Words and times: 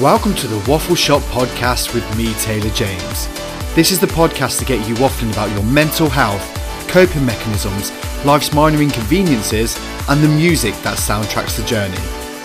Welcome 0.00 0.34
to 0.34 0.46
the 0.46 0.70
Waffle 0.70 0.94
Shop 0.94 1.22
podcast 1.22 1.94
with 1.94 2.04
me, 2.18 2.34
Taylor 2.34 2.68
James. 2.74 3.28
This 3.74 3.90
is 3.90 3.98
the 3.98 4.06
podcast 4.06 4.58
to 4.58 4.66
get 4.66 4.86
you 4.86 4.94
waffling 4.96 5.32
about 5.32 5.50
your 5.52 5.62
mental 5.62 6.10
health, 6.10 6.44
coping 6.86 7.24
mechanisms, 7.24 7.90
life's 8.22 8.52
minor 8.52 8.82
inconveniences, 8.82 9.74
and 10.10 10.22
the 10.22 10.28
music 10.28 10.74
that 10.82 10.98
soundtracks 10.98 11.56
the 11.56 11.64
journey. 11.64 11.96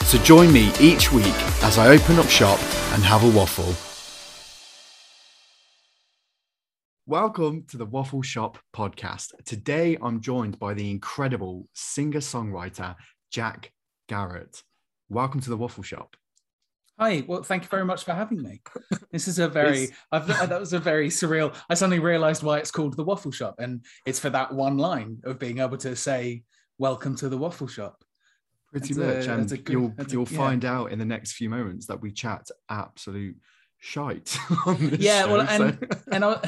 So 0.05 0.17
join 0.19 0.53
me 0.53 0.71
each 0.79 1.11
week 1.11 1.25
as 1.61 1.77
I 1.77 1.89
open 1.89 2.19
up 2.19 2.29
shop 2.29 2.57
and 2.93 3.03
have 3.03 3.21
a 3.21 3.37
waffle. 3.37 3.75
Welcome 7.05 7.65
to 7.67 7.75
the 7.75 7.85
Waffle 7.85 8.21
Shop 8.21 8.59
podcast. 8.73 9.33
Today 9.43 9.97
I'm 10.01 10.21
joined 10.21 10.57
by 10.57 10.73
the 10.73 10.89
incredible 10.89 11.67
singer 11.73 12.21
songwriter 12.21 12.95
Jack 13.29 13.73
Garratt. 14.07 14.63
Welcome 15.09 15.41
to 15.41 15.49
the 15.49 15.57
Waffle 15.57 15.83
Shop. 15.83 16.15
Hi. 16.99 17.23
Well, 17.27 17.41
thank 17.43 17.63
you 17.63 17.69
very 17.69 17.85
much 17.85 18.03
for 18.03 18.13
having 18.13 18.41
me. 18.43 18.61
This 19.11 19.27
is 19.27 19.39
a 19.39 19.47
very 19.59 19.89
I've, 20.11 20.27
that 20.27 20.59
was 20.59 20.73
a 20.73 20.79
very 20.79 21.09
surreal. 21.09 21.55
I 21.69 21.73
suddenly 21.73 21.99
realised 21.99 22.43
why 22.43 22.59
it's 22.59 22.71
called 22.71 22.95
the 22.95 23.03
Waffle 23.03 23.31
Shop, 23.31 23.55
and 23.59 23.83
it's 24.05 24.19
for 24.19 24.29
that 24.29 24.53
one 24.53 24.77
line 24.77 25.17
of 25.23 25.39
being 25.39 25.59
able 25.59 25.77
to 25.77 25.95
say 25.95 26.43
"Welcome 26.77 27.15
to 27.17 27.29
the 27.29 27.37
Waffle 27.37 27.67
Shop." 27.67 28.03
Pretty 28.71 28.93
That's 28.93 29.25
a- 29.27 29.29
much, 29.35 29.39
and 29.39 29.49
good- 29.65 29.69
you'll 29.73 29.93
you'll 30.09 30.27
yeah. 30.29 30.37
find 30.37 30.63
out 30.63 30.91
in 30.91 30.99
the 30.99 31.05
next 31.05 31.33
few 31.33 31.49
moments 31.49 31.87
that 31.87 31.99
we 32.01 32.11
chat 32.11 32.47
absolute 32.69 33.35
shite. 33.79 34.37
on 34.67 34.77
this 34.91 34.99
Yeah, 34.99 35.25
well, 35.25 35.41
and 35.41 35.77
so- 35.79 35.87
and 36.11 36.23
I, 36.23 36.33
I 36.33 36.39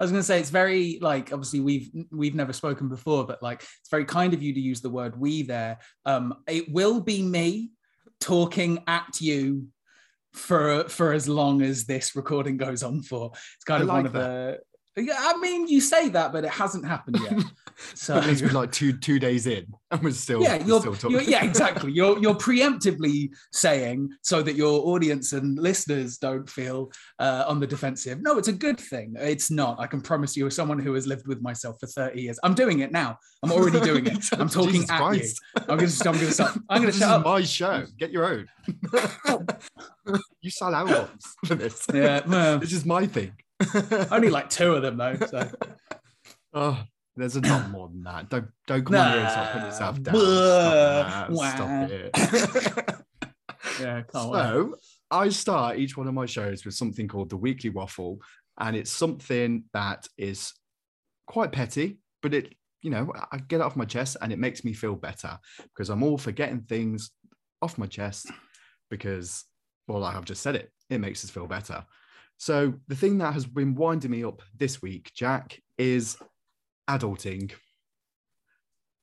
was 0.00 0.10
going 0.10 0.20
to 0.20 0.22
say 0.22 0.40
it's 0.40 0.50
very 0.50 0.98
like 1.02 1.30
obviously 1.32 1.60
we've 1.60 1.90
we've 2.10 2.34
never 2.34 2.54
spoken 2.54 2.88
before, 2.88 3.26
but 3.26 3.42
like 3.42 3.60
it's 3.80 3.90
very 3.90 4.06
kind 4.06 4.32
of 4.32 4.42
you 4.42 4.54
to 4.54 4.60
use 4.60 4.80
the 4.80 4.88
word 4.90 5.20
"we" 5.20 5.42
there. 5.42 5.78
Um, 6.06 6.36
it 6.48 6.72
will 6.72 7.00
be 7.00 7.22
me 7.22 7.72
talking 8.18 8.82
at 8.86 9.20
you 9.20 9.66
for 10.32 10.88
for 10.88 11.12
as 11.12 11.28
long 11.28 11.62
as 11.62 11.84
this 11.84 12.14
recording 12.16 12.56
goes 12.56 12.82
on 12.82 13.02
for. 13.02 13.32
It's 13.56 13.64
kind 13.64 13.80
I 13.80 13.82
of 13.82 13.88
one 13.88 13.96
like 14.04 14.06
of 14.06 14.12
the. 14.12 14.58
Yeah, 14.96 15.14
I 15.18 15.36
mean, 15.38 15.68
you 15.68 15.80
say 15.80 16.08
that, 16.10 16.32
but 16.32 16.44
it 16.44 16.50
hasn't 16.50 16.86
happened 16.86 17.18
yet. 17.22 17.44
So 17.94 18.16
At 18.18 18.26
least 18.26 18.42
we're 18.42 18.50
like 18.50 18.72
two 18.72 18.92
two 18.92 19.18
days 19.18 19.46
in, 19.46 19.66
and 19.90 20.02
we're 20.02 20.10
still 20.10 20.42
yeah, 20.42 20.56
you're, 20.56 20.80
still 20.80 20.94
talking. 20.94 21.12
you're 21.12 21.22
yeah, 21.22 21.42
exactly. 21.48 21.90
You're 21.92 22.18
you're 22.18 22.34
preemptively 22.34 23.30
saying 23.52 24.10
so 24.20 24.42
that 24.42 24.54
your 24.54 24.86
audience 24.88 25.32
and 25.32 25.58
listeners 25.58 26.18
don't 26.18 26.46
feel 26.46 26.92
uh, 27.20 27.44
on 27.48 27.58
the 27.58 27.66
defensive. 27.66 28.20
No, 28.20 28.36
it's 28.36 28.48
a 28.48 28.52
good 28.52 28.78
thing. 28.78 29.14
It's 29.18 29.50
not. 29.50 29.80
I 29.80 29.86
can 29.86 30.02
promise 30.02 30.36
you, 30.36 30.46
as 30.46 30.54
someone 30.54 30.78
who 30.78 30.92
has 30.92 31.06
lived 31.06 31.26
with 31.26 31.40
myself 31.40 31.78
for 31.80 31.86
30 31.86 32.20
years, 32.20 32.38
I'm 32.42 32.52
doing 32.52 32.80
it 32.80 32.92
now. 32.92 33.16
I'm 33.42 33.50
already 33.50 33.80
doing 33.80 34.06
it. 34.06 34.26
I'm 34.32 34.50
talking 34.50 34.72
Jesus 34.72 34.90
at 34.90 34.98
Christ. 34.98 35.40
you. 35.56 35.62
I'm 35.62 35.78
gonna 35.78 35.92
I'm 36.04 36.12
gonna 36.12 36.30
stop. 36.32 36.58
I'm 36.68 36.82
gonna 36.82 36.86
this 36.88 36.98
shut 36.98 37.08
is 37.08 37.14
up. 37.14 37.24
my 37.24 37.42
show. 37.42 37.84
Get 37.98 38.10
your 38.10 38.26
own. 38.26 38.46
you 40.42 40.50
sell 40.50 40.74
albums 40.74 41.24
for 41.46 41.54
this. 41.54 41.86
Yeah, 41.94 42.20
well, 42.26 42.58
this 42.58 42.74
is 42.74 42.84
my 42.84 43.06
thing. 43.06 43.32
only 44.10 44.30
like 44.30 44.50
two 44.50 44.72
of 44.72 44.82
them 44.82 44.96
though. 44.96 45.16
So 45.28 45.50
Oh, 46.52 46.82
there's 47.16 47.36
a 47.36 47.40
lot 47.40 47.70
more 47.70 47.88
than 47.88 48.02
that. 48.04 48.28
Don't 48.28 48.48
don't 48.66 48.84
come 48.84 48.96
on 48.96 49.12
here 49.12 49.20
and 49.20 49.30
start 49.30 49.52
putting 49.52 49.66
yourself 49.66 50.02
down. 50.02 50.16
Stop. 50.16 51.54
Stop 51.54 51.90
it. 51.90 52.10
yeah, 53.80 54.02
can't 54.02 54.30
wait. 54.30 54.40
so 54.40 54.74
I 55.10 55.28
start 55.28 55.78
each 55.78 55.96
one 55.96 56.08
of 56.08 56.14
my 56.14 56.26
shows 56.26 56.64
with 56.64 56.74
something 56.74 57.08
called 57.08 57.30
the 57.30 57.36
weekly 57.36 57.70
waffle, 57.70 58.18
and 58.58 58.76
it's 58.76 58.90
something 58.90 59.64
that 59.72 60.06
is 60.18 60.52
quite 61.26 61.52
petty, 61.52 61.98
but 62.22 62.34
it 62.34 62.54
you 62.82 62.90
know 62.90 63.12
I 63.30 63.38
get 63.38 63.56
it 63.56 63.62
off 63.62 63.76
my 63.76 63.84
chest 63.84 64.16
and 64.20 64.32
it 64.32 64.38
makes 64.38 64.64
me 64.64 64.72
feel 64.72 64.96
better 64.96 65.38
because 65.74 65.90
I'm 65.90 66.02
all 66.02 66.18
for 66.18 66.32
getting 66.32 66.62
things 66.62 67.10
off 67.60 67.76
my 67.76 67.86
chest 67.86 68.26
because 68.90 69.44
well 69.86 70.00
like 70.00 70.16
I've 70.16 70.24
just 70.24 70.42
said 70.42 70.56
it 70.56 70.70
it 70.88 70.98
makes 70.98 71.24
us 71.24 71.30
feel 71.30 71.46
better. 71.46 71.84
So 72.40 72.72
the 72.88 72.96
thing 72.96 73.18
that 73.18 73.34
has 73.34 73.44
been 73.44 73.74
winding 73.74 74.10
me 74.10 74.24
up 74.24 74.40
this 74.56 74.80
week, 74.80 75.12
Jack, 75.14 75.60
is 75.76 76.16
adulting. 76.88 77.52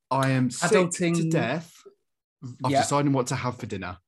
I 0.09 0.31
am 0.31 0.49
sick 0.49 0.89
to 0.89 1.29
death 1.29 1.71
of 2.63 2.71
Yeah. 2.71 2.81
deciding 2.81 3.13
what 3.13 3.27
to 3.27 3.35
have 3.35 3.59
for 3.59 3.67
dinner. 3.67 3.99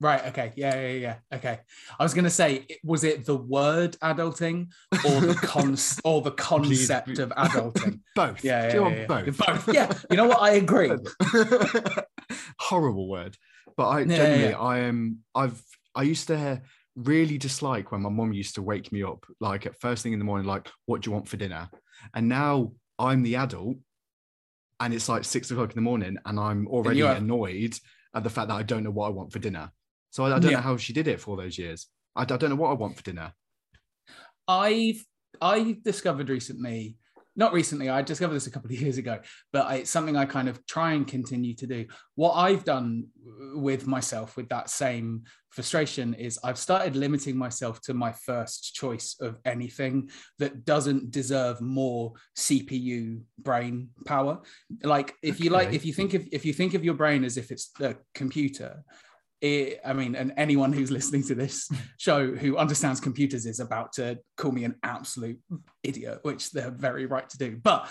Right. 0.00 0.24
Okay. 0.28 0.54
Yeah. 0.56 0.74
Yeah. 0.80 0.92
Yeah. 0.92 1.16
Okay. 1.34 1.60
I 2.00 2.02
was 2.02 2.14
going 2.14 2.24
to 2.24 2.30
say, 2.30 2.66
was 2.82 3.04
it 3.04 3.26
the 3.26 3.36
word 3.36 3.98
adulting 4.02 4.68
or 5.04 5.20
the 5.20 5.34
con 5.42 5.76
or 6.02 6.22
the 6.22 6.30
concept 6.30 7.18
of 7.18 7.28
adulting? 7.28 8.00
both. 8.14 8.42
Yeah. 8.42 8.68
Yeah. 8.68 8.74
you 8.74 8.88
yeah, 8.88 8.96
yeah. 8.96 9.06
both? 9.06 9.36
Both. 9.36 9.74
Yeah. 9.74 9.92
You 10.10 10.16
know 10.16 10.28
what? 10.28 10.40
I 10.40 10.52
agree. 10.52 10.92
Horrible 12.58 13.06
word, 13.06 13.36
but 13.76 13.88
I 13.88 14.00
yeah. 14.00 14.58
I 14.58 14.78
am. 14.78 15.18
I've. 15.34 15.62
I 15.94 16.04
used 16.04 16.28
to 16.28 16.62
really 16.96 17.38
dislike 17.38 17.90
when 17.92 18.02
my 18.02 18.10
mom 18.10 18.32
used 18.32 18.54
to 18.56 18.62
wake 18.62 18.92
me 18.92 19.02
up, 19.02 19.24
like 19.40 19.66
at 19.66 19.80
first 19.80 20.02
thing 20.02 20.12
in 20.12 20.18
the 20.18 20.24
morning, 20.24 20.46
like, 20.46 20.68
"What 20.86 21.00
do 21.02 21.08
you 21.08 21.12
want 21.14 21.28
for 21.28 21.36
dinner?" 21.36 21.70
And 22.14 22.28
now 22.28 22.72
I'm 22.98 23.22
the 23.22 23.36
adult, 23.36 23.76
and 24.80 24.92
it's 24.94 25.08
like 25.08 25.24
six 25.24 25.50
o'clock 25.50 25.70
in 25.70 25.76
the 25.76 25.80
morning, 25.82 26.16
and 26.26 26.38
I'm 26.38 26.66
already 26.68 27.02
are- 27.02 27.14
annoyed 27.16 27.74
at 28.14 28.24
the 28.24 28.30
fact 28.30 28.48
that 28.48 28.54
I 28.56 28.62
don't 28.62 28.84
know 28.84 28.90
what 28.90 29.06
I 29.06 29.10
want 29.10 29.32
for 29.32 29.38
dinner. 29.38 29.70
So 30.10 30.24
I, 30.24 30.36
I 30.36 30.38
don't 30.38 30.50
Yeah. 30.50 30.58
know 30.58 30.62
how 30.62 30.76
she 30.76 30.92
did 30.92 31.08
it 31.08 31.20
for 31.20 31.30
all 31.30 31.36
those 31.36 31.56
years. 31.58 31.88
I, 32.14 32.22
I 32.22 32.24
don't 32.24 32.50
know 32.50 32.56
what 32.56 32.70
I 32.70 32.74
want 32.74 32.96
for 32.96 33.02
dinner. 33.02 33.32
I've 34.46 35.02
I 35.40 35.78
discovered 35.82 36.28
recently, 36.28 36.98
not 37.34 37.52
recently, 37.52 37.88
I 37.88 38.02
discovered 38.02 38.34
this 38.34 38.46
a 38.46 38.50
couple 38.50 38.70
of 38.70 38.80
years 38.80 38.98
ago, 38.98 39.20
but 39.52 39.66
I, 39.66 39.74
it's 39.76 39.90
something 39.90 40.16
I 40.16 40.24
kind 40.24 40.48
of 40.48 40.64
try 40.66 40.92
and 40.92 41.06
continue 41.06 41.54
to 41.54 41.66
do. 41.66 41.86
What 42.14 42.32
I've 42.32 42.64
done 42.64 43.06
with 43.54 43.86
myself 43.86 44.36
with 44.36 44.48
that 44.50 44.70
same 44.70 45.24
frustration 45.50 46.14
is 46.14 46.38
I've 46.42 46.58
started 46.58 46.96
limiting 46.96 47.36
myself 47.36 47.80
to 47.82 47.94
my 47.94 48.12
first 48.12 48.74
choice 48.74 49.16
of 49.20 49.38
anything 49.44 50.10
that 50.38 50.64
doesn't 50.64 51.10
deserve 51.10 51.60
more 51.60 52.12
CPU 52.36 53.22
brain 53.38 53.90
power. 54.06 54.40
Like 54.82 55.14
if 55.22 55.40
you 55.40 55.50
like, 55.50 55.72
if 55.72 55.84
you 55.84 55.92
think 55.92 56.14
of 56.14 56.26
if 56.32 56.44
you 56.44 56.52
think 56.52 56.74
of 56.74 56.84
your 56.84 56.94
brain 56.94 57.24
as 57.24 57.36
if 57.36 57.50
it's 57.50 57.70
a 57.80 57.96
computer, 58.14 58.82
it, 59.42 59.80
I 59.84 59.92
mean, 59.92 60.14
and 60.14 60.32
anyone 60.36 60.72
who's 60.72 60.90
listening 60.90 61.24
to 61.24 61.34
this 61.34 61.68
show 61.98 62.34
who 62.34 62.56
understands 62.56 63.00
computers 63.00 63.44
is 63.44 63.60
about 63.60 63.92
to 63.94 64.18
call 64.36 64.52
me 64.52 64.64
an 64.64 64.76
absolute 64.82 65.40
idiot, 65.82 66.20
which 66.22 66.50
they're 66.52 66.70
very 66.70 67.06
right 67.06 67.28
to 67.28 67.38
do. 67.38 67.58
But 67.62 67.88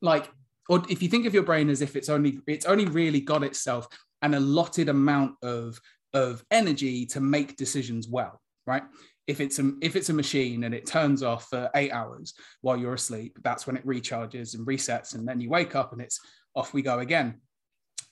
like, 0.00 0.28
or 0.68 0.82
if 0.90 1.02
you 1.02 1.08
think 1.08 1.26
of 1.26 1.34
your 1.34 1.44
brain 1.44 1.70
as 1.70 1.80
if 1.80 1.96
it's 1.96 2.08
only 2.08 2.40
it's 2.46 2.66
only 2.66 2.86
really 2.86 3.20
got 3.20 3.44
itself 3.44 3.86
an 4.20 4.34
allotted 4.34 4.88
amount 4.88 5.36
of 5.42 5.80
of 6.12 6.44
energy 6.50 7.06
to 7.06 7.20
make 7.20 7.56
decisions 7.56 8.08
well, 8.08 8.40
right? 8.66 8.82
if 9.26 9.40
it's 9.40 9.58
a 9.58 9.72
if 9.80 9.94
it's 9.94 10.08
a 10.08 10.12
machine 10.12 10.64
and 10.64 10.74
it 10.74 10.84
turns 10.84 11.22
off 11.22 11.48
for 11.48 11.70
eight 11.76 11.92
hours 11.92 12.34
while 12.60 12.76
you're 12.76 12.94
asleep 12.94 13.38
that's 13.42 13.66
when 13.66 13.76
it 13.76 13.86
recharges 13.86 14.54
and 14.54 14.66
resets 14.66 15.14
and 15.14 15.26
then 15.26 15.40
you 15.40 15.48
wake 15.48 15.76
up 15.76 15.92
and 15.92 16.02
it's 16.02 16.18
off 16.54 16.74
we 16.74 16.82
go 16.82 16.98
again 16.98 17.40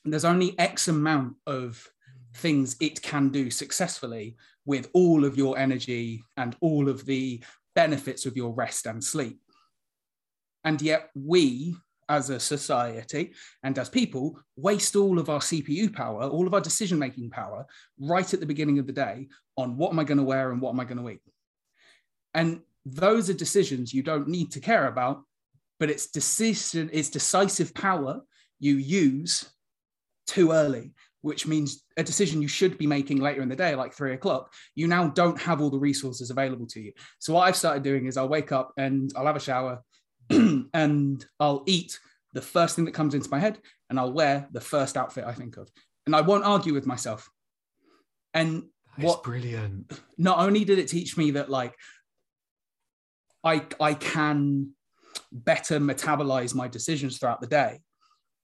and 0.04 0.12
there's 0.12 0.24
only 0.24 0.56
x 0.58 0.88
amount 0.88 1.34
of 1.46 1.84
things 2.34 2.76
it 2.80 3.02
can 3.02 3.28
do 3.30 3.50
successfully 3.50 4.36
with 4.64 4.88
all 4.92 5.24
of 5.24 5.36
your 5.36 5.58
energy 5.58 6.22
and 6.36 6.56
all 6.60 6.88
of 6.88 7.04
the 7.06 7.42
benefits 7.74 8.26
of 8.26 8.36
your 8.36 8.52
rest 8.52 8.86
and 8.86 9.02
sleep 9.02 9.40
and 10.64 10.82
yet 10.82 11.10
we 11.14 11.74
as 12.08 12.28
a 12.28 12.40
society 12.40 13.32
and 13.62 13.78
as 13.78 13.88
people 13.88 14.38
waste 14.56 14.96
all 14.96 15.18
of 15.18 15.30
our 15.30 15.38
CPU 15.38 15.94
power, 15.94 16.24
all 16.24 16.46
of 16.46 16.54
our 16.54 16.60
decision 16.60 16.98
making 16.98 17.30
power 17.30 17.64
right 18.00 18.34
at 18.34 18.40
the 18.40 18.46
beginning 18.46 18.80
of 18.80 18.86
the 18.86 18.92
day 18.92 19.28
on 19.56 19.76
what 19.76 19.92
am 19.92 19.98
I 20.00 20.04
going 20.04 20.18
to 20.18 20.24
wear 20.24 20.50
and 20.50 20.60
what 20.60 20.70
am 20.70 20.80
I 20.80 20.84
going 20.84 20.98
to 20.98 21.08
eat. 21.08 21.22
And 22.34 22.60
those 22.84 23.30
are 23.30 23.34
decisions 23.34 23.94
you 23.94 24.02
don't 24.02 24.28
need 24.28 24.50
to 24.52 24.60
care 24.60 24.88
about, 24.88 25.22
but 25.78 25.88
it's 25.88 26.08
decision, 26.08 26.90
it's 26.92 27.10
decisive 27.10 27.72
power 27.74 28.20
you 28.58 28.74
use 28.74 29.48
too 30.26 30.50
early, 30.50 30.92
which 31.22 31.46
means 31.46 31.84
a 31.96 32.02
decision 32.02 32.40
you 32.40 32.48
should 32.48 32.78
be 32.78 32.86
making 32.86 33.18
later 33.18 33.42
in 33.42 33.48
the 33.48 33.56
day, 33.56 33.74
like 33.74 33.92
three 33.92 34.14
o'clock, 34.14 34.52
you 34.74 34.86
now 34.86 35.08
don't 35.08 35.40
have 35.40 35.60
all 35.60 35.70
the 35.70 35.78
resources 35.78 36.30
available 36.30 36.66
to 36.66 36.80
you. 36.80 36.92
So 37.18 37.34
what 37.34 37.42
I've 37.42 37.56
started 37.56 37.82
doing 37.82 38.06
is 38.06 38.16
I'll 38.16 38.28
wake 38.28 38.52
up 38.52 38.72
and 38.76 39.12
I'll 39.14 39.26
have 39.26 39.36
a 39.36 39.40
shower, 39.40 39.82
and 40.30 41.24
I'll 41.38 41.62
eat 41.66 41.98
the 42.32 42.42
first 42.42 42.76
thing 42.76 42.84
that 42.84 42.94
comes 42.94 43.14
into 43.14 43.30
my 43.30 43.38
head 43.38 43.58
and 43.88 43.98
I'll 43.98 44.12
wear 44.12 44.48
the 44.52 44.60
first 44.60 44.96
outfit 44.96 45.24
I 45.24 45.32
think 45.32 45.56
of. 45.56 45.68
And 46.06 46.14
I 46.14 46.20
won't 46.20 46.44
argue 46.44 46.72
with 46.72 46.86
myself. 46.86 47.28
And 48.32 48.64
That's 48.96 49.06
what 49.06 49.22
brilliant. 49.22 50.00
not 50.16 50.38
only 50.38 50.64
did 50.64 50.78
it 50.78 50.88
teach 50.88 51.16
me 51.16 51.32
that 51.32 51.50
like 51.50 51.74
I 53.42 53.66
I 53.80 53.94
can 53.94 54.70
better 55.32 55.80
metabolize 55.80 56.54
my 56.54 56.68
decisions 56.68 57.18
throughout 57.18 57.40
the 57.40 57.46
day, 57.46 57.80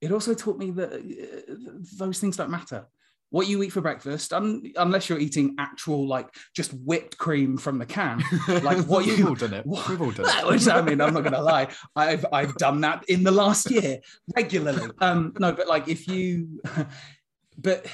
it 0.01 0.13
also 0.13 0.35
taught 0.35 0.59
me 0.59 0.71
that 0.73 0.93
uh, 0.93 1.55
those 1.99 2.19
things 2.21 2.37
don't 2.37 2.51
matter. 2.51 2.87
What 3.31 3.49
you 3.49 3.61
eat 3.65 3.71
for 3.71 3.81
breakfast, 3.81 4.33
un- 4.33 4.63
unless 4.77 5.09
you're 5.09 5.19
eating 5.19 5.57
actual 5.59 6.07
like 6.07 6.29
just 6.55 6.73
whipped 6.73 7.19
cream 7.19 7.57
from 7.59 7.79
the 7.79 7.85
can, 7.87 8.23
like 8.63 8.79
what 8.87 9.05
We've 9.07 9.19
you 9.19 9.29
all 9.29 9.35
done 9.35 9.53
it. 9.55 9.67
what- 9.67 9.89
We've 9.89 10.01
all 10.01 10.13
done 10.13 10.27
it. 10.29 10.47
Which 10.47 10.69
I 10.69 10.81
mean, 10.81 11.01
I'm 11.01 11.13
not 11.13 11.23
going 11.23 11.33
to 11.33 11.43
lie, 11.43 11.69
I've 11.97 12.25
I've 12.33 12.55
done 12.57 12.81
that 12.83 13.05
in 13.09 13.25
the 13.25 13.33
last 13.33 13.69
year 13.71 13.99
regularly. 14.37 14.89
Um, 15.01 15.33
no, 15.41 15.53
but 15.53 15.67
like 15.67 15.89
if 15.89 16.07
you, 16.07 16.61
but 17.59 17.87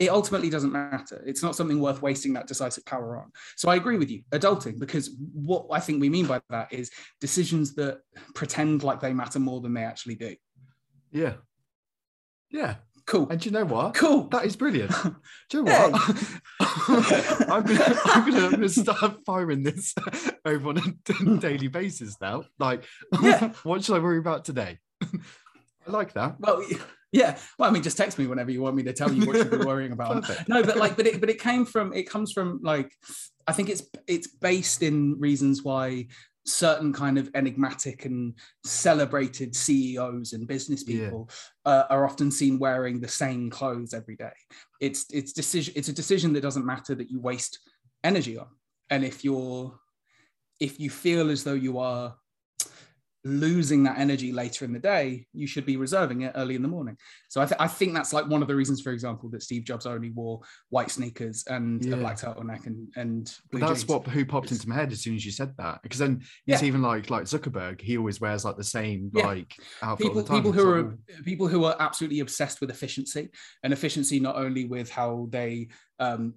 it 0.00 0.08
ultimately 0.08 0.48
doesn't 0.50 0.72
matter. 0.72 1.22
It's 1.26 1.42
not 1.42 1.54
something 1.54 1.78
worth 1.78 2.00
wasting 2.02 2.32
that 2.32 2.46
decisive 2.48 2.84
power 2.86 3.18
on. 3.18 3.30
So 3.56 3.68
I 3.68 3.76
agree 3.76 3.98
with 3.98 4.10
you, 4.10 4.22
adulting, 4.32 4.78
because 4.80 5.10
what 5.34 5.66
I 5.70 5.78
think 5.78 6.00
we 6.00 6.08
mean 6.08 6.26
by 6.26 6.40
that 6.48 6.72
is 6.72 6.90
decisions 7.20 7.74
that 7.74 8.00
pretend 8.34 8.82
like 8.82 8.98
they 9.00 9.12
matter 9.12 9.38
more 9.38 9.60
than 9.60 9.74
they 9.74 9.84
actually 9.84 10.14
do. 10.16 10.34
Yeah. 11.12 11.34
Yeah. 12.50 12.76
Cool. 13.06 13.28
And 13.28 13.44
you 13.44 13.50
know 13.50 13.64
what? 13.64 13.94
Cool. 13.94 14.28
That 14.28 14.44
is 14.44 14.54
brilliant. 14.56 14.92
Do 15.50 15.58
you 15.58 15.62
know 15.64 15.72
Hey. 15.72 15.90
what? 15.90 16.40
I'm 17.50 17.62
gonna, 17.64 18.00
I'm 18.04 18.30
gonna, 18.30 18.46
I'm 18.46 18.50
gonna 18.52 18.68
start 18.68 19.16
firing 19.26 19.62
this 19.64 19.94
over 20.44 20.68
on 20.68 20.78
a 20.78 21.36
daily 21.38 21.68
basis 21.68 22.16
now. 22.20 22.44
Like, 22.58 22.84
Yeah. 23.20 23.52
what 23.64 23.82
should 23.84 23.96
I 23.96 23.98
worry 23.98 24.18
about 24.18 24.44
today? 24.44 24.78
I 25.02 25.90
like 25.90 26.12
that. 26.12 26.36
Well, 26.38 26.62
yeah. 27.10 27.36
Well, 27.58 27.68
I 27.68 27.72
mean, 27.72 27.82
just 27.82 27.96
text 27.96 28.16
me 28.18 28.26
whenever 28.28 28.50
you 28.52 28.62
want 28.62 28.76
me 28.76 28.84
to 28.84 28.92
tell 28.92 29.12
you 29.12 29.26
what 29.26 29.36
you'll 29.36 29.58
be 29.58 29.66
worrying 29.66 29.92
about. 29.92 30.28
No, 30.48 30.62
but 30.62 30.76
like, 30.76 30.96
but 30.96 31.06
it, 31.06 31.18
but 31.20 31.30
it 31.30 31.40
came 31.40 31.64
from, 31.64 31.92
it 31.92 32.04
comes 32.08 32.32
from 32.32 32.60
like, 32.62 32.92
I 33.48 33.52
think 33.52 33.70
it's, 33.70 33.82
it's 34.06 34.28
based 34.28 34.82
in 34.84 35.18
reasons 35.18 35.64
why 35.64 36.06
certain 36.46 36.92
kind 36.92 37.18
of 37.18 37.30
enigmatic 37.34 38.04
and 38.04 38.34
celebrated 38.64 39.54
CEOs 39.54 40.32
and 40.32 40.48
business 40.48 40.84
Yeah. 40.86 40.96
people 40.96 41.30
uh, 41.64 41.84
are 41.90 42.04
often 42.04 42.30
seen 42.30 42.58
wearing 42.58 43.00
the 43.00 43.08
same 43.08 43.50
clothes 43.50 43.94
every 43.94 44.16
day. 44.16 44.32
It's, 44.80 45.06
it's 45.12 45.32
decision, 45.32 45.74
it's 45.76 45.88
a 45.88 45.92
decision 45.92 46.32
that 46.32 46.40
doesn't 46.40 46.66
matter 46.66 46.94
that 46.94 47.10
you 47.10 47.20
waste 47.20 47.58
energy 48.02 48.38
on. 48.38 48.48
And 48.88 49.04
if 49.04 49.24
you're, 49.24 49.78
if 50.58 50.80
you 50.80 50.90
feel 50.90 51.30
as 51.30 51.44
though 51.44 51.54
you 51.54 51.78
are 51.78 52.16
losing 53.24 53.82
that 53.82 53.98
energy 53.98 54.32
later 54.32 54.64
in 54.64 54.72
the 54.72 54.78
day, 54.78 55.26
you 55.34 55.46
should 55.46 55.66
be 55.66 55.76
reserving 55.76 56.22
it 56.22 56.32
early 56.36 56.54
in 56.54 56.62
the 56.62 56.68
morning. 56.68 56.96
So 57.28 57.40
I, 57.40 57.44
th- 57.46 57.60
I 57.60 57.68
think 57.68 57.92
that's 57.94 58.12
like 58.12 58.26
one 58.26 58.40
of 58.42 58.48
the 58.48 58.56
reasons, 58.56 58.80
for 58.80 58.92
example, 58.92 59.28
that 59.30 59.42
Steve 59.42 59.64
Jobs 59.64 59.84
only 59.86 60.10
wore 60.10 60.40
white 60.70 60.90
sneakers 60.90 61.44
and 61.46 61.84
Yeah. 61.84 61.94
a 61.94 61.96
black 61.98 62.16
turtleneck 62.18 62.66
and 62.66 62.88
and 62.96 63.24
blue 63.50 63.60
But 63.60 63.68
that's 63.68 63.80
jeans. 63.82 63.90
what 63.90 64.06
who 64.08 64.24
popped 64.24 64.52
into 64.52 64.68
my 64.68 64.74
head 64.74 64.90
as 64.92 65.02
soon 65.02 65.14
as 65.16 65.24
you 65.26 65.32
said 65.32 65.52
that. 65.58 65.82
Because 65.82 65.98
then 65.98 66.22
it's 66.46 66.62
Yeah. 66.62 66.68
even 66.68 66.82
like 66.82 67.10
like 67.10 67.24
Zuckerberg, 67.24 67.80
he 67.80 67.98
always 67.98 68.20
wears 68.20 68.44
like 68.44 68.56
the 68.56 68.64
same 68.64 69.10
Yeah. 69.14 69.26
like 69.26 69.54
outfit 69.82 70.06
all 70.06 70.10
people 70.10 70.22
the 70.22 70.28
time. 70.28 70.36
people 70.38 70.52
who 70.52 70.82
like, 70.82 70.84
are 71.18 71.22
people 71.24 71.48
who 71.48 71.64
are 71.64 71.76
absolutely 71.78 72.20
obsessed 72.20 72.60
with 72.60 72.70
efficiency 72.70 73.28
and 73.62 73.72
efficiency 73.72 74.18
not 74.20 74.36
only 74.36 74.64
with 74.64 74.90
how 74.90 75.28
they 75.30 75.68
um, 76.00 76.34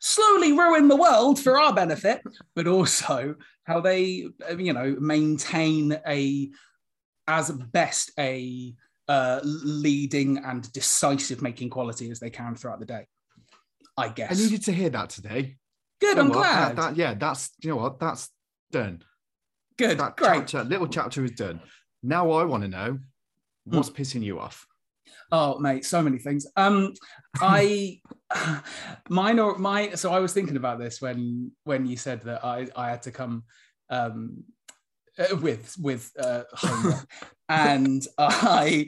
slowly 0.00 0.52
ruin 0.52 0.88
the 0.88 0.96
world 0.96 1.38
for 1.38 1.60
our 1.60 1.72
benefit 1.74 2.20
but 2.56 2.66
also 2.66 3.36
how 3.64 3.80
they 3.80 4.26
uh, 4.50 4.56
you 4.56 4.72
know 4.72 4.96
maintain 4.98 5.96
a 6.06 6.50
as 7.28 7.50
best 7.50 8.10
a 8.18 8.74
uh, 9.08 9.40
leading 9.44 10.38
and 10.38 10.72
decisive 10.72 11.42
making 11.42 11.68
quality 11.70 12.10
as 12.10 12.18
they 12.18 12.30
can 12.30 12.54
throughout 12.54 12.80
the 12.80 12.86
day 12.86 13.06
i 13.98 14.08
guess 14.08 14.32
I 14.32 14.42
needed 14.42 14.62
to 14.64 14.72
hear 14.72 14.90
that 14.90 15.10
today. 15.10 15.56
good 16.00 16.08
You 16.10 16.14
know 16.16 16.20
i'm 16.22 16.28
what? 16.30 16.34
glad 16.38 16.76
That, 16.76 16.76
that- 16.76 16.96
yeah, 16.96 17.14
that's 17.14 17.50
you 17.62 17.70
know 17.70 17.76
what? 17.76 18.00
That's 18.00 18.30
done. 18.72 19.02
good 19.78 19.98
That 19.98 20.16
great 20.16 20.46
chapter, 20.48 20.64
little 20.64 20.88
chapter 20.88 21.22
is 21.24 21.32
done. 21.32 21.60
Now 22.02 22.30
I 22.32 22.44
want 22.44 22.62
to 22.64 22.68
know 22.68 22.98
what's 23.64 23.88
Hmm. 23.90 23.94
pissing 23.96 24.22
you 24.22 24.40
off. 24.40 24.66
Oh, 25.32 25.58
mate, 25.58 25.84
so 25.84 26.02
many 26.02 26.18
things. 26.18 26.46
Um, 26.56 26.92
I, 27.40 28.00
mine 29.08 29.38
or 29.38 29.58
my. 29.58 29.90
So 29.94 30.12
I 30.12 30.20
was 30.20 30.32
thinking 30.32 30.56
about 30.56 30.78
this 30.78 31.00
when 31.00 31.52
when 31.64 31.86
you 31.86 31.96
said 31.96 32.22
that 32.22 32.44
I 32.44 32.68
I 32.76 32.90
had 32.90 33.02
to 33.02 33.10
come 33.10 33.44
um 33.90 34.44
uh, 35.18 35.36
with 35.36 35.74
with 35.78 36.10
uh, 36.18 36.44
homework, 36.52 37.06
and 37.48 38.06
I 38.18 38.86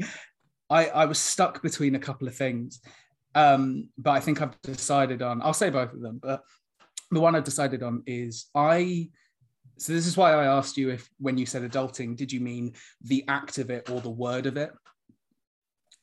I 0.70 0.86
I 0.88 1.04
was 1.06 1.18
stuck 1.18 1.62
between 1.62 1.94
a 1.94 2.00
couple 2.00 2.28
of 2.28 2.34
things. 2.34 2.80
Um, 3.34 3.90
but 3.98 4.12
I 4.12 4.20
think 4.20 4.40
I've 4.40 4.60
decided 4.62 5.22
on. 5.22 5.42
I'll 5.42 5.52
say 5.52 5.70
both 5.70 5.92
of 5.92 6.00
them, 6.00 6.18
but 6.22 6.42
the 7.10 7.20
one 7.20 7.34
I've 7.34 7.44
decided 7.44 7.82
on 7.82 8.02
is 8.06 8.46
I. 8.54 9.10
So 9.78 9.92
this 9.92 10.06
is 10.06 10.16
why 10.16 10.32
I 10.32 10.46
asked 10.46 10.78
you 10.78 10.88
if 10.88 11.08
when 11.18 11.36
you 11.36 11.44
said 11.44 11.70
adulting, 11.70 12.16
did 12.16 12.32
you 12.32 12.40
mean 12.40 12.72
the 13.02 13.24
act 13.28 13.58
of 13.58 13.70
it 13.70 13.90
or 13.90 14.00
the 14.00 14.08
word 14.08 14.46
of 14.46 14.56
it? 14.56 14.70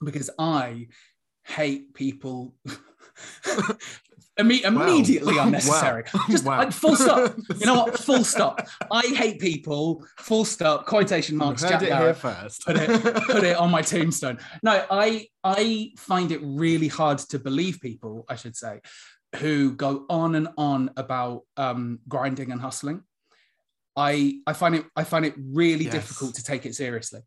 Because 0.03 0.29
I 0.39 0.87
hate 1.45 1.93
people 1.93 2.55
Imme- 4.39 4.63
immediately 4.63 5.35
Wow. 5.35 5.43
unnecessary. 5.45 6.03
Just 6.29 6.43
Wow. 6.43 6.57
like, 6.57 6.71
full 6.71 6.95
stop. 6.95 7.35
You 7.59 7.65
know 7.67 7.75
what? 7.83 7.99
Full 7.99 8.23
stop. 8.23 8.67
I 8.91 9.01
hate 9.15 9.39
people. 9.39 10.03
Full 10.17 10.43
stop. 10.43 10.87
Quotation 10.87 11.37
marks. 11.37 11.61
heard 11.61 11.69
Jack 11.69 11.81
it 11.83 11.95
here 11.95 12.13
first. 12.15 12.65
Put 12.65 12.77
it, 12.77 12.89
put 13.27 13.43
it 13.43 13.55
on 13.57 13.69
my 13.69 13.81
tombstone. 13.93 14.39
No, 14.63 14.83
I 14.89 15.27
I 15.43 15.91
find 15.97 16.31
it 16.31 16.41
really 16.43 16.87
hard 16.87 17.19
to 17.19 17.37
believe 17.37 17.79
people, 17.79 18.25
I 18.27 18.35
should 18.35 18.55
say, 18.55 18.81
who 19.35 19.73
go 19.73 20.05
on 20.09 20.33
and 20.33 20.47
on 20.57 20.89
about 20.97 21.41
um, 21.57 21.99
grinding 22.07 22.51
and 22.51 22.59
hustling. 22.59 23.03
I 23.95 24.39
I 24.47 24.53
find 24.53 24.73
it 24.73 24.85
I 24.95 25.03
find 25.03 25.25
it 25.27 25.35
really 25.37 25.85
Yes. 25.85 25.93
difficult 25.93 26.33
to 26.35 26.43
take 26.43 26.65
it 26.65 26.73
seriously 26.73 27.21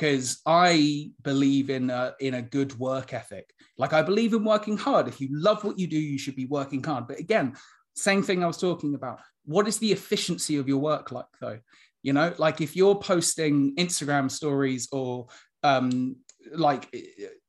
because 0.00 0.40
I 0.46 1.10
believe 1.20 1.68
in 1.68 1.90
a, 1.90 2.14
in 2.20 2.32
a 2.32 2.40
good 2.40 2.78
work 2.78 3.12
ethic. 3.12 3.52
Like 3.76 3.92
I 3.92 4.00
believe 4.00 4.32
in 4.32 4.44
working 4.44 4.78
hard. 4.78 5.08
If 5.08 5.20
you 5.20 5.28
love 5.30 5.62
what 5.62 5.78
you 5.78 5.86
do, 5.86 5.98
you 5.98 6.18
should 6.18 6.36
be 6.36 6.46
working 6.46 6.82
hard. 6.82 7.06
But 7.06 7.18
again, 7.18 7.54
same 7.94 8.22
thing 8.22 8.42
I 8.42 8.46
was 8.46 8.56
talking 8.56 8.94
about. 8.94 9.20
What 9.44 9.68
is 9.68 9.76
the 9.76 9.92
efficiency 9.92 10.56
of 10.56 10.68
your 10.68 10.78
work 10.78 11.12
like 11.12 11.26
though? 11.38 11.58
You 12.02 12.14
know, 12.14 12.32
like 12.38 12.62
if 12.62 12.74
you're 12.74 12.94
posting 12.94 13.76
Instagram 13.76 14.30
stories 14.30 14.88
or 14.90 15.26
um 15.62 16.16
like 16.54 16.88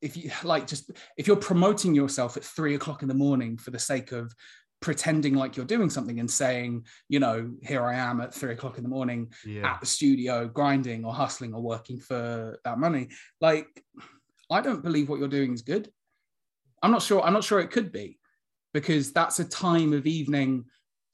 if 0.01 0.17
you 0.17 0.31
like 0.43 0.67
just 0.67 0.91
if 1.15 1.27
you're 1.27 1.37
promoting 1.37 1.95
yourself 1.95 2.35
at 2.35 2.43
three 2.43 2.75
o'clock 2.75 3.01
in 3.01 3.07
the 3.07 3.13
morning 3.13 3.57
for 3.57 3.71
the 3.71 3.79
sake 3.79 4.11
of 4.11 4.35
pretending 4.81 5.35
like 5.35 5.55
you're 5.55 5.65
doing 5.65 5.89
something 5.89 6.19
and 6.19 6.29
saying, 6.29 6.85
you 7.07 7.19
know, 7.19 7.51
here 7.61 7.83
I 7.83 7.95
am 7.95 8.19
at 8.19 8.33
three 8.33 8.51
o'clock 8.51 8.77
in 8.77 8.83
the 8.83 8.89
morning 8.89 9.31
yeah. 9.45 9.73
at 9.73 9.79
the 9.79 9.85
studio 9.85 10.47
grinding 10.47 11.05
or 11.05 11.13
hustling 11.13 11.53
or 11.53 11.61
working 11.61 11.99
for 11.99 12.59
that 12.65 12.79
money. 12.79 13.09
Like, 13.39 13.67
I 14.49 14.61
don't 14.61 14.83
believe 14.83 15.07
what 15.07 15.19
you're 15.19 15.27
doing 15.27 15.53
is 15.53 15.61
good. 15.61 15.89
I'm 16.81 16.91
not 16.91 17.03
sure. 17.03 17.21
I'm 17.21 17.33
not 17.33 17.43
sure 17.43 17.59
it 17.59 17.71
could 17.71 17.91
be 17.91 18.17
because 18.73 19.13
that's 19.13 19.39
a 19.39 19.45
time 19.45 19.93
of 19.93 20.07
evening 20.07 20.65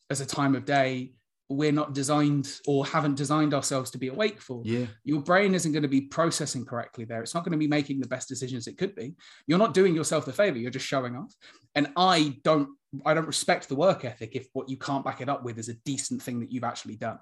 as 0.09 0.21
a 0.21 0.25
time 0.25 0.55
of 0.55 0.65
day 0.65 1.11
we're 1.49 1.71
not 1.71 1.93
designed 1.93 2.51
or 2.67 2.85
haven't 2.85 3.15
designed 3.15 3.53
ourselves 3.53 3.91
to 3.91 3.97
be 3.97 4.09
awake 4.09 4.41
for. 4.41 4.61
Yeah. 4.65 4.87
Your 5.03 5.21
brain 5.21 5.55
isn't 5.55 5.71
going 5.71 5.83
to 5.83 5.87
be 5.87 6.01
processing 6.01 6.65
correctly 6.65 7.05
there. 7.05 7.21
It's 7.21 7.33
not 7.33 7.45
going 7.45 7.53
to 7.53 7.57
be 7.57 7.67
making 7.67 7.99
the 7.99 8.07
best 8.07 8.27
decisions 8.27 8.67
it 8.67 8.77
could 8.77 8.95
be. 8.95 9.15
You're 9.47 9.59
not 9.59 9.73
doing 9.73 9.95
yourself 9.95 10.25
the 10.25 10.33
favor. 10.33 10.57
You're 10.57 10.71
just 10.71 10.85
showing 10.85 11.15
off. 11.15 11.33
And 11.75 11.87
I 11.95 12.37
don't, 12.43 12.69
I 13.05 13.13
don't 13.13 13.27
respect 13.27 13.69
the 13.69 13.75
work 13.75 14.03
ethic 14.03 14.35
if 14.35 14.47
what 14.53 14.69
you 14.69 14.77
can't 14.77 15.05
back 15.05 15.21
it 15.21 15.29
up 15.29 15.43
with 15.43 15.57
is 15.57 15.69
a 15.69 15.75
decent 15.85 16.21
thing 16.21 16.41
that 16.41 16.51
you've 16.51 16.65
actually 16.65 16.95
done. 16.95 17.19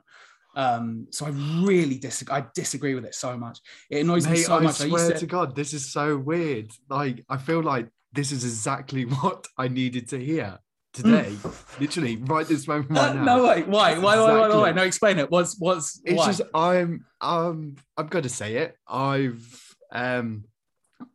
Um, 0.56 1.08
so 1.12 1.26
I 1.26 1.30
really 1.30 2.00
disagree. 2.00 2.36
I 2.36 2.46
disagree 2.56 2.96
with 2.96 3.06
it 3.06 3.14
so 3.14 3.38
much. 3.38 3.60
It 3.90 4.00
annoys 4.00 4.28
me 4.28 4.38
so 4.38 4.56
I 4.56 4.60
much. 4.62 4.82
I 4.82 4.88
swear 4.88 5.10
used 5.10 5.20
to 5.20 5.28
God, 5.28 5.56
this 5.56 5.74
is 5.74 5.92
so 5.92 6.18
weird. 6.18 6.72
Like, 6.90 7.24
I 7.30 7.38
feel 7.38 7.62
like 7.62 7.90
this 8.14 8.32
is 8.32 8.44
exactly 8.44 9.04
what 9.06 9.46
I 9.58 9.68
needed 9.68 10.10
to 10.10 10.18
hear 10.18 10.58
today. 10.96 11.36
Literally, 11.80 12.16
right 12.18 12.48
this 12.48 12.68
moment 12.68 12.92
Uh, 12.92 12.94
right 13.02 13.16
now. 13.16 13.24
no 13.24 13.44
way. 13.48 13.64
Why? 13.64 13.98
Why? 13.98 14.18
Why? 14.18 14.18
Why? 14.18 14.32
Why? 14.40 14.46
Exactly. 14.48 14.74
No, 14.74 14.82
explain 14.84 15.20
it. 15.20 15.30
What's 15.32 15.60
what's 15.60 16.02
It's 16.04 16.18
why? 16.18 16.26
just 16.28 16.42
I'm 16.54 17.06
um 17.22 17.76
I'm 17.98 18.08
gonna 18.08 18.30
say 18.30 18.56
it. 18.58 18.76
I've 18.88 19.76
um 19.92 20.46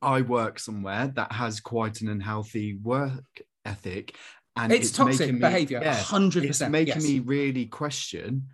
I 0.02 0.20
work 0.22 0.58
somewhere 0.58 1.08
that 1.16 1.32
has 1.32 1.58
quite 1.60 2.00
an 2.02 2.08
unhealthy 2.08 2.74
work 2.82 3.24
ethic, 3.64 4.14
and 4.56 4.72
It's 4.72 4.90
toxic 4.92 5.20
making 5.20 5.34
me- 5.36 5.40
behaviour, 5.40 5.80
yeah, 5.82 5.98
100%, 5.98 6.44
It's 6.44 6.60
making 6.60 6.94
yes. 6.94 7.02
me 7.02 7.18
really 7.20 7.66
question 7.66 8.48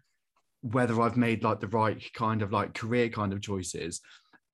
whether 0.62 1.00
I've 1.00 1.16
made 1.16 1.45
like 1.45 1.61
the 1.61 1.68
right 1.68 2.00
kind 2.14 2.42
of 2.42 2.52
like 2.52 2.75
career 2.75 3.09
kind 3.09 3.33
of 3.33 3.40
choices, 3.42 4.00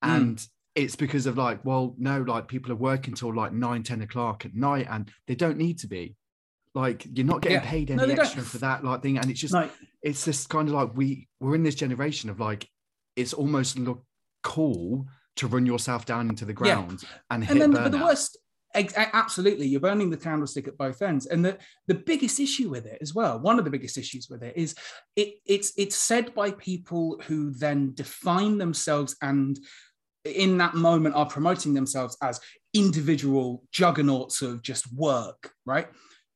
Mm. 0.05 0.17
and 0.17 0.47
it's 0.75 0.97
because 0.97 1.27
of 1.27 1.37
like 1.37 1.63
well 1.65 1.95
no 1.99 2.23
like 2.23 2.49
people 2.49 2.73
are 2.73 2.77
working 2.91 3.15
till 3.15 3.35
like 3.35 3.53
9 3.53 3.83
10 3.83 4.01
o'clock 4.03 4.45
at 4.47 4.55
night 4.55 4.87
and 4.91 5.11
they 5.29 5.35
don't 5.35 5.59
need 5.59 5.79
to 5.79 5.87
be 5.87 6.17
like 6.75 7.07
you're 7.15 7.27
not 7.27 7.43
getting 7.43 7.59
Yeah. 7.59 7.71
paid 7.71 7.91
No, 7.91 8.03
any 8.05 8.15
don't. 8.15 8.25
extra 8.25 8.43
for 8.43 8.59
that 8.59 8.83
like 8.85 9.03
thing 9.03 9.19
and 9.19 9.31
it's 9.31 9.41
just 9.41 9.53
No. 9.55 9.69
it's 10.03 10.25
this 10.25 10.47
kind 10.47 10.69
of 10.69 10.75
like 10.75 10.97
we 10.97 11.29
we're 11.41 11.55
in 11.55 11.63
this 11.63 11.75
generation 11.75 12.31
of 12.31 12.41
like 12.41 12.69
it's 13.17 13.33
almost 13.35 13.79
look 13.79 14.05
cool 14.43 15.07
to 15.37 15.47
run 15.47 15.67
yourself 15.67 16.07
down 16.07 16.29
into 16.31 16.45
the 16.45 16.53
Yeah. 16.53 16.57
ground 16.57 17.05
and 17.31 17.45
hit 17.45 17.53
and 17.53 17.61
then 17.61 17.73
burnout. 17.73 17.85
but 17.85 17.93
the 17.93 17.99
worst 18.05 18.39
absolutely 18.75 19.67
you're 19.67 19.81
burning 19.81 20.09
the 20.09 20.17
candlestick 20.17 20.67
at 20.67 20.79
both 20.79 21.03
ends 21.03 21.27
and 21.27 21.45
the 21.45 21.59
the 21.89 21.95
biggest 21.95 22.41
issue 22.41 22.71
with 22.71 22.87
it 22.87 22.97
as 23.03 23.15
well 23.15 23.39
one 23.39 23.59
of 23.59 23.67
the 23.67 23.71
biggest 23.71 23.99
issues 23.99 24.29
with 24.31 24.43
it 24.43 24.57
is 24.57 24.75
it 25.15 25.35
it's 25.45 25.75
it's 25.77 25.95
said 25.97 26.35
by 26.35 26.51
people 26.53 27.21
who 27.27 27.51
then 27.53 27.93
define 27.95 28.57
themselves 28.57 29.15
and 29.21 29.61
in 30.25 30.57
that 30.57 30.73
moment 30.75 31.15
are 31.15 31.27
promoting 31.27 31.75
themselves 31.75 32.17
as 32.23 32.41
individual 32.73 33.63
juggernauts 33.73 34.41
of 34.41 34.63
just 34.63 34.91
work 34.95 35.53
right 35.67 35.89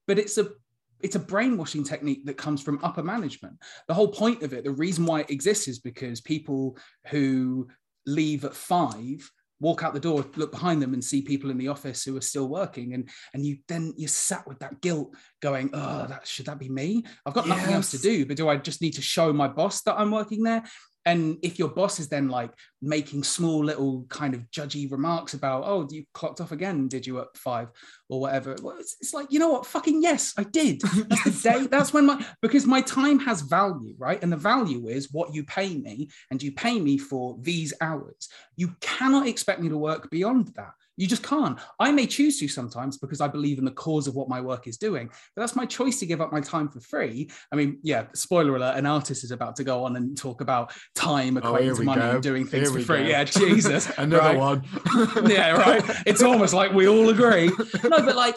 but 0.06 0.18
it's 0.18 0.38
a 0.38 0.50
it's 1.00 1.16
a 1.16 1.20
brainwashing 1.20 1.84
technique 1.84 2.24
that 2.24 2.38
comes 2.38 2.62
from 2.62 2.80
upper 2.82 3.02
management. 3.02 3.58
The 3.86 3.94
whole 3.94 4.08
point 4.08 4.42
of 4.42 4.52
it 4.52 4.64
the 4.64 4.70
reason 4.70 5.06
why 5.06 5.20
it 5.20 5.30
exists 5.30 5.68
is 5.68 5.78
because 5.78 6.20
people 6.20 6.76
who 7.08 7.68
leave 8.06 8.44
at 8.44 8.54
five 8.54 9.30
walk 9.58 9.82
out 9.82 9.94
the 9.94 10.00
door 10.00 10.22
look 10.36 10.52
behind 10.52 10.82
them 10.82 10.92
and 10.92 11.02
see 11.02 11.22
people 11.22 11.50
in 11.50 11.56
the 11.56 11.68
office 11.68 12.04
who 12.04 12.14
are 12.16 12.22
still 12.22 12.48
working. 12.48 12.94
And 12.94 13.08
and 13.34 13.44
you 13.44 13.58
then 13.68 13.94
you're 13.96 14.08
sat 14.08 14.46
with 14.46 14.58
that 14.60 14.80
guilt 14.80 15.14
going 15.40 15.70
oh 15.72 16.06
that 16.08 16.26
should 16.26 16.46
that 16.46 16.58
be 16.58 16.68
me? 16.68 17.04
I've 17.24 17.34
got 17.34 17.48
nothing 17.48 17.74
else 17.74 17.90
to 17.92 17.98
do 17.98 18.26
but 18.26 18.36
do 18.36 18.48
i 18.48 18.56
just 18.56 18.82
need 18.82 18.92
to 18.94 19.02
show 19.02 19.32
my 19.32 19.48
boss 19.48 19.82
that 19.82 19.98
i'm 19.98 20.10
working 20.10 20.42
there 20.42 20.62
and 21.06 21.38
if 21.42 21.58
your 21.58 21.68
boss 21.68 21.98
is 22.00 22.08
then 22.08 22.28
like 22.28 22.50
making 22.82 23.22
small 23.22 23.64
little 23.64 24.04
kind 24.08 24.34
of 24.34 24.42
judgy 24.50 24.90
remarks 24.90 25.32
about 25.32 25.62
oh 25.64 25.86
you 25.90 26.04
clocked 26.12 26.40
off 26.40 26.52
again 26.52 26.88
did 26.88 27.06
you 27.06 27.20
at 27.20 27.34
five 27.36 27.68
or 28.08 28.20
whatever 28.20 28.56
well, 28.62 28.76
it's, 28.78 28.96
it's 29.00 29.14
like 29.14 29.28
you 29.30 29.38
know 29.38 29.48
what? 29.48 29.66
Fucking 29.66 30.02
yes 30.02 30.34
i 30.36 30.42
did. 30.42 30.80
That's 31.08 31.24
the 31.24 31.50
day 31.50 31.66
that's 31.66 31.92
when 31.92 32.06
my 32.06 32.24
because 32.42 32.66
my 32.66 32.80
time 32.82 33.18
has 33.20 33.40
value 33.40 33.94
right? 33.98 34.22
And 34.22 34.32
the 34.32 34.36
value 34.36 34.88
is 34.88 35.12
what 35.12 35.34
you 35.34 35.44
pay 35.44 35.76
me 35.76 36.10
and 36.30 36.42
you 36.42 36.52
pay 36.52 36.78
me 36.78 36.98
for 36.98 37.36
these 37.40 37.72
hours. 37.80 38.28
You 38.56 38.74
cannot 38.80 39.26
expect 39.26 39.60
me 39.60 39.68
to 39.68 39.78
work 39.78 40.10
beyond 40.10 40.48
that 40.56 40.72
you 40.96 41.06
just 41.06 41.22
can't 41.22 41.58
i 41.78 41.90
may 41.92 42.06
choose 42.06 42.38
to 42.40 42.48
sometimes 42.48 42.96
because 42.98 43.20
i 43.20 43.28
believe 43.28 43.58
in 43.58 43.64
the 43.64 43.70
cause 43.70 44.06
of 44.06 44.14
what 44.14 44.28
my 44.28 44.40
work 44.40 44.66
is 44.66 44.76
doing 44.76 45.06
but 45.34 45.42
that's 45.42 45.56
my 45.56 45.66
choice 45.66 45.98
to 45.98 46.06
give 46.06 46.20
up 46.20 46.32
my 46.32 46.40
time 46.40 46.68
for 46.68 46.80
free 46.80 47.30
i 47.52 47.56
mean 47.56 47.78
yeah 47.82 48.06
spoiler 48.14 48.56
alert 48.56 48.76
an 48.76 48.86
artist 48.86 49.24
is 49.24 49.30
about 49.30 49.56
to 49.56 49.64
go 49.64 49.84
on 49.84 49.96
and 49.96 50.16
talk 50.16 50.40
about 50.40 50.72
time 50.94 51.36
Oh, 51.36 51.40
equating 51.52 51.76
to 51.76 51.82
money 51.84 52.00
go. 52.00 52.10
and 52.12 52.22
doing 52.22 52.46
things 52.46 52.70
Here 52.70 52.78
for 52.80 52.84
free 52.84 53.02
go. 53.04 53.08
yeah 53.10 53.24
jesus 53.24 53.90
another 53.98 54.38
one 54.38 54.64
yeah, 55.26 55.50
right. 55.52 55.82
It's 56.06 56.22
almost 56.22 56.54
like 56.54 56.72
we 56.72 56.88
all 56.88 57.08
agree. 57.10 57.48
No, 57.84 57.90
but 58.02 58.16
like, 58.16 58.36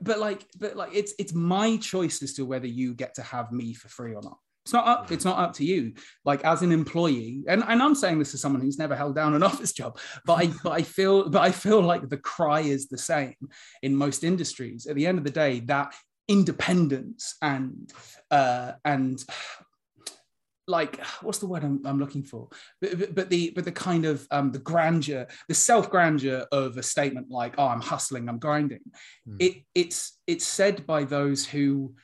but 0.00 0.18
like, 0.18 0.46
but 0.58 0.76
like, 0.76 0.90
it's 0.94 1.12
it's 1.18 1.32
my 1.34 1.76
choice 1.76 2.22
as 2.22 2.32
to 2.34 2.44
whether 2.44 2.66
you 2.66 2.94
get 2.94 3.14
to 3.16 3.22
have 3.22 3.52
me 3.52 3.74
for 3.74 3.88
free 3.88 4.14
or 4.14 4.22
not. 4.22 4.38
It's 4.70 4.74
not 4.74 4.86
up. 4.86 5.10
It's 5.10 5.24
not 5.24 5.36
up 5.36 5.52
to 5.54 5.64
you. 5.64 5.94
Like 6.24 6.44
as 6.44 6.62
an 6.62 6.70
employee, 6.70 7.42
and, 7.48 7.64
and 7.66 7.82
I'm 7.82 7.96
saying 7.96 8.20
this 8.20 8.34
as 8.34 8.40
someone 8.40 8.62
who's 8.62 8.78
never 8.78 8.94
held 8.94 9.16
down 9.16 9.34
an 9.34 9.42
office 9.50 9.72
job, 9.72 9.98
but 10.24 10.34
I 10.34 10.46
but 10.62 10.70
I 10.70 10.82
feel 10.82 11.28
but 11.28 11.42
I 11.42 11.50
feel 11.50 11.80
like 11.82 12.08
the 12.08 12.18
cry 12.18 12.60
is 12.60 12.86
the 12.86 12.96
same 12.96 13.34
in 13.82 13.96
most 13.96 14.22
industries. 14.22 14.86
At 14.86 14.94
the 14.94 15.08
end 15.08 15.18
of 15.18 15.24
the 15.24 15.30
day, 15.32 15.58
that 15.66 15.92
independence 16.28 17.34
and 17.42 17.92
uh, 18.30 18.74
and 18.84 19.24
like 20.68 21.04
what's 21.22 21.38
the 21.38 21.48
word 21.48 21.64
I'm, 21.64 21.84
I'm 21.84 21.98
looking 21.98 22.22
for 22.22 22.48
but, 22.80 23.12
but- 23.16 23.28
the 23.28 23.50
but 23.56 23.64
the 23.64 23.72
kind 23.72 24.04
of 24.04 24.24
um 24.30 24.52
the 24.52 24.60
grandeur 24.60 25.26
the 25.48 25.54
self 25.54 25.90
grandeur 25.90 26.46
of 26.52 26.76
a 26.76 26.82
statement 26.84 27.28
like 27.28 27.54
oh 27.58 27.66
i'm 27.66 27.80
hustling 27.80 28.28
i'm 28.28 28.38
grinding 28.38 28.78
Hmm. 29.26 29.36
it 29.40 29.54
it's 29.74 30.16
it's 30.28 30.46
said 30.46 30.86
by 30.86 31.02
those 31.02 31.44
who 31.44 31.96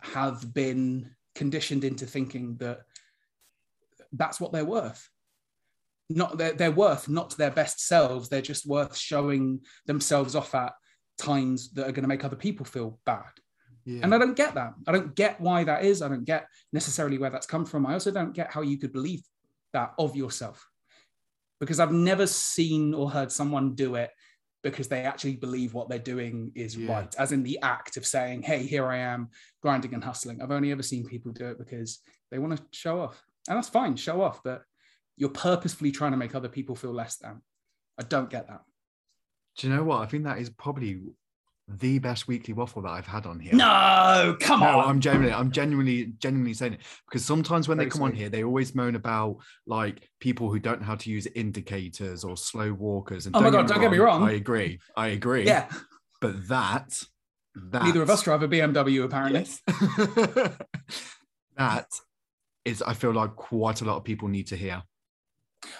have 0.00 0.54
been 0.54 1.10
conditioned 1.34 1.84
into 1.84 2.06
thinking 2.06 2.56
that 2.56 2.80
that's 4.12 4.40
what 4.40 4.52
they're 4.52 4.64
worth 4.64 5.08
not 6.10 6.36
their, 6.36 6.52
their 6.52 6.70
worth 6.70 7.08
not 7.08 7.36
their 7.36 7.50
best 7.50 7.86
selves 7.86 8.28
they're 8.28 8.42
just 8.42 8.66
worth 8.66 8.96
showing 8.96 9.60
themselves 9.86 10.34
off 10.34 10.54
at 10.54 10.72
times 11.18 11.72
that 11.72 11.88
are 11.88 11.92
going 11.92 12.02
to 12.02 12.08
make 12.08 12.24
other 12.24 12.36
people 12.36 12.66
feel 12.66 12.98
bad 13.06 13.30
yeah. 13.84 14.00
and 14.02 14.14
I 14.14 14.18
don't 14.18 14.36
get 14.36 14.54
that. 14.54 14.74
I 14.86 14.92
don't 14.92 15.14
get 15.14 15.40
why 15.40 15.64
that 15.64 15.84
is. 15.84 16.00
I 16.00 16.08
don't 16.08 16.24
get 16.24 16.46
necessarily 16.72 17.18
where 17.18 17.30
that's 17.30 17.46
come 17.46 17.66
from. 17.66 17.86
I 17.86 17.92
also 17.92 18.10
don't 18.10 18.34
get 18.34 18.50
how 18.50 18.62
you 18.62 18.78
could 18.78 18.92
believe 18.92 19.22
that 19.72 19.92
of 19.98 20.16
yourself 20.16 20.66
because 21.60 21.80
I've 21.80 21.92
never 21.92 22.26
seen 22.26 22.94
or 22.94 23.10
heard 23.10 23.30
someone 23.30 23.74
do 23.74 23.96
it 23.96 24.10
because 24.64 24.88
they 24.88 25.02
actually 25.02 25.36
believe 25.36 25.74
what 25.74 25.88
they're 25.88 25.98
doing 26.00 26.50
is 26.56 26.76
Yeah. 26.76 26.92
right, 26.92 27.14
as 27.16 27.30
in 27.30 27.42
the 27.44 27.58
act 27.62 27.96
of 27.96 28.04
saying, 28.06 28.42
hey, 28.42 28.64
here 28.66 28.86
I 28.86 28.96
am 28.96 29.28
grinding 29.62 29.94
and 29.94 30.02
hustling. 30.02 30.42
I've 30.42 30.50
only 30.50 30.72
ever 30.72 30.82
seen 30.82 31.06
people 31.06 31.30
do 31.32 31.46
it 31.46 31.58
because 31.58 32.00
they 32.32 32.38
want 32.38 32.56
to 32.56 32.64
show 32.72 33.00
off. 33.00 33.22
And 33.48 33.56
that's 33.56 33.68
fine, 33.68 33.94
show 33.94 34.22
off, 34.22 34.42
but 34.42 34.62
you're 35.16 35.28
purposefully 35.28 35.92
trying 35.92 36.10
to 36.12 36.16
make 36.16 36.34
other 36.34 36.48
people 36.48 36.74
feel 36.74 36.92
less 36.92 37.16
than. 37.18 37.42
I 38.00 38.02
don't 38.02 38.30
get 38.30 38.48
that. 38.48 38.62
do 39.58 39.68
you 39.68 39.72
know 39.74 39.84
what 39.84 40.00
i 40.00 40.06
think 40.06 40.24
that 40.24 40.38
is 40.38 40.50
probably 40.50 41.00
the 41.66 41.98
best 41.98 42.28
weekly 42.28 42.52
waffle 42.52 42.82
that 42.82 42.90
i've 42.90 43.06
had 43.06 43.24
on 43.24 43.40
here 43.40 43.54
No, 43.54 44.36
come 44.38 44.60
no, 44.60 44.66
on. 44.80 44.88
I'm 44.90 45.00
genuinely, 45.00 45.32
I'm 45.32 45.50
genuinely, 45.50 46.12
genuinely 46.18 46.52
saying 46.52 46.74
it 46.74 46.80
because 47.08 47.24
sometimes 47.24 47.68
when 47.68 47.78
Very 47.78 47.88
they 47.88 47.90
come 47.90 48.02
on 48.02 48.12
here, 48.12 48.28
they 48.28 48.44
always 48.44 48.74
moan 48.74 48.96
about 48.96 49.38
like 49.66 50.10
people 50.20 50.50
who 50.50 50.58
don't 50.58 50.80
know 50.80 50.86
how 50.86 50.96
to 50.96 51.10
use 51.10 51.26
indicators 51.34 52.22
or 52.22 52.36
slow 52.36 52.72
walkers. 52.74 53.24
And 53.26 53.34
Oh 53.34 53.40
my 53.40 53.48
God, 53.50 53.66
don't 53.66 53.80
get 53.80 53.90
me 53.90 53.96
wrong. 53.98 54.22
I 54.22 54.32
agree, 54.32 54.78
I 54.94 55.08
agree. 55.08 55.46
yeah, 55.46 55.70
but 56.20 56.48
that, 56.48 57.02
that 57.54 57.82
neither 57.82 58.02
of 58.02 58.10
us 58.10 58.22
drive 58.22 58.42
a 58.42 58.48
BMW 58.48 59.02
apparently. 59.04 59.40
Yes. 59.40 59.62
that 61.56 61.86
is, 62.64 62.82
I 62.82 62.92
feel 62.94 63.12
like 63.12 63.36
quite 63.36 63.80
a 63.80 63.84
lot 63.84 63.96
of 63.96 64.04
people 64.04 64.28
need 64.28 64.48
to 64.48 64.56
hear. 64.56 64.82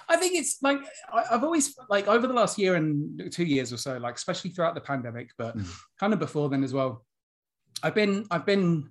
I 0.09 0.17
think 0.17 0.35
it's 0.35 0.59
like 0.63 0.81
I, 1.13 1.25
I've 1.33 1.45
always 1.45 1.75
like 1.89 2.07
over 2.09 2.27
the 2.27 2.33
last 2.33 2.59
year 2.59 2.75
and 2.75 3.33
two 3.33 3.45
years 3.45 3.73
or 3.73 3.77
so, 3.77 3.97
like 3.99 4.17
especially 4.17 4.51
throughout 4.51 4.75
the 4.75 4.81
pandemic, 4.81 5.31
but 5.39 5.57
Mm. 5.57 5.67
kind 6.01 6.13
of 6.13 6.19
before 6.19 6.49
then 6.49 6.65
as 6.65 6.73
well. 6.73 7.05
I've 7.83 7.95
been 7.95 8.27
I've 8.31 8.47
been 8.47 8.91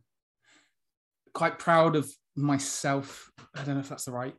quite 1.33 1.57
proud 1.59 1.95
of 1.95 2.11
myself. 2.35 3.31
I 3.55 3.63
don't 3.63 3.75
know 3.75 3.81
if 3.81 3.89
that's 3.89 4.05
the 4.05 4.11
right 4.11 4.35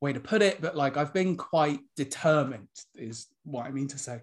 way 0.00 0.12
to 0.12 0.20
put 0.20 0.42
it, 0.42 0.60
but 0.60 0.76
like 0.76 0.96
I've 0.96 1.12
been 1.12 1.36
quite 1.36 1.80
determined, 1.96 2.68
is 2.94 3.26
what 3.44 3.66
I 3.66 3.70
mean 3.70 3.88
to 3.88 3.98
say, 3.98 4.20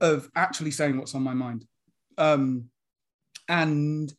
of 0.00 0.28
actually 0.34 0.70
saying 0.70 0.96
what's 0.98 1.14
on 1.14 1.22
my 1.22 1.34
mind, 1.34 1.64
um, 2.18 2.70
and 3.48 4.12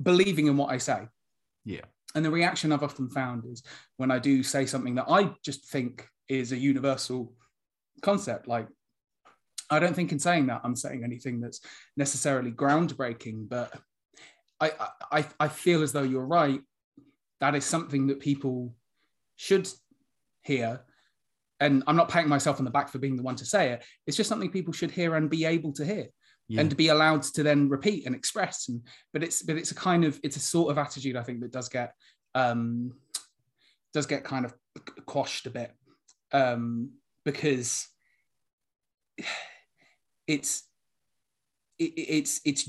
believing 0.00 0.46
in 0.46 0.56
what 0.56 0.70
I 0.70 0.78
say. 0.78 1.08
Yeah. 1.64 1.86
And 2.14 2.24
the 2.24 2.30
reaction 2.30 2.72
I've 2.72 2.82
often 2.82 3.08
found 3.08 3.44
is 3.46 3.62
when 3.96 4.10
I 4.10 4.18
do 4.18 4.42
say 4.42 4.66
something 4.66 4.96
that 4.96 5.06
I 5.08 5.32
just 5.44 5.70
think 5.70 6.06
is 6.28 6.52
a 6.52 6.56
universal 6.56 7.32
concept. 8.02 8.48
Like, 8.48 8.68
I 9.70 9.78
don't 9.78 9.94
think 9.94 10.12
in 10.12 10.18
saying 10.18 10.46
that 10.48 10.60
I'm 10.64 10.76
saying 10.76 11.02
anything 11.04 11.40
that's 11.40 11.60
necessarily 11.96 12.50
groundbreaking, 12.50 13.48
but 13.48 13.72
I, 14.60 14.72
I, 15.10 15.26
I 15.40 15.48
feel 15.48 15.82
as 15.82 15.92
though 15.92 16.02
you're 16.02 16.26
right. 16.26 16.60
That 17.40 17.54
is 17.54 17.64
something 17.64 18.08
that 18.08 18.20
people 18.20 18.74
should 19.36 19.68
hear. 20.42 20.82
And 21.58 21.82
I'm 21.86 21.96
not 21.96 22.08
patting 22.08 22.28
myself 22.28 22.58
on 22.58 22.64
the 22.64 22.70
back 22.70 22.88
for 22.88 22.98
being 22.98 23.16
the 23.16 23.22
one 23.22 23.36
to 23.36 23.46
say 23.46 23.72
it. 23.72 23.84
It's 24.06 24.16
just 24.16 24.28
something 24.28 24.50
people 24.50 24.72
should 24.72 24.90
hear 24.90 25.14
and 25.14 25.30
be 25.30 25.44
able 25.44 25.72
to 25.74 25.84
hear 25.84 26.08
Yeah. 26.52 26.60
and 26.60 26.70
to 26.70 26.76
be 26.76 26.88
allowed 26.88 27.22
to 27.22 27.42
then 27.42 27.68
repeat 27.68 28.06
and 28.06 28.14
express. 28.14 28.68
And 28.68 28.82
but 29.12 29.22
it's 29.22 29.42
but 29.42 29.56
it's 29.56 29.70
a 29.70 29.74
kind 29.74 30.04
of 30.04 30.20
it's 30.22 30.36
a 30.36 30.40
sort 30.40 30.70
of 30.70 30.78
attitude 30.78 31.16
i 31.16 31.22
think 31.22 31.40
that 31.40 31.52
does 31.52 31.68
get 31.68 31.94
um, 32.34 32.94
does 33.92 34.06
get 34.06 34.24
kind 34.24 34.44
of 34.44 34.54
quashed 35.06 35.46
a 35.46 35.50
bit. 35.50 35.72
Um, 36.32 36.92
because 37.24 37.88
it's 40.26 40.62
it, 41.78 41.92
it's 41.96 42.40
it's 42.44 42.68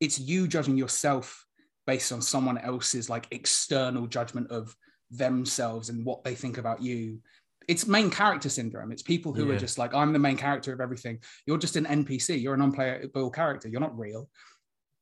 it's 0.00 0.18
you 0.18 0.48
judging 0.48 0.76
yourself 0.76 1.46
based 1.86 2.12
on 2.12 2.22
someone 2.22 2.58
else's 2.58 3.10
like 3.10 3.26
external 3.30 4.06
judgment 4.06 4.50
of 4.50 4.74
themselves 5.10 5.90
and 5.90 6.04
what 6.04 6.24
they 6.24 6.34
think 6.34 6.56
about 6.58 6.82
you 6.82 7.18
it's 7.68 7.86
main 7.86 8.10
character 8.10 8.48
syndrome. 8.48 8.92
It's 8.92 9.02
people 9.02 9.32
who 9.32 9.46
Yeah. 9.48 9.54
are 9.54 9.58
just 9.58 9.78
like 9.78 9.94
i'm 9.94 10.12
the 10.12 10.18
main 10.18 10.36
character 10.36 10.72
of 10.72 10.80
everything. 10.80 11.18
You're 11.46 11.58
just 11.58 11.76
an 11.76 11.84
npc 11.86 12.40
you're 12.40 12.54
a 12.54 12.58
non-playable 12.58 13.30
character. 13.30 13.68
You're 13.68 13.80
not 13.80 13.98
real. 13.98 14.28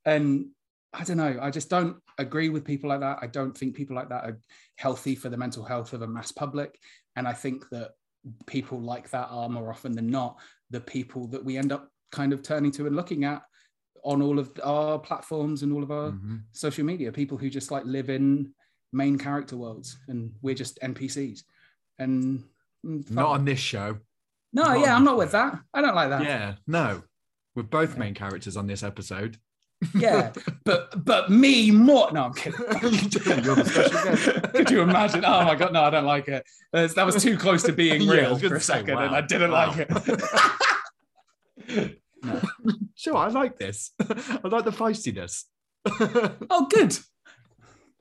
And 0.04 0.48
i 0.94 1.04
don't 1.04 1.16
know. 1.16 1.38
I 1.40 1.50
just 1.50 1.70
don't 1.70 1.96
agree 2.18 2.50
with 2.50 2.64
people 2.66 2.88
like 2.90 3.00
that. 3.00 3.18
I 3.22 3.26
don't 3.26 3.56
think 3.56 3.74
people 3.74 3.96
like 3.96 4.10
that 4.10 4.24
are 4.24 4.38
healthy 4.76 5.14
for 5.14 5.28
the 5.30 5.36
mental 5.38 5.64
health 5.64 5.92
of 5.94 6.02
a 6.02 6.06
mass 6.06 6.32
public. 6.32 6.78
And 7.16 7.26
i 7.28 7.32
think 7.32 7.68
that 7.70 7.92
people 8.46 8.80
like 8.80 9.10
that 9.10 9.28
are 9.30 9.48
more 9.48 9.70
often 9.70 9.92
than 9.92 10.08
not 10.08 10.38
the 10.70 10.80
people 10.80 11.26
that 11.28 11.44
we 11.44 11.56
end 11.56 11.72
up 11.72 11.88
kind 12.12 12.32
of 12.32 12.42
turning 12.42 12.70
to 12.72 12.86
and 12.86 12.94
looking 12.94 13.24
at 13.24 13.42
on 14.04 14.20
all 14.22 14.38
of 14.38 14.50
our 14.62 14.98
platforms 14.98 15.62
and 15.62 15.72
all 15.72 15.82
of 15.82 15.90
our 15.90 16.10
Mhm. 16.12 16.42
social 16.52 16.84
media. 16.84 17.10
People 17.12 17.38
who 17.38 17.48
just 17.50 17.70
like 17.70 17.84
live 17.84 18.10
in 18.10 18.54
main 18.92 19.16
character 19.18 19.56
worlds 19.56 19.96
and 20.08 20.34
we're 20.42 20.54
just 20.54 20.78
npcs 20.82 21.44
and 21.98 22.44
Mm, 22.84 23.10
not 23.10 23.28
on 23.28 23.44
this 23.44 23.58
show. 23.58 23.98
no 24.52 24.62
not 24.64 24.80
yeah 24.80 24.96
i'm 24.96 25.04
not 25.04 25.16
with 25.16 25.32
that. 25.32 25.58
I 25.72 25.80
don't 25.80 25.94
like 25.94 26.10
that. 26.10 26.24
Yeah, 26.24 26.54
no. 26.66 27.02
We're 27.54 27.62
both 27.64 27.98
main 27.98 28.14
characters 28.14 28.56
on 28.56 28.66
this 28.66 28.82
episode. 28.82 29.36
yeah. 29.94 30.32
But 30.64 31.04
but 31.04 31.28
me 31.30 31.72
more. 31.72 32.12
No 32.12 32.24
i'm 32.24 32.34
kidding. 32.34 32.60
You're 32.82 33.56
the 33.56 33.64
special 33.64 34.04
guest. 34.04 34.52
could 34.54 34.70
you 34.70 34.80
imagine? 34.82 35.24
Oh 35.24 35.44
my 35.44 35.56
god 35.56 35.72
no 35.72 35.82
i 35.82 35.90
don't 35.90 36.04
like 36.04 36.28
it. 36.28 36.44
That 36.72 37.04
was 37.04 37.22
too 37.22 37.36
close 37.36 37.62
to 37.64 37.72
being 37.72 38.06
real 38.06 38.34
was 38.34 38.42
for 38.42 38.54
a 38.54 38.60
second 38.60 38.98
and 38.98 39.14
i 39.14 39.20
didn't 39.20 39.50
wow. 39.50 39.74
like 39.76 39.88
it. 41.68 41.98
Sure, 42.94 43.16
I 43.16 43.28
like 43.28 43.58
this. 43.58 43.90
I 44.00 44.40
like 44.44 44.64
the 44.64 44.70
feistiness. 44.70 45.44
oh 46.50 46.68
good. 46.70 46.96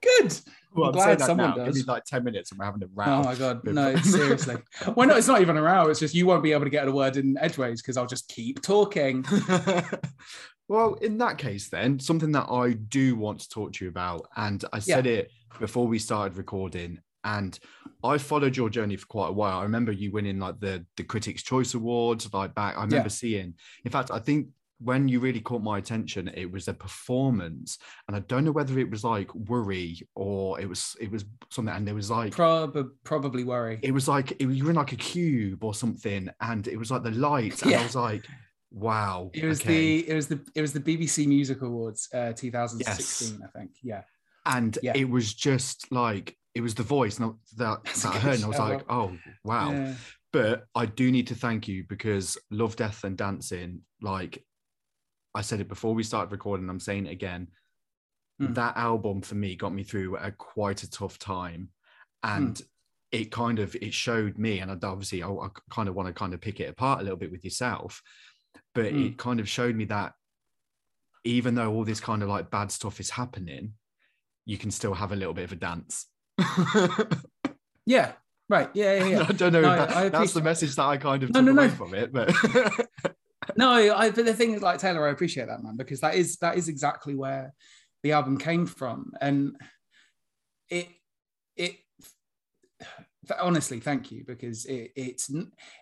Good 0.01 0.39
Well, 0.73 0.89
I'm 0.89 0.93
glad 0.93 1.19
someone 1.21 1.49
now. 1.49 1.55
Give 1.55 1.65
does. 1.65 1.75
me 1.75 1.83
like 1.83 2.05
10 2.05 2.23
minutes 2.23 2.51
and 2.51 2.59
we're 2.59 2.65
having 2.65 2.83
a 2.83 2.87
row. 2.93 3.05
Oh 3.05 3.23
my 3.23 3.35
god, 3.35 3.63
no, 3.65 3.95
seriously. 3.97 4.55
well, 4.95 5.07
no, 5.07 5.15
it's 5.17 5.27
not 5.27 5.41
even 5.41 5.57
a 5.57 5.61
row. 5.61 5.87
It's 5.89 5.99
just 5.99 6.15
you 6.15 6.25
won't 6.25 6.43
be 6.43 6.53
able 6.53 6.63
to 6.63 6.69
get 6.69 6.87
a 6.87 6.91
word 6.91 7.17
in 7.17 7.37
edgeways 7.37 7.81
because 7.81 7.97
I'll 7.97 8.05
just 8.07 8.27
keep 8.29 8.61
talking. 8.61 9.25
well, 10.67 10.93
in 10.95 11.17
that 11.17 11.37
case, 11.37 11.69
then, 11.69 11.99
something 11.99 12.31
that 12.31 12.47
I 12.49 12.73
do 12.73 13.15
want 13.15 13.39
to 13.41 13.49
talk 13.49 13.73
to 13.73 13.85
you 13.85 13.89
about, 13.89 14.27
and 14.37 14.63
I 14.71 14.79
said 14.79 15.07
it 15.07 15.29
before 15.59 15.87
we 15.87 15.99
started 15.99 16.37
recording, 16.37 16.99
and 17.23 17.57
I 18.03 18.17
followed 18.17 18.55
your 18.55 18.69
journey 18.69 18.95
for 18.95 19.05
quite 19.07 19.29
a 19.29 19.33
while. 19.33 19.59
I 19.59 19.63
remember 19.63 19.91
you 19.91 20.11
winning 20.11 20.39
like 20.39 20.59
the 20.59 20.85
the 20.97 21.03
Critics' 21.03 21.43
Choice 21.43 21.73
Awards, 21.73 22.33
like 22.33 22.55
back. 22.55 22.77
I 22.77 22.83
remember 22.83 23.05
Yeah. 23.05 23.07
seeing. 23.09 23.53
In 23.83 23.91
fact, 23.91 24.09
I 24.11 24.19
think 24.19 24.47
when 24.83 25.07
you 25.07 25.19
really 25.19 25.41
caught 25.41 25.61
my 25.61 25.77
attention, 25.77 26.29
it 26.33 26.51
was 26.51 26.67
a 26.67 26.73
performance, 26.73 27.77
and 28.07 28.15
I 28.15 28.21
don't 28.21 28.43
know 28.45 28.51
whether 28.51 28.79
it 28.79 28.89
was 28.89 29.03
like 29.03 29.33
worry 29.35 29.99
or 30.15 30.59
it 30.59 30.67
was 30.67 30.95
it 30.99 31.11
was 31.11 31.25
something, 31.49 31.73
and 31.73 31.87
there 31.87 31.95
was 31.95 32.09
like 32.09 32.33
Prob- 32.33 32.89
probably 33.03 33.43
worry. 33.43 33.79
it 33.83 33.91
was 33.91 34.07
like 34.07 34.31
it 34.31 34.47
you 34.49 34.63
were 34.63 34.71
in 34.71 34.75
like 34.75 34.91
a 34.93 34.97
cube 34.97 35.63
or 35.63 35.73
something, 35.73 36.29
and 36.41 36.67
it 36.67 36.77
was 36.77 36.89
like 36.91 37.03
the 37.03 37.11
lights, 37.11 37.61
and 37.61 37.75
I 37.75 37.83
was 37.83 37.95
like, 37.95 38.25
wow. 38.71 39.29
It 39.33 39.45
was 39.45 39.61
okay. 39.61 40.01
the 40.01 40.09
it 40.09 40.15
was 40.15 40.27
the 40.27 40.39
it 40.55 40.61
was 40.61 40.73
the 40.73 40.79
BBC 40.79 41.27
Music 41.27 41.61
Awards, 41.61 42.09
uh, 42.13 42.33
2016, 42.33 43.39
I 43.43 43.57
think. 43.57 43.71
Yeah, 43.83 44.03
and 44.45 44.77
Yeah. 44.81 44.93
it 44.95 45.09
was 45.09 45.33
just 45.33 45.91
like 45.91 46.35
it 46.55 46.61
was 46.61 46.75
the 46.75 46.83
voice 46.83 47.19
and 47.19 47.33
that, 47.57 47.83
that 47.83 48.05
I 48.05 48.17
heard, 48.17 48.35
and 48.35 48.45
I 48.45 48.47
was 48.47 48.57
shout 48.57 48.69
like, 48.69 48.85
oh 48.89 49.15
wow. 49.43 49.71
Yeah. 49.71 49.93
But 50.33 50.63
I 50.75 50.85
do 50.85 51.11
need 51.11 51.27
to 51.27 51.35
thank 51.35 51.67
you 51.67 51.83
because 51.89 52.37
Love, 52.51 52.77
Death, 52.77 53.03
and 53.03 53.17
Dancing, 53.17 53.81
like 54.01 54.41
I 55.33 55.41
said 55.41 55.59
it 55.61 55.67
before 55.69 55.93
we 55.93 56.03
started 56.03 56.31
recording, 56.31 56.69
I'm 56.69 56.79
saying 56.79 57.05
it 57.07 57.11
again. 57.11 57.47
Mm. 58.41 58.55
That 58.55 58.75
album 58.77 59.21
for 59.21 59.35
me 59.35 59.55
got 59.55 59.73
me 59.73 59.83
through 59.83 60.17
a 60.17 60.31
quite 60.31 60.83
a 60.83 60.89
tough 60.89 61.17
time, 61.19 61.69
and 62.23 62.55
Mm. 62.55 62.65
it 63.11 63.31
kind 63.31 63.59
of 63.59 63.75
it 63.75 63.93
showed 63.93 64.37
me, 64.37 64.59
and 64.59 64.71
I 64.71 64.77
obviously 64.87 65.23
I, 65.23 65.29
I 65.29 65.47
kind 65.69 65.87
of 65.89 65.95
want 65.95 66.07
to 66.07 66.13
kind 66.13 66.33
of 66.33 66.41
pick 66.41 66.59
it 66.59 66.69
apart 66.69 66.99
a 66.99 67.03
little 67.03 67.17
bit 67.17 67.31
with 67.31 67.43
yourself, 67.43 68.01
but 68.75 68.93
Mm. 68.93 69.05
it 69.07 69.17
kind 69.17 69.39
of 69.39 69.47
showed 69.47 69.75
me 69.75 69.85
that 69.85 70.13
even 71.23 71.53
though 71.55 71.71
all 71.71 71.83
this 71.85 71.99
kind 71.99 72.23
of 72.23 72.29
like 72.29 72.49
bad 72.49 72.71
stuff 72.71 72.99
is 72.99 73.11
happening, 73.11 73.73
you 74.45 74.57
can 74.57 74.71
still 74.71 74.93
have 74.95 75.11
a 75.11 75.15
little 75.15 75.35
bit 75.35 75.43
of 75.45 75.51
a 75.51 75.55
dance. 75.55 76.07
yeah, 77.85 78.13
right. 78.49 78.69
Yeah, 78.73 78.93
yeah, 78.95 79.05
yeah. 79.05 79.25
I 79.29 79.31
don't 79.33 79.53
know 79.53 79.61
No, 79.61 79.75
that- 79.85 80.11
that's 80.11 80.33
the 80.33 80.41
message 80.41 80.75
that 80.75 80.85
I 80.85 80.97
kind 80.97 81.21
of 81.23 81.29
No, 81.31 81.39
took 81.41 81.45
no, 81.55 81.61
no. 81.63 81.69
from 81.69 81.93
it, 81.93 82.11
but 82.11 82.33
no, 83.57 83.95
I 83.95 84.11
but 84.11 84.25
the 84.25 84.33
thing 84.33 84.53
is 84.53 84.61
like 84.61 84.79
Taylor, 84.79 85.07
I 85.07 85.11
appreciate 85.11 85.47
that 85.47 85.63
man 85.63 85.77
because 85.77 86.01
that 86.01 86.15
is 86.15 86.37
that 86.37 86.57
is 86.57 86.69
exactly 86.69 87.15
where 87.15 87.53
the 88.03 88.11
album 88.13 88.37
came 88.37 88.65
from, 88.65 89.11
and 89.19 89.55
it 90.69 90.87
it 91.55 91.75
honestly 93.39 93.79
thank 93.79 94.11
you 94.11 94.23
because 94.25 94.65
it, 94.65 94.91
it's 94.95 95.31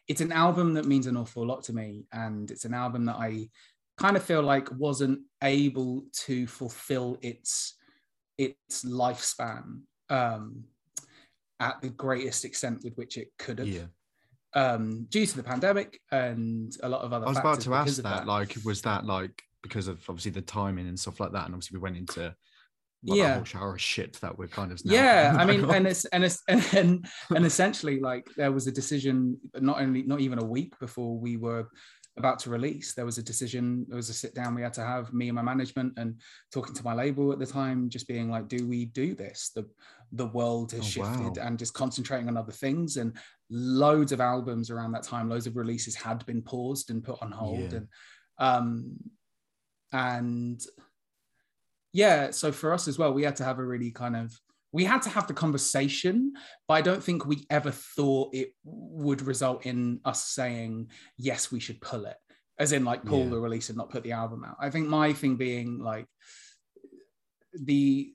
it's 0.08 0.22
an 0.22 0.32
album 0.32 0.74
that 0.74 0.86
means 0.86 1.08
an 1.08 1.18
awful 1.18 1.46
lot 1.46 1.64
to 1.64 1.74
me, 1.74 2.06
and 2.12 2.52
it's 2.52 2.66
an 2.66 2.74
album 2.74 3.06
that 3.06 3.18
I 3.18 3.50
kind 3.98 4.16
of 4.16 4.24
feel 4.24 4.42
like 4.42 4.70
wasn't 4.72 5.20
able 5.44 6.06
to 6.14 6.48
fulfill 6.48 7.18
its 7.22 7.76
its 8.38 8.86
lifespan 8.86 9.82
um, 10.10 10.64
at 11.60 11.82
the 11.82 11.90
greatest 11.90 12.46
extent 12.46 12.82
with 12.84 12.96
which 12.96 13.18
it 13.18 13.30
could 13.38 13.60
have. 13.60 13.68
Yeah. 13.68 13.88
Um, 14.54 15.06
due 15.10 15.26
to 15.26 15.36
the 15.38 15.44
pandemic 15.44 16.00
and 16.12 16.74
a 16.84 16.90
lot 16.90 17.02
of 17.02 17.14
other 17.14 17.26
I 17.26 17.30
was 17.30 17.38
about 17.38 17.62
to 17.62 17.74
ask 17.76 17.98
of 17.98 18.04
that, 18.04 18.26
like, 18.28 18.56
was 18.66 18.82
that 18.84 19.06
like 19.06 19.44
because 19.62 19.88
of 19.88 20.00
obviously 20.10 20.32
the 20.32 20.42
timing 20.42 20.88
and 20.88 21.00
stuff 21.00 21.20
like 21.20 21.32
that, 21.34 21.46
and 21.46 21.54
obviously 21.54 21.78
we 21.78 21.82
went 21.84 21.98
into 21.98 22.34
well, 23.04 23.18
Yeah. 23.18 23.28
that 23.30 23.36
whole 23.36 23.44
shower 23.46 23.74
of 23.76 23.82
shit 23.82 24.14
that 24.22 24.38
we're 24.38 24.48
kind 24.48 24.72
of 24.74 24.82
yeah 24.84 25.36
i 25.40 25.46
mean 25.46 25.64
and 25.70 25.88
it's 25.88 26.04
and 26.06 26.24
it's 26.24 26.44
and, 26.50 26.66
and 26.74 27.06
and 27.34 27.46
essentially 27.46 28.00
like 28.02 28.28
there 28.36 28.52
was 28.52 28.68
a 28.68 28.72
decision 28.74 29.38
not 29.60 29.80
only 29.82 30.04
not 30.04 30.20
even 30.20 30.40
a 30.40 30.46
week 30.46 30.78
before 30.80 31.18
we 31.18 31.38
were 31.38 31.66
about 32.18 32.40
to 32.40 32.50
release 32.50 32.94
there 32.94 33.06
was 33.06 33.18
a 33.18 33.24
decision 33.24 33.86
there 33.88 33.96
was 33.96 34.10
a 34.10 34.14
sit 34.14 34.36
down 34.36 34.54
we 34.54 34.62
had 34.62 34.74
to 34.74 34.84
have 34.84 35.14
me 35.14 35.30
and 35.30 35.36
my 35.38 35.42
management 35.42 35.94
and 35.98 36.20
talking 36.52 36.76
to 36.76 36.84
my 36.84 36.94
label 36.94 37.32
at 37.32 37.40
the 37.40 37.46
time 37.46 37.88
just 37.90 38.06
being 38.08 38.30
like 38.30 38.50
do 38.50 38.68
we 38.68 38.84
do 38.86 39.16
this 39.16 39.52
the 39.56 39.66
the 40.12 40.26
world 40.28 40.72
has 40.74 40.82
Oh, 40.82 40.84
shifted 40.84 41.38
wow. 41.38 41.44
and 41.46 41.58
just 41.58 41.74
concentrating 41.74 42.28
on 42.28 42.36
other 42.36 42.52
things 42.52 42.98
and 42.98 43.16
loads 43.50 44.12
of 44.12 44.22
albums 44.22 44.70
around 44.70 44.92
that 44.92 45.04
time 45.04 45.30
loads 45.30 45.48
of 45.48 45.56
releases 45.58 45.96
had 45.96 46.26
been 46.26 46.42
paused 46.42 46.92
and 46.92 47.04
put 47.04 47.22
on 47.22 47.32
hold 47.32 47.60
Yeah. 47.60 47.78
and 47.80 47.88
um 48.38 48.98
and 49.92 50.62
yeah 51.94 52.30
so 52.32 52.52
for 52.52 52.74
us 52.74 52.88
as 52.88 53.00
well 53.00 53.12
we 53.14 53.24
had 53.24 53.36
to 53.38 53.44
have 53.44 53.58
a 53.60 53.66
really 53.66 53.92
kind 53.92 54.16
of 54.16 54.32
we 54.72 54.84
had 54.84 55.02
to 55.02 55.10
have 55.10 55.26
the 55.26 55.34
conversation 55.34 56.34
but 56.68 56.76
i 56.76 56.82
don't 56.82 57.04
think 57.04 57.26
we 57.26 57.46
ever 57.50 57.72
thought 57.72 58.30
it 58.36 58.50
would 58.64 59.24
result 59.24 59.66
in 59.66 60.00
us 60.06 60.24
saying 60.26 60.90
yes 61.18 61.52
we 61.52 61.60
should 61.60 61.82
pull 61.82 62.06
it 62.06 62.18
as 62.60 62.72
in 62.72 62.86
like 62.86 63.04
pull 63.04 63.24
Yeah. 63.24 63.30
the 63.30 63.40
release 63.40 63.70
and 63.70 63.78
not 63.78 63.90
put 63.90 64.04
the 64.04 64.12
album 64.12 64.44
out 64.46 64.58
i 64.60 64.70
think 64.70 64.88
my 64.88 65.12
thing 65.14 65.38
being 65.38 65.80
like 65.80 66.06
the 67.60 68.14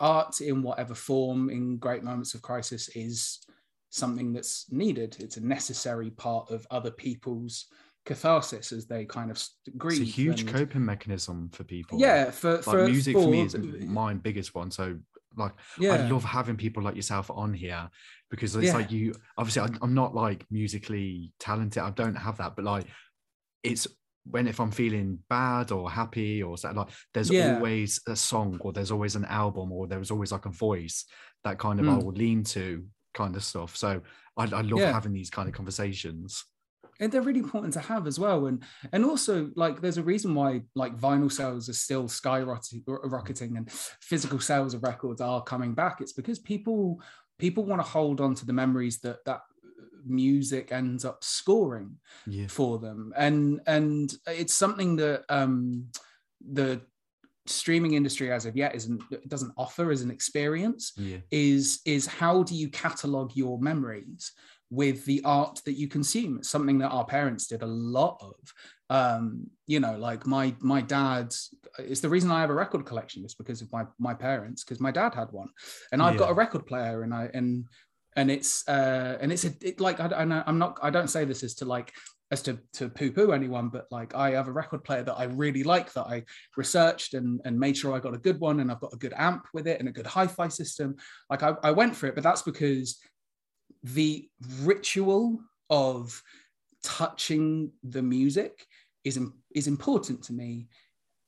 art 0.00 0.40
in 0.40 0.62
whatever 0.62 0.94
form 0.94 1.50
in 1.50 1.76
great 1.76 2.02
moments 2.02 2.32
of 2.32 2.40
crisis 2.40 2.88
is 2.96 3.40
something 3.90 4.32
that's 4.32 4.70
needed 4.72 5.16
it's 5.20 5.36
a 5.36 5.40
necessary 5.44 6.10
part 6.10 6.50
of 6.50 6.66
other 6.70 6.90
people's 6.90 7.66
catharsis 8.06 8.72
as 8.72 8.86
they 8.86 9.04
kind 9.04 9.30
of 9.30 9.42
grieve 9.76 10.00
it's 10.00 10.10
a 10.10 10.12
huge 10.12 10.40
and- 10.42 10.50
coping 10.50 10.84
mechanism 10.84 11.50
for 11.52 11.64
people. 11.64 11.98
yeah 11.98 12.30
for 12.30 12.54
like 12.54 12.64
for 12.64 12.86
music 12.86 13.14
for, 13.14 13.28
me 13.28 13.42
is 13.42 13.54
my 13.86 14.14
biggest 14.14 14.54
one. 14.54 14.70
So 14.70 14.98
like 15.36 15.52
yeah 15.78 15.92
I 15.94 16.08
love 16.08 16.24
having 16.24 16.56
people 16.56 16.82
like 16.82 16.96
yourself 16.96 17.30
on 17.30 17.52
here 17.52 17.88
because 18.30 18.56
it's 18.56 18.66
Yeah. 18.66 18.74
like 18.74 18.90
you 18.90 19.14
obviously 19.36 19.62
I- 19.62 19.78
I'm 19.82 19.94
not 19.94 20.14
like 20.14 20.44
musically 20.50 21.32
talented. 21.38 21.82
I 21.82 21.90
don't 21.90 22.16
have 22.16 22.38
that, 22.38 22.56
but 22.56 22.64
like 22.64 22.86
it's 23.62 23.86
when 24.24 24.48
if 24.48 24.60
I'm 24.60 24.70
feeling 24.70 25.18
bad 25.28 25.70
or 25.72 25.90
happy 25.90 26.42
or 26.42 26.56
so, 26.56 26.70
like 26.72 26.88
there's 27.12 27.30
Yeah. 27.30 27.56
always 27.56 28.00
a 28.06 28.16
song 28.16 28.58
or 28.62 28.72
there's 28.72 28.90
always 28.90 29.14
an 29.14 29.24
album 29.26 29.72
or 29.72 29.86
there's 29.86 30.10
always 30.10 30.32
like 30.32 30.46
a 30.46 30.50
voice 30.50 31.04
that 31.44 31.58
kind 31.58 31.80
of 31.80 31.88
I 31.88 31.92
Mm. 31.92 32.04
will 32.04 32.12
lean 32.12 32.44
to 32.44 32.86
kind 33.20 33.36
of 33.36 33.44
stuff. 33.44 33.76
So 33.76 33.90
I, 34.36 34.44
I 34.44 34.62
love 34.62 34.80
Yeah. 34.80 34.92
having 34.92 35.12
these 35.12 35.30
kind 35.36 35.48
of 35.48 35.54
conversations. 35.54 36.44
and 37.00 37.10
they're 37.10 37.28
really 37.28 37.44
important 37.48 37.72
to 37.74 37.80
have 37.92 38.04
as 38.12 38.18
well 38.24 38.40
and 38.48 38.58
and 38.92 39.02
also 39.10 39.34
like 39.64 39.76
there's 39.80 40.00
a 40.02 40.08
reason 40.12 40.30
why 40.38 40.48
like 40.82 40.94
vinyl 41.06 41.30
sales 41.40 41.64
are 41.72 41.78
still 41.86 42.06
skyrocketing 42.08 43.56
and 43.58 43.66
physical 44.10 44.38
sales 44.50 44.74
of 44.74 44.82
records 44.82 45.20
are 45.20 45.42
coming 45.52 45.72
back 45.82 46.00
it's 46.00 46.12
because 46.20 46.38
people 46.52 46.82
people 47.38 47.64
want 47.70 47.80
to 47.82 47.88
hold 47.96 48.20
on 48.20 48.34
to 48.34 48.44
the 48.46 48.52
memories 48.62 48.96
that 49.04 49.18
that 49.24 49.40
music 50.04 50.72
ends 50.72 51.04
up 51.04 51.18
scoring 51.22 51.90
Yeah. 52.26 52.48
for 52.48 52.78
them 52.78 53.12
and 53.16 53.60
and 53.66 54.12
it's 54.26 54.54
something 54.54 54.96
that 54.96 55.24
um 55.28 55.86
the 56.60 56.80
streaming 57.46 57.94
industry 57.94 58.30
as 58.32 58.46
of 58.46 58.56
yet 58.56 58.74
isn't 58.74 59.02
doesn't 59.28 59.52
offer 59.56 59.90
as 59.90 60.02
an 60.02 60.10
experience 60.10 60.92
Yeah. 60.96 61.18
is 61.30 61.80
is 61.86 62.06
how 62.06 62.42
do 62.42 62.54
you 62.54 62.68
catalog 62.68 63.34
your 63.34 63.58
memories 63.60 64.32
with 64.70 65.04
the 65.04 65.20
art 65.24 65.60
that 65.64 65.72
you 65.72 65.88
consume? 65.88 66.38
It's 66.38 66.48
something 66.48 66.78
that 66.78 66.90
our 66.90 67.04
parents 67.04 67.46
did 67.48 67.62
a 67.62 67.66
lot 67.66 68.22
of. 68.22 68.34
Um 68.90 69.46
you 69.66 69.80
know 69.80 69.96
like 69.96 70.26
my 70.26 70.54
my 70.60 70.80
dad's 70.80 71.54
it's 71.78 72.00
the 72.00 72.08
reason 72.08 72.30
i 72.32 72.40
have 72.40 72.50
a 72.50 72.54
record 72.54 72.84
collection 72.84 73.24
is 73.24 73.34
because 73.36 73.62
of 73.62 73.70
my 73.72 73.84
my 73.98 74.12
parents 74.12 74.64
because 74.64 74.80
my 74.80 74.90
dad 74.90 75.14
had 75.14 75.30
one. 75.30 75.48
And 75.92 76.02
i've 76.02 76.18
got 76.18 76.30
a 76.30 76.34
record 76.34 76.66
player 76.66 77.02
and 77.04 77.14
i 77.14 77.30
and 77.32 77.66
and 78.16 78.30
it's 78.30 78.66
uh 78.68 79.18
and 79.20 79.32
it's 79.32 79.44
a 79.44 79.52
it, 79.62 79.80
like 79.80 80.00
I, 80.00 80.42
i'm 80.46 80.58
not 80.58 80.78
i 80.82 80.90
don't 80.90 81.10
say 81.10 81.24
this 81.24 81.42
as 81.42 81.54
to 81.56 81.64
like 81.64 81.92
as 82.30 82.42
to 82.42 82.58
to 82.74 82.88
poo 82.88 83.10
poo 83.10 83.32
anyone 83.32 83.68
but 83.68 83.86
like 83.90 84.14
i 84.14 84.30
have 84.30 84.48
a 84.48 84.52
record 84.52 84.84
player 84.84 85.02
that 85.02 85.14
i 85.14 85.24
really 85.24 85.62
like 85.62 85.92
that 85.92 86.06
i 86.06 86.24
researched 86.56 87.14
and 87.14 87.40
and 87.44 87.58
made 87.58 87.76
sure 87.76 87.94
i 87.94 88.00
got 88.00 88.14
a 88.14 88.18
good 88.18 88.38
one 88.40 88.60
and 88.60 88.70
i've 88.70 88.80
got 88.80 88.92
a 88.92 88.98
good 88.98 89.14
amp 89.16 89.46
with 89.52 89.66
it 89.66 89.80
and 89.80 89.88
a 89.88 89.92
good 89.92 90.06
hi-fi 90.06 90.48
system. 90.48 90.96
Like 91.28 91.42
i, 91.42 91.54
I 91.62 91.70
went 91.70 91.96
for 91.96 92.06
it 92.06 92.14
but 92.14 92.24
that's 92.24 92.42
because 92.42 92.98
the 93.82 94.28
ritual 94.62 95.40
of 95.68 96.22
touching 96.82 97.72
the 97.82 98.02
music 98.02 98.66
is 99.04 99.18
is 99.54 99.66
important 99.66 100.22
to 100.24 100.32
me 100.32 100.68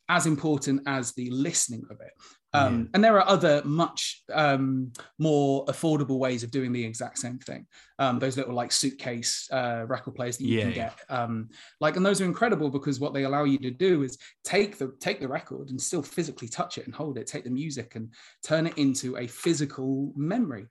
as 0.09 0.27
important 0.27 0.83
as 0.87 1.13
the 1.13 1.31
listening 1.31 1.85
of 1.91 2.01
it 2.01 2.13
um, 2.55 2.81
Yeah. 2.81 2.87
and 2.95 3.05
there 3.05 3.19
are 3.19 3.27
other 3.29 3.63
much 3.65 4.23
um, 4.33 4.93
more 5.19 5.65
affordable 5.67 6.19
ways 6.19 6.43
of 6.43 6.51
doing 6.51 6.73
the 6.73 6.85
exact 6.85 7.19
same 7.19 7.39
thing 7.39 7.67
um, 7.99 8.19
those 8.19 8.37
little 8.37 8.55
like 8.55 8.73
suitcase 8.73 9.49
uh, 9.53 9.85
record 9.89 10.15
players 10.15 10.37
that 10.37 10.45
you 10.45 10.59
Yeah, 10.59 10.65
can 10.65 10.71
yeah. 10.71 10.75
get 10.75 10.99
um, 11.09 11.49
like 11.81 11.97
and 11.97 12.05
those 12.05 12.21
are 12.21 12.25
incredible 12.27 12.69
because 12.71 13.01
what 13.01 13.15
they 13.15 13.25
allow 13.25 13.45
you 13.45 13.59
to 13.59 13.71
do 13.71 14.03
is 14.03 14.19
take 14.45 14.79
the 14.79 14.95
take 15.01 15.21
the 15.21 15.29
record 15.29 15.71
and 15.71 15.81
still 15.81 16.03
physically 16.03 16.49
touch 16.49 16.79
it 16.79 16.87
and 16.87 16.95
hold 16.95 17.19
it 17.19 17.27
take 17.27 17.45
the 17.45 17.51
music 17.51 17.95
and 17.95 18.13
turn 18.45 18.67
it 18.67 18.77
into 18.77 19.17
a 19.17 19.27
physical 19.27 20.13
memory 20.17 20.67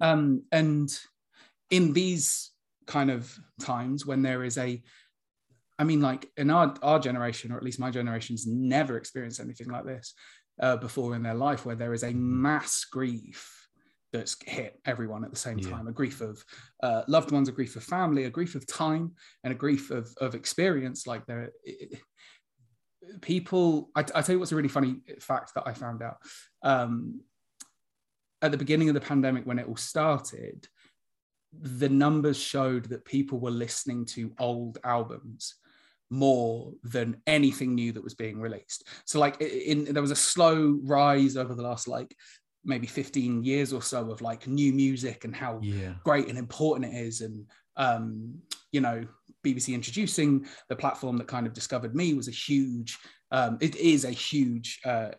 um, 0.00 0.42
and 0.52 0.98
in 1.70 1.92
these 1.92 2.50
kind 2.86 3.10
of 3.10 3.38
times 3.60 4.06
when 4.06 4.22
there 4.22 4.42
is 4.42 4.58
a 4.58 4.82
i 5.78 5.84
mean 5.84 6.00
like 6.00 6.28
in 6.36 6.50
our, 6.50 6.74
our 6.82 6.98
generation 6.98 7.52
or 7.52 7.56
at 7.56 7.62
least 7.62 7.78
my 7.78 7.90
generation's 7.90 8.46
never 8.46 8.96
experienced 8.96 9.40
anything 9.40 9.68
like 9.68 9.84
this 9.84 10.14
uh, 10.60 10.76
before 10.76 11.14
in 11.14 11.22
their 11.22 11.34
life 11.34 11.64
where 11.64 11.76
there 11.76 11.94
is 11.94 12.02
a 12.02 12.12
mass 12.12 12.84
grief 12.84 13.68
that's 14.12 14.36
hit 14.44 14.78
everyone 14.84 15.24
at 15.24 15.30
the 15.30 15.36
same 15.38 15.58
Yeah. 15.58 15.70
time. 15.70 15.88
A 15.88 15.92
grief 15.92 16.20
of 16.20 16.44
uh, 16.82 17.02
loved 17.08 17.30
ones 17.30 17.48
a 17.48 17.52
grief 17.52 17.76
of 17.76 17.84
family 17.84 18.24
a 18.24 18.30
grief 18.30 18.54
of 18.54 18.66
time 18.66 19.12
and 19.42 19.52
a 19.52 19.56
grief 19.56 19.90
of, 19.90 20.12
of 20.20 20.34
experience. 20.34 21.06
Like 21.06 21.24
there 21.26 21.50
it- 21.64 22.00
people 23.20 23.90
I, 23.96 24.00
I 24.14 24.22
tell 24.22 24.34
you 24.34 24.38
what's 24.38 24.52
a 24.52 24.56
really 24.56 24.68
funny 24.68 25.00
fact 25.20 25.54
that 25.54 25.64
i 25.66 25.72
found 25.72 26.02
out. 26.02 26.18
Um, 26.62 27.20
at 28.40 28.50
the 28.50 28.56
beginning 28.58 28.88
of 28.88 28.94
the 28.94 29.00
pandemic 29.00 29.44
when 29.46 29.58
it 29.58 29.66
all 29.68 29.76
started 29.76 30.66
the 31.52 31.88
numbers 31.88 32.38
showed 32.38 32.86
that 32.86 33.04
people 33.04 33.38
were 33.38 33.50
listening 33.50 34.06
to 34.06 34.32
old 34.38 34.78
albums 34.84 35.56
more 36.12 36.72
than 36.84 37.16
anything 37.26 37.74
new 37.74 37.90
that 37.92 38.04
was 38.04 38.14
being 38.14 38.38
released. 38.38 38.86
So 39.06 39.18
like 39.18 39.40
i- 39.42 39.46
in 39.46 39.84
there 39.84 40.02
was 40.02 40.10
a 40.10 40.16
slow 40.16 40.78
rise 40.84 41.36
over 41.38 41.54
the 41.54 41.62
last 41.62 41.88
like 41.88 42.14
maybe 42.64 42.86
15 42.86 43.42
years 43.42 43.72
or 43.72 43.80
so 43.82 44.10
of 44.10 44.20
like 44.20 44.46
new 44.46 44.72
music 44.72 45.24
and 45.24 45.34
how 45.34 45.58
Yeah. 45.62 45.94
great 46.04 46.28
and 46.28 46.38
important 46.38 46.92
it 46.92 46.96
is. 46.98 47.22
And 47.22 47.46
um 47.76 48.34
you 48.70 48.82
know 48.82 49.06
bbc 49.44 49.72
introducing 49.74 50.46
the 50.68 50.76
platform 50.76 51.16
that 51.16 51.26
kind 51.26 51.46
of 51.46 51.54
discovered 51.54 51.94
me 51.94 52.12
was 52.12 52.28
a 52.28 52.38
huge 52.48 52.98
um 53.30 53.56
it 53.60 53.74
is 53.76 54.04
a 54.04 54.10
huge 54.10 54.78
uh 54.84 55.10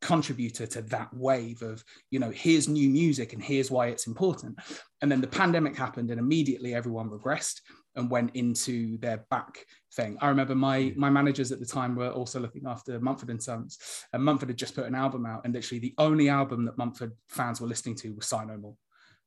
contributor 0.00 0.66
to 0.66 0.82
that 0.82 1.08
wave 1.12 1.62
of 1.62 1.82
you 2.10 2.18
know 2.20 2.30
here's 2.30 2.68
new 2.68 2.88
music 2.88 3.32
and 3.32 3.42
here's 3.42 3.70
why 3.70 3.88
it's 3.88 4.06
important. 4.06 4.56
And 5.02 5.10
then 5.10 5.20
the 5.20 5.26
pandemic 5.26 5.74
happened 5.76 6.10
and 6.10 6.20
immediately 6.20 6.74
everyone 6.74 7.08
regressed 7.10 7.60
and 7.96 8.10
went 8.10 8.36
into 8.36 8.98
their 8.98 9.24
back 9.30 9.64
thing 9.96 10.16
i 10.20 10.28
remember 10.28 10.54
my 10.54 10.78
mm. 10.80 10.96
my 10.96 11.10
managers 11.10 11.50
at 11.52 11.58
the 11.60 11.66
time 11.66 11.94
were 11.96 12.10
also 12.10 12.38
looking 12.38 12.66
after 12.66 13.00
mumford 13.00 13.30
and 13.30 13.42
sons 13.42 13.78
and 14.12 14.22
mumford 14.22 14.48
had 14.50 14.58
just 14.58 14.74
put 14.74 14.84
an 14.84 14.94
album 14.94 15.24
out 15.26 15.40
and 15.44 15.54
literally 15.54 15.78
the 15.80 15.94
only 15.98 16.28
album 16.28 16.64
that 16.66 16.76
mumford 16.78 17.12
fans 17.28 17.60
were 17.60 17.66
listening 17.68 17.94
to 17.96 18.14
was 18.14 18.26
sigh 18.26 18.44
no 18.44 18.56
more 18.58 18.76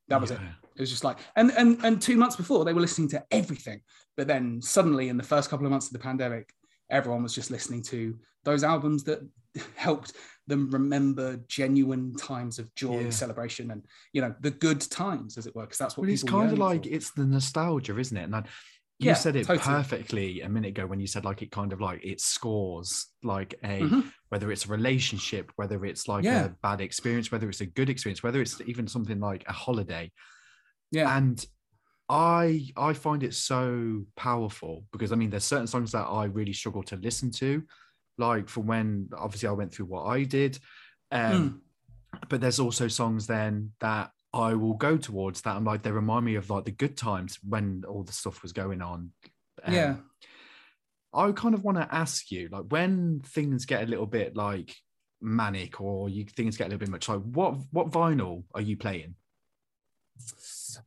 that 0.08 0.22
was 0.22 0.32
it 0.32 0.40
Yeah. 0.42 0.54
it 0.76 0.82
was 0.82 0.90
just 0.90 1.04
like 1.04 1.18
and 1.36 1.52
and 1.52 1.84
and 1.84 2.02
two 2.02 2.18
months 2.18 2.36
before 2.36 2.66
they 2.66 2.74
were 2.74 2.82
listening 2.82 3.10
to 3.10 3.24
everything 3.32 3.82
but 4.18 4.28
then 4.28 4.62
suddenly 4.62 5.10
in 5.10 5.18
the 5.18 5.24
first 5.24 5.50
couple 5.50 5.66
of 5.66 5.72
months 5.72 5.88
of 5.88 5.94
the 5.94 6.00
pandemic 6.00 6.54
everyone 6.90 7.24
was 7.24 7.34
just 7.36 7.52
listening 7.52 7.82
to 7.84 8.18
those 8.44 8.64
albums 8.64 9.04
that 9.06 9.20
helped 9.76 10.14
them 10.48 10.70
remember 10.72 11.38
genuine 11.48 12.16
times 12.16 12.60
of 12.60 12.74
joy 12.76 13.02
Yeah. 13.02 13.10
celebration 13.12 13.72
and 13.72 13.84
you 14.14 14.22
know 14.22 14.34
the 14.42 14.52
good 14.52 14.82
times 14.82 15.38
as 15.38 15.46
it 15.48 15.56
were 15.56 15.64
because 15.64 15.78
that's 15.80 15.96
what 15.98 16.04
Well, 16.06 16.14
it's 16.14 16.24
kind 16.24 16.52
of 16.52 16.58
like 16.60 16.84
for. 16.86 16.90
it's 16.96 17.12
the 17.12 17.26
nostalgia, 17.26 17.98
isn't 17.98 18.18
it? 18.18 18.24
And 18.24 18.36
I, 18.36 18.44
you 19.00 19.08
Yeah, 19.08 19.14
said 19.14 19.36
it 19.36 19.48
totally. 19.48 19.76
perfectly 19.76 20.42
a 20.42 20.50
minute 20.50 20.70
ago 20.70 20.86
when 20.86 21.00
you 21.00 21.08
said 21.08 21.24
like 21.24 21.42
it 21.42 21.52
kind 21.52 21.72
of 21.72 21.80
like 21.80 22.04
it 22.04 22.20
scores 22.20 23.08
like 23.24 23.56
a 23.64 23.80
Mhm. 23.82 24.12
whether 24.30 24.52
it's 24.52 24.66
a 24.66 24.70
relationship, 24.70 25.52
whether 25.56 25.84
it's 25.86 26.08
like 26.08 26.24
Yeah. 26.26 26.46
a 26.46 26.56
bad 26.62 26.82
experience, 26.82 27.32
whether 27.32 27.50
it's 27.50 27.62
a 27.62 27.66
good 27.66 27.90
experience, 27.90 28.22
whether 28.22 28.42
it's 28.42 28.62
even 28.62 28.88
something 28.88 29.20
like 29.20 29.44
a 29.48 29.54
holiday. 29.54 30.12
yeah 30.92 31.18
And 31.18 31.44
I 32.10 32.68
I 32.76 32.94
find 32.94 33.24
it 33.24 33.36
so 33.36 34.04
powerful 34.16 34.86
because 34.92 35.12
I 35.12 35.16
mean 35.16 35.30
there's 35.30 35.46
certain 35.46 35.68
songs 35.68 35.92
that 35.94 36.06
I 36.06 36.26
really 36.26 36.54
struggle 36.54 36.84
to 36.84 36.96
listen 36.98 37.32
to, 37.34 37.64
like 38.18 38.50
for 38.50 38.62
when 38.62 39.10
obviously 39.18 39.48
I 39.48 39.54
went 39.54 39.74
through 39.74 39.86
what 39.86 40.04
I 40.06 40.24
did. 40.24 40.60
Um, 41.12 41.62
but 42.30 42.42
there's 42.42 42.60
also 42.60 42.88
songs 42.88 43.28
then 43.28 43.72
that 43.80 44.12
I 44.34 44.54
will 44.54 44.76
go 44.76 44.96
towards 44.98 45.42
that 45.42 45.56
I'm 45.56 45.66
like 45.66 45.82
they 45.82 45.92
remind 45.92 46.26
me 46.26 46.36
of 46.36 46.50
like 46.50 46.66
the 46.66 46.72
good 46.72 46.96
times 46.96 47.40
when 47.48 47.84
all 47.88 48.04
the 48.04 48.12
stuff 48.12 48.44
was 48.44 48.54
going 48.54 48.82
on. 48.82 49.12
Um, 49.64 49.74
Yeah. 49.74 49.96
I 51.14 51.32
kind 51.32 51.56
of 51.56 51.64
want 51.64 51.78
to 51.78 51.88
ask 51.92 52.30
you, 52.32 52.50
like, 52.52 52.66
when 52.70 53.22
things 53.26 53.66
get 53.66 53.82
a 53.82 53.88
little 53.88 54.06
bit 54.06 54.36
like 54.36 54.76
manic 55.22 55.82
or 55.82 56.08
you 56.08 56.24
things 56.26 56.56
get 56.56 56.66
a 56.66 56.70
little 56.70 56.80
bit 56.80 56.90
much, 56.90 57.10
like, 57.10 57.22
what 57.22 57.56
what 57.72 57.90
vinyl 57.90 58.44
are 58.54 58.62
you 58.62 58.78
playing? 58.78 59.16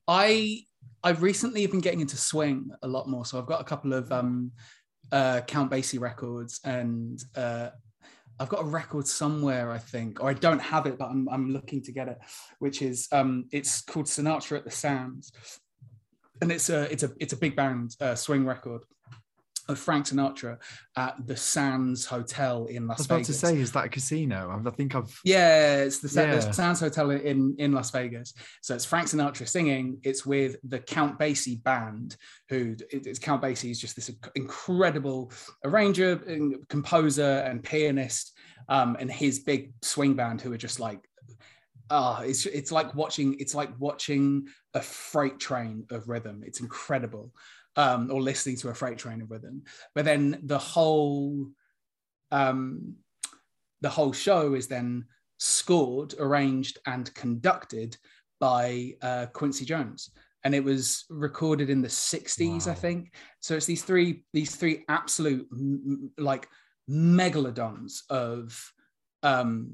I 0.06 0.60
I've 1.02 1.22
recently 1.22 1.66
been 1.66 1.80
getting 1.80 2.00
into 2.00 2.16
swing 2.16 2.70
a 2.82 2.88
lot 2.88 3.08
more. 3.08 3.24
So 3.24 3.38
I've 3.38 3.46
got 3.46 3.60
a 3.60 3.64
couple 3.64 3.92
of 3.92 4.12
um 4.12 4.52
uh 5.10 5.40
Count 5.46 5.70
Basie 5.70 6.00
records 6.00 6.60
and 6.64 7.20
uh 7.34 7.70
I've 8.40 8.48
got 8.48 8.62
a 8.62 8.66
record 8.66 9.06
somewhere, 9.06 9.70
I 9.70 9.78
think, 9.78 10.22
or 10.22 10.30
I 10.30 10.34
don't 10.34 10.58
have 10.58 10.86
it, 10.86 10.98
but 10.98 11.08
I'm 11.10 11.28
I'm 11.28 11.50
looking 11.52 11.82
to 11.82 11.92
get 11.92 12.08
it, 12.08 12.18
which 12.58 12.82
is 12.82 13.08
um 13.12 13.46
it's 13.52 13.82
called 13.82 14.06
Sinatra 14.06 14.58
at 14.58 14.64
the 14.64 14.70
Sands. 14.70 15.32
And 16.40 16.50
it's 16.50 16.70
a 16.70 16.90
it's 16.90 17.02
a 17.02 17.10
it's 17.20 17.32
a 17.32 17.36
big 17.36 17.54
band 17.54 17.96
uh, 18.00 18.14
swing 18.14 18.44
record 18.44 18.82
of 19.68 19.78
Frank 19.78 20.06
Sinatra 20.06 20.58
at 20.96 21.14
the 21.26 21.36
Sands 21.36 22.04
Hotel 22.04 22.66
in 22.66 22.84
I 22.84 22.86
Las 22.86 22.98
was 22.98 23.06
about 23.06 23.14
Vegas. 23.16 23.26
to 23.28 23.46
say, 23.46 23.58
is 23.58 23.72
that 23.72 23.84
a 23.84 23.88
casino? 23.88 24.62
I 24.66 24.70
think 24.70 24.94
I've 24.94 25.20
Yeah, 25.24 25.82
it's 25.82 25.98
the, 25.98 26.08
Sa- 26.08 26.26
the 26.26 26.52
Sands 26.52 26.80
Hotel 26.80 27.10
in 27.10 27.54
in 27.58 27.72
Las 27.72 27.90
Vegas. 27.90 28.34
So 28.60 28.74
it's 28.74 28.84
Frank 28.84 29.08
Sinatra 29.08 29.48
singing. 29.48 29.98
It's 30.02 30.26
with 30.26 30.56
the 30.64 30.78
Count 30.78 31.18
Basie 31.18 31.62
band, 31.62 32.16
who 32.48 32.76
it's 32.90 33.18
Count 33.18 33.42
Basie 33.42 33.70
is 33.70 33.80
just 33.80 33.96
this 33.96 34.10
incredible 34.34 35.32
arranger, 35.64 36.20
and 36.26 36.68
composer, 36.68 37.44
and 37.46 37.62
pianist, 37.62 38.32
um, 38.68 38.96
and 38.98 39.10
his 39.10 39.40
big 39.40 39.72
swing 39.82 40.14
band, 40.14 40.40
who 40.40 40.52
are 40.52 40.58
just 40.58 40.80
like, 40.80 41.00
ah, 41.90 42.20
it's 42.22 42.46
it's 42.46 42.72
like 42.72 42.94
watching 42.94 43.36
it's 43.38 43.54
like 43.54 43.70
watching 43.78 44.48
a 44.74 44.80
freight 44.80 45.38
train 45.38 45.86
of 45.90 46.08
rhythm. 46.08 46.42
It's 46.44 46.60
incredible, 46.60 47.32
um, 47.76 48.10
or 48.10 48.20
listening 48.20 48.56
to 48.56 48.68
a 48.68 48.74
freight 48.74 48.98
train 48.98 49.22
of 49.22 49.30
rhythm. 49.30 49.62
But 49.94 50.04
then 50.04 50.40
the 50.42 50.58
whole 50.58 51.48
um, 52.30 52.96
the 53.82 53.90
whole 53.90 54.12
show 54.12 54.54
is 54.54 54.68
then 54.68 55.04
scored, 55.38 56.14
arranged, 56.18 56.78
and 56.86 57.12
conducted 57.14 57.96
by 58.40 58.94
uh, 59.02 59.26
Quincy 59.32 59.64
Jones. 59.64 60.10
And 60.44 60.54
it 60.54 60.64
was 60.64 61.04
recorded 61.10 61.70
in 61.70 61.82
the 61.82 61.88
60s, 61.88 62.66
I 62.66 62.74
think. 62.74 63.14
So 63.40 63.56
it's 63.56 63.66
these 63.66 63.82
three, 63.82 64.24
these 64.32 64.56
three 64.56 64.84
absolute 64.88 65.46
m- 65.52 66.10
like 66.18 66.48
megalodons 66.88 68.00
of 68.10 68.72
um, 69.22 69.70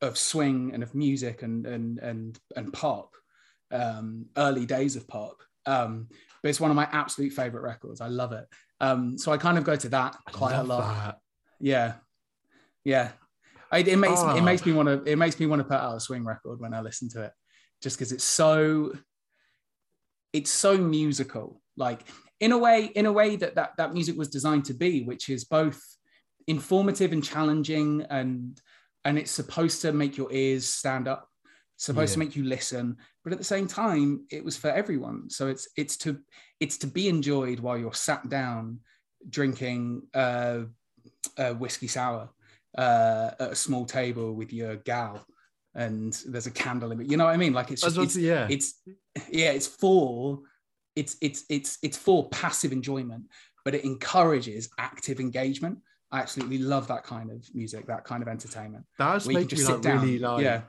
of 0.00 0.18
swing 0.18 0.70
and 0.74 0.82
of 0.82 0.94
music 0.94 1.42
and 1.42 1.66
and 1.66 1.98
and 1.98 2.38
and 2.56 2.72
pop, 2.72 3.14
um, 3.72 4.26
early 4.36 4.66
days 4.66 4.94
of 4.96 5.08
pop. 5.08 5.42
Um, 5.66 6.08
but 6.42 6.48
it's 6.48 6.60
one 6.60 6.70
of 6.70 6.76
my 6.76 6.88
absolute 6.92 7.32
favorite 7.32 7.62
records. 7.62 8.00
I 8.00 8.08
love 8.08 8.32
it. 8.32 8.46
Um, 8.80 9.16
so 9.16 9.30
I 9.32 9.38
kind 9.38 9.58
of 9.58 9.64
go 9.64 9.76
to 9.76 9.88
that 9.90 10.16
quite 10.32 10.54
a 10.54 10.62
lot. 10.62 11.04
that. 11.04 11.18
Yeah, 11.60 11.94
yeah. 12.84 13.12
I, 13.70 13.78
it 13.78 13.96
makes 13.96 14.20
Oh. 14.20 14.36
it 14.36 14.42
makes 14.42 14.66
me 14.66 14.72
want 14.72 14.88
to 14.88 15.10
it 15.10 15.16
makes 15.16 15.38
me 15.40 15.46
want 15.46 15.60
to 15.60 15.64
put 15.64 15.78
out 15.78 15.96
a 15.96 16.00
swing 16.00 16.24
record 16.24 16.60
when 16.60 16.74
I 16.74 16.80
listen 16.80 17.08
to 17.10 17.22
it, 17.22 17.32
just 17.80 17.96
because 17.96 18.12
it's 18.12 18.24
so 18.24 18.92
it's 20.32 20.50
so 20.50 20.76
musical. 20.76 21.60
Like 21.76 22.00
in 22.40 22.52
a 22.52 22.58
way, 22.58 22.86
in 22.86 23.06
a 23.06 23.12
way 23.12 23.36
that 23.36 23.54
that 23.54 23.72
that 23.78 23.94
music 23.94 24.16
was 24.18 24.28
designed 24.28 24.64
to 24.66 24.74
be, 24.74 25.04
which 25.04 25.28
is 25.28 25.44
both 25.44 25.80
informative 26.46 27.12
and 27.12 27.22
challenging 27.24 28.04
and 28.10 28.60
and 29.04 29.18
it's 29.18 29.30
supposed 29.30 29.82
to 29.82 29.92
make 29.92 30.16
your 30.16 30.30
ears 30.32 30.66
stand 30.66 31.08
up 31.08 31.28
supposed 31.82 32.12
to 32.12 32.18
make 32.18 32.36
you 32.36 32.44
listen 32.44 32.96
but 33.24 33.32
at 33.32 33.38
the 33.38 33.44
same 33.44 33.66
time 33.66 34.24
it 34.30 34.44
was 34.44 34.56
for 34.56 34.70
everyone 34.70 35.28
so 35.28 35.48
it's 35.48 35.68
it's 35.76 35.96
to 35.96 36.18
it's 36.60 36.78
to 36.78 36.86
be 36.86 37.08
enjoyed 37.08 37.58
while 37.58 37.76
you're 37.76 37.92
sat 37.92 38.28
down 38.28 38.78
drinking 39.28 40.02
uh, 40.14 40.60
a 41.38 41.54
whiskey 41.54 41.88
sour 41.88 42.28
uh, 42.78 43.30
at 43.40 43.52
a 43.52 43.56
small 43.56 43.84
table 43.84 44.32
with 44.32 44.52
your 44.52 44.76
gal 44.76 45.26
and 45.74 46.22
there's 46.28 46.46
a 46.46 46.50
candle 46.52 46.92
in 46.92 47.00
it 47.00 47.10
you 47.10 47.16
know 47.16 47.24
what 47.24 47.34
i 47.34 47.36
mean 47.36 47.52
like 47.52 47.70
it's 47.70 47.82
just 47.82 47.98
it's, 47.98 48.16
yeah. 48.16 48.46
it's 48.48 48.80
yeah 49.30 49.50
it's 49.50 49.66
for 49.66 50.40
it's 50.94 51.16
it's 51.20 51.44
it's 51.48 51.78
it's 51.82 51.96
for 51.96 52.28
passive 52.28 52.70
enjoyment 52.72 53.24
but 53.64 53.74
it 53.74 53.84
encourages 53.84 54.68
active 54.78 55.18
engagement 55.18 55.78
i 56.12 56.20
absolutely 56.20 56.58
love 56.58 56.86
that 56.86 57.02
kind 57.02 57.30
of 57.30 57.42
music 57.54 57.86
that 57.86 58.04
kind 58.04 58.22
of 58.22 58.28
entertainment 58.28 58.84
That's 58.98 59.26
you 59.26 59.32
making 59.32 59.46
me 59.46 59.48
just 59.48 59.64
like 59.64 59.76
sit 59.76 59.82
down. 59.82 60.00
really 60.02 60.18
like 60.18 60.42
Yeah. 60.44 60.60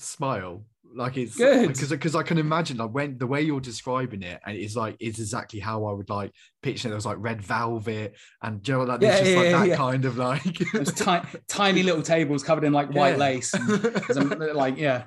Smile. 0.00 0.64
Like 0.92 1.16
it's 1.16 1.36
Good. 1.36 1.68
because 1.68 1.90
because 1.90 2.16
I 2.16 2.24
can 2.24 2.36
imagine 2.36 2.78
like 2.78 2.90
when 2.90 3.16
the 3.16 3.26
way 3.28 3.42
you're 3.42 3.60
describing 3.60 4.22
it 4.24 4.40
and 4.44 4.56
it's 4.56 4.74
like 4.74 4.96
it's 4.98 5.20
exactly 5.20 5.60
how 5.60 5.84
I 5.84 5.92
would 5.92 6.10
like 6.10 6.32
picture 6.62 6.88
it. 6.88 6.90
There 6.90 6.96
was 6.96 7.06
like 7.06 7.18
red 7.20 7.40
velvet 7.40 8.16
and 8.42 8.60
Joe 8.64 8.82
like 8.82 8.98
there's 8.98 9.18
Yeah, 9.20 9.24
just 9.24 9.30
yeah, 9.30 9.36
like 9.36 9.44
yeah, 9.50 9.58
that 9.60 9.68
yeah. 9.68 9.76
kind 9.76 10.04
of 10.04 10.18
like 10.18 10.42
ti- 11.22 11.38
tiny 11.48 11.84
little 11.84 12.02
tables 12.02 12.42
covered 12.42 12.64
in 12.64 12.72
like 12.72 12.92
white 12.92 13.18
lace 13.18 13.54
and 13.54 14.38
like 14.54 14.78
yeah 14.78 15.04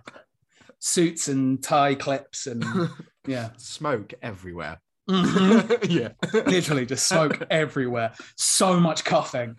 suits 0.79 1.27
and 1.27 1.61
tie 1.61 1.95
clips 1.95 2.47
and 2.47 2.63
yeah 3.27 3.49
smoke 3.57 4.13
everywhere. 4.21 4.79
Mhm. 5.09 5.89
yeah. 5.89 6.09
literally 6.45 6.85
just 6.85 7.09
smoke 7.09 7.43
everywhere 7.51 8.13
so 8.37 8.79
much 8.79 9.03
coughing 9.03 9.57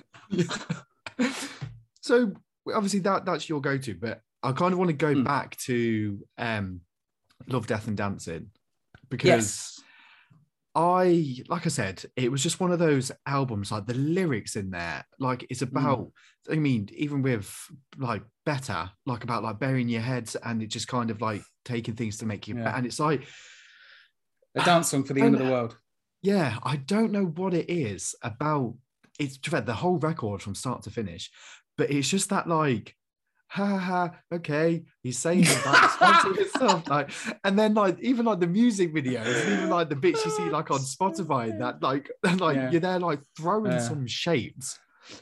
so 2.00 2.32
obviously 2.74 3.00
that 3.00 3.24
that's 3.26 3.48
your 3.48 3.60
go-to, 3.60 3.94
but 3.94 4.20
I 4.44 4.52
kind 4.52 4.72
of 4.72 4.78
want 4.78 4.90
to 4.90 4.96
go 4.96 5.14
Hmm. 5.14 5.24
back 5.24 5.56
to 5.68 6.20
um 6.38 6.80
Love, 7.48 7.66
Death 7.66 7.88
and 7.88 7.96
Dancing 7.96 8.50
because 9.08 9.28
yes 9.28 9.80
I, 10.76 11.36
like 11.48 11.66
I 11.66 11.68
said, 11.68 12.04
it 12.16 12.32
was 12.32 12.42
just 12.42 12.58
one 12.58 12.72
of 12.72 12.80
those 12.80 13.12
albums, 13.26 13.70
like 13.70 13.86
the 13.86 13.94
lyrics 13.94 14.56
in 14.56 14.70
there, 14.70 15.06
like 15.20 15.40
Mm. 15.42 15.46
it's 15.50 15.62
about, 15.62 16.10
I 16.50 16.56
mean, 16.56 16.88
even 16.92 17.22
with 17.22 17.48
like 17.96 18.24
better, 18.44 18.90
like 19.06 19.22
about 19.22 19.44
like 19.44 19.60
burying 19.60 19.88
your 19.88 20.00
heads 20.00 20.34
and 20.34 20.60
it 20.64 20.68
just 20.68 20.88
kind 20.88 21.12
of 21.12 21.20
like 21.20 21.42
taking 21.64 21.94
things 21.94 22.18
to 22.18 22.26
make 22.26 22.48
you 22.48 22.56
Yeah. 22.56 22.76
And 22.76 22.86
it's 22.86 22.98
like, 22.98 23.22
a 24.56 24.64
dance 24.64 24.88
song 24.88 25.04
for 25.04 25.12
the 25.12 25.22
end 25.26 25.34
of 25.36 25.40
the 25.46 25.50
world 25.52 25.76
yeah, 26.22 26.58
I 26.64 26.76
don't 26.76 27.12
know 27.12 27.26
what 27.26 27.54
it 27.54 27.70
is 27.70 28.16
about 28.22 28.74
it's 29.20 29.38
the 29.38 29.74
whole 29.74 29.98
record 29.98 30.42
from 30.42 30.56
start 30.56 30.82
to 30.82 30.90
finish, 30.90 31.30
but 31.78 31.90
it's 31.90 32.08
just 32.08 32.30
that 32.30 32.48
like, 32.48 32.96
ha 33.54 33.64
ha, 33.66 33.78
ha 33.78 34.10
okay, 34.32 34.82
he's 35.04 35.18
saying 35.18 35.42
that 35.42 36.84
like, 36.88 37.10
and 37.44 37.56
then 37.56 37.74
like 37.74 38.00
even 38.00 38.26
like 38.26 38.40
the 38.40 38.48
music 38.48 38.92
videos, 38.92 39.46
even 39.46 39.68
like 39.70 39.88
the 39.88 39.94
bits 39.96 40.24
you 40.24 40.30
see 40.32 40.50
like 40.50 40.70
on 40.72 40.80
Spotify, 40.80 41.50
and 41.50 41.60
that 41.60 41.80
like, 41.80 42.10
like 42.38 42.56
Yeah. 42.56 42.70
you're 42.72 42.80
there 42.80 42.98
like 42.98 43.20
throwing 43.36 43.72
Yeah. 43.72 43.78
some 43.78 44.06
shapes. 44.08 44.78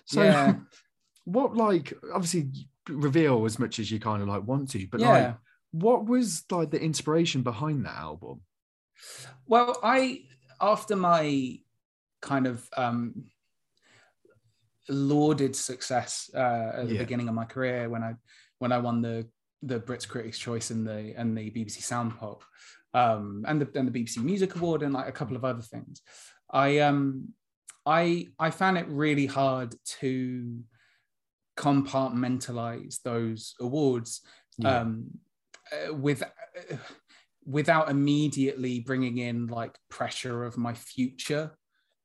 So, 0.06 0.22
Yeah. 0.22 0.54
what 1.24 1.56
like 1.56 1.92
obviously 2.14 2.48
reveal 2.88 3.44
as 3.44 3.58
much 3.58 3.78
as 3.78 3.90
you 3.90 4.00
kind 4.00 4.22
of 4.22 4.28
like 4.28 4.44
want 4.44 4.70
to, 4.70 4.86
but 4.90 5.00
like, 5.00 5.34
what 5.72 6.06
was 6.06 6.44
like 6.50 6.70
the 6.70 6.80
inspiration 6.80 7.42
behind 7.42 7.84
that 7.84 7.96
album? 7.96 8.40
Well, 9.46 9.78
I 9.82 10.22
after 10.60 10.96
my 10.96 11.58
kind 12.22 12.46
of 12.46 12.66
um, 12.76 13.24
lauded 14.88 15.54
success 15.54 16.30
uh, 16.34 16.72
at 16.74 16.88
the 16.88 16.94
Yeah. 16.94 16.98
beginning 16.98 17.28
of 17.28 17.34
my 17.34 17.44
career 17.44 17.88
when 17.88 18.02
I 18.02 18.14
when 18.58 18.72
I 18.72 18.78
won 18.78 19.02
the 19.02 19.28
the 19.62 19.78
Brits 19.80 20.08
Critics' 20.08 20.38
Choice 20.38 20.70
and 20.70 20.86
the 20.86 21.14
and 21.16 21.36
the 21.38 21.50
BBC 21.50 21.82
Sound 21.82 22.16
Pop 22.18 22.42
um, 22.94 23.44
and 23.46 23.60
the 23.60 23.78
and 23.78 23.86
the 23.88 23.92
BBC 24.04 24.18
Music 24.22 24.56
Award 24.56 24.82
and 24.82 24.92
like 24.92 25.08
a 25.08 25.12
couple 25.12 25.36
of 25.36 25.44
other 25.44 25.62
things, 25.62 26.02
I 26.50 26.78
um 26.78 27.28
I 27.86 28.28
I 28.38 28.50
found 28.50 28.78
it 28.78 28.86
really 28.88 29.26
hard 29.26 29.74
to 30.00 30.60
compartmentalize 31.56 33.02
those 33.02 33.54
awards 33.60 34.20
Yeah. 34.58 34.80
um, 34.80 35.10
uh, 35.72 35.94
with 35.94 36.22
uh, 36.22 36.76
without 37.44 37.88
immediately 37.90 38.80
bringing 38.80 39.18
in 39.18 39.46
like 39.48 39.76
pressure 39.90 40.44
of 40.44 40.56
my 40.56 40.74
future 40.74 41.56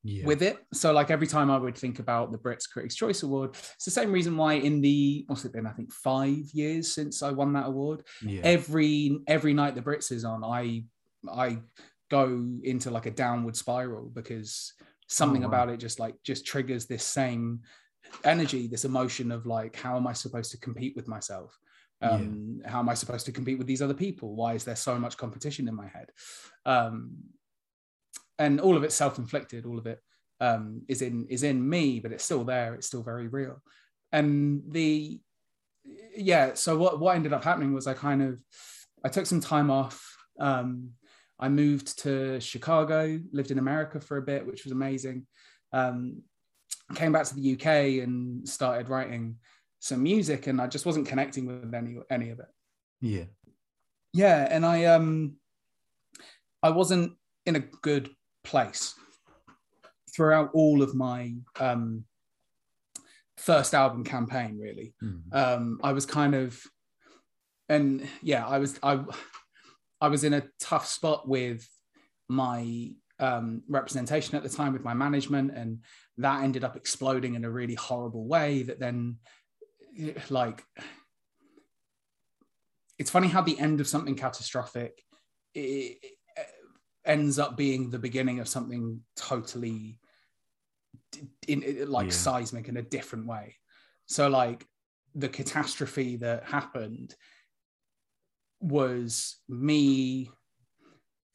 yeah. 0.04 0.26
with 0.26 0.42
it. 0.42 0.58
So 0.74 0.92
like 0.92 1.12
every 1.12 1.28
time 1.28 1.50
I 1.50 1.58
would 1.58 1.78
think 1.78 2.00
about 2.00 2.32
the 2.32 2.38
Brits 2.38 2.70
Critics 2.70 2.96
Choice 2.96 3.24
Award, 3.24 3.52
it's 3.54 3.86
the 3.86 3.92
same 3.92 4.12
reason 4.12 4.38
why 4.38 4.54
in 4.54 4.82
the 4.82 5.26
what's 5.28 5.46
it 5.46 5.54
been? 5.54 5.68
I 5.68 5.72
think 5.72 5.92
five 5.92 6.50
years 6.54 6.94
since 6.94 7.24
I 7.24 7.32
won 7.32 7.54
that 7.54 7.68
award. 7.68 8.04
yeah. 8.22 8.42
Every 8.44 9.20
every 9.28 9.54
night 9.54 9.76
the 9.76 9.82
Brits 9.82 10.12
is 10.12 10.24
on, 10.24 10.44
I 10.44 10.84
I 11.32 11.60
go 12.10 12.46
into 12.64 12.90
like 12.90 13.06
a 13.06 13.12
downward 13.12 13.58
spiral 13.58 14.10
because 14.14 14.74
something 15.08 15.42
wow. 15.42 15.48
about 15.48 15.70
it 15.70 15.78
just 15.78 16.00
like 16.00 16.16
just 16.24 16.46
triggers 16.46 16.86
this 16.86 17.04
same 17.04 17.62
energy, 18.24 18.68
this 18.68 18.86
emotion 18.86 19.32
of 19.32 19.46
like, 19.46 19.76
how 19.76 19.98
am 19.98 20.08
I 20.08 20.14
supposed 20.14 20.52
to 20.52 20.58
compete 20.58 20.96
with 20.96 21.08
myself? 21.08 21.58
Um, 22.02 22.62
How 22.66 22.80
am 22.80 22.90
I 22.90 22.94
supposed 22.94 23.26
to 23.26 23.32
compete 23.32 23.58
with 23.58 23.68
these 23.68 23.82
other 23.82 23.94
people? 23.94 24.36
Why 24.36 24.54
is 24.54 24.64
there 24.64 24.76
so 24.76 25.00
much 25.00 25.18
competition 25.18 25.68
in 25.68 25.76
my 25.76 25.88
head? 25.88 26.12
Um, 26.66 27.16
and 28.40 28.60
all 28.60 28.78
of 28.78 28.84
it's 28.84 28.96
self-inflicted. 28.96 29.66
All 29.66 29.78
of 29.78 29.88
it 29.88 30.00
um, 30.40 30.82
is 30.88 31.02
in 31.02 31.28
is 31.30 31.44
in 31.44 31.68
me, 31.68 32.00
but 32.00 32.12
it's 32.12 32.24
still 32.24 32.44
there. 32.44 32.76
It's 32.76 32.88
still 32.88 33.04
very 33.04 33.28
real. 33.28 33.62
And 34.12 34.64
the 34.70 35.20
yeah. 36.16 36.54
So 36.54 36.78
what 36.78 37.00
what 37.00 37.16
ended 37.16 37.34
up 37.34 37.44
happening 37.44 37.74
was 37.74 37.88
I 37.88 37.94
kind 37.94 38.22
of 38.22 38.40
I 39.04 39.10
took 39.10 39.26
some 39.26 39.42
time 39.42 39.72
off. 39.72 40.16
Um, 40.40 40.92
I 41.40 41.50
moved 41.50 42.00
to 42.00 42.40
Chicago, 42.40 43.20
lived 43.32 43.52
in 43.52 43.60
America 43.60 44.00
for 44.00 44.18
a 44.18 44.22
bit, 44.22 44.46
which 44.46 44.64
was 44.64 44.72
amazing. 44.72 45.28
Um, 45.72 46.24
came 46.96 47.12
back 47.12 47.26
to 47.26 47.36
the 47.36 47.54
UK 47.54 48.04
and 48.04 48.48
started 48.48 48.90
writing 48.90 49.38
some 49.80 50.02
music, 50.04 50.48
and 50.48 50.60
I 50.60 50.68
just 50.68 50.86
wasn't 50.86 51.08
connecting 51.08 51.46
with 51.46 51.74
any 51.74 51.98
any 52.10 52.30
of 52.30 52.40
it. 52.40 52.48
yeah. 53.02 53.26
Yeah, 54.14 54.48
and 54.50 54.66
I 54.66 54.86
um 54.86 55.36
I 56.64 56.72
wasn't 56.72 57.14
in 57.46 57.56
a 57.56 57.60
good 57.60 58.10
place 58.48 58.96
throughout 60.16 60.50
all 60.54 60.82
of 60.82 60.96
my 60.96 61.36
um 61.60 62.04
first 63.38 63.74
album 63.74 64.04
campaign 64.04 64.58
really. 64.60 64.94
Mm. 65.04 65.22
Um 65.34 65.80
I 65.84 65.92
was 65.92 66.06
kind 66.06 66.34
of 66.34 66.60
and 67.70 68.08
yeah, 68.22 68.46
I 68.48 68.58
was 68.58 68.80
I 68.82 69.04
I 70.00 70.08
was 70.08 70.24
in 70.24 70.34
a 70.34 70.44
tough 70.60 70.88
spot 70.88 71.28
with 71.28 71.68
my 72.30 72.92
um, 73.20 73.64
representation 73.68 74.36
at 74.36 74.44
the 74.44 74.50
time 74.50 74.74
with 74.74 74.84
my 74.84 74.94
management, 74.94 75.52
and 75.56 75.80
that 76.18 76.44
ended 76.44 76.64
up 76.64 76.76
exploding 76.76 77.36
in 77.36 77.46
a 77.46 77.50
really 77.50 77.76
horrible 77.76 78.28
way. 78.28 78.64
That 78.64 78.80
then, 78.80 79.18
like, 80.30 80.64
it's 83.00 83.12
funny 83.12 83.28
how 83.28 83.42
the 83.42 83.60
end 83.60 83.82
of 83.82 83.88
something 83.88 84.16
catastrophic 84.16 85.02
it, 85.54 85.98
ends 87.08 87.40
up 87.40 87.58
being 87.58 87.90
the 87.90 88.00
beginning 88.00 88.40
of 88.40 88.48
something 88.48 89.02
totally 89.16 90.00
in, 91.48 91.64
in 91.64 91.90
like 91.90 92.08
Yeah. 92.08 92.12
seismic 92.12 92.68
in 92.68 92.78
a 92.78 92.82
different 92.82 93.26
way. 93.28 93.56
So, 94.06 94.28
like, 94.30 94.66
the 95.16 95.30
catastrophe 95.30 96.18
that 96.18 96.44
happened 96.44 97.16
was 98.60 99.38
me 99.48 100.30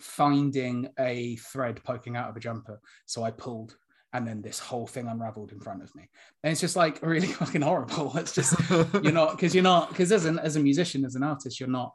finding 0.00 0.88
a 0.98 1.36
thread 1.36 1.80
poking 1.84 2.16
out 2.16 2.28
of 2.28 2.36
a 2.36 2.40
jumper. 2.40 2.80
So 3.06 3.22
I 3.22 3.30
pulled, 3.30 3.76
and 4.12 4.26
then 4.26 4.42
this 4.42 4.58
whole 4.58 4.86
thing 4.86 5.06
unraveled 5.06 5.52
in 5.52 5.60
front 5.60 5.82
of 5.82 5.94
me. 5.94 6.08
And 6.42 6.50
it's 6.52 6.60
just 6.60 6.76
like 6.76 7.00
really 7.02 7.28
fucking 7.28 7.62
horrible. 7.62 8.16
It's 8.16 8.34
just 8.34 8.54
you're 9.02 9.12
not 9.12 9.32
because 9.32 9.54
you're 9.54 9.62
not 9.64 9.88
because 9.90 10.12
as 10.12 10.24
an 10.24 10.38
as 10.38 10.56
a 10.56 10.60
musician, 10.60 11.04
as 11.04 11.14
an 11.14 11.22
artist, 11.22 11.60
you're 11.60 11.68
not 11.68 11.92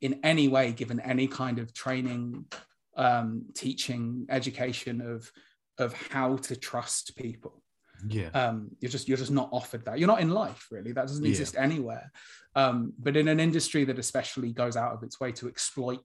in 0.00 0.18
any 0.24 0.48
way 0.48 0.72
given 0.72 0.98
any 1.00 1.26
kind 1.26 1.58
of 1.58 1.74
training, 1.74 2.46
um, 2.96 3.46
teaching, 3.54 4.26
education 4.28 5.00
of 5.00 5.30
of 5.78 5.94
how 5.94 6.36
to 6.36 6.56
trust 6.56 7.16
people 7.16 7.62
yeah. 8.08 8.28
um, 8.28 8.70
you're 8.80 8.90
just 8.90 9.08
you're 9.08 9.18
just 9.18 9.30
not 9.30 9.48
offered 9.52 9.84
that. 9.84 9.98
You're 9.98 10.08
not 10.08 10.20
in 10.20 10.30
life 10.30 10.68
really. 10.70 10.92
That 10.92 11.06
doesn't 11.06 11.24
Yeah. 11.24 11.30
exist 11.30 11.56
anywhere. 11.58 12.10
Um, 12.54 12.92
but 12.98 13.16
in 13.16 13.28
an 13.28 13.40
industry 13.40 13.84
that 13.84 13.98
especially 13.98 14.52
goes 14.52 14.76
out 14.76 14.92
of 14.92 15.02
its 15.02 15.20
way 15.20 15.32
to 15.32 15.48
exploit, 15.48 16.00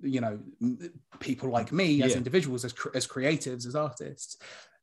you 0.00 0.20
know, 0.20 0.38
people 1.20 1.50
like 1.50 1.72
me 1.72 2.02
as 2.02 2.16
individuals, 2.16 2.64
as 2.64 2.74
as 2.94 3.06
creatives, 3.06 3.66
as 3.66 3.74
artists, 3.74 4.36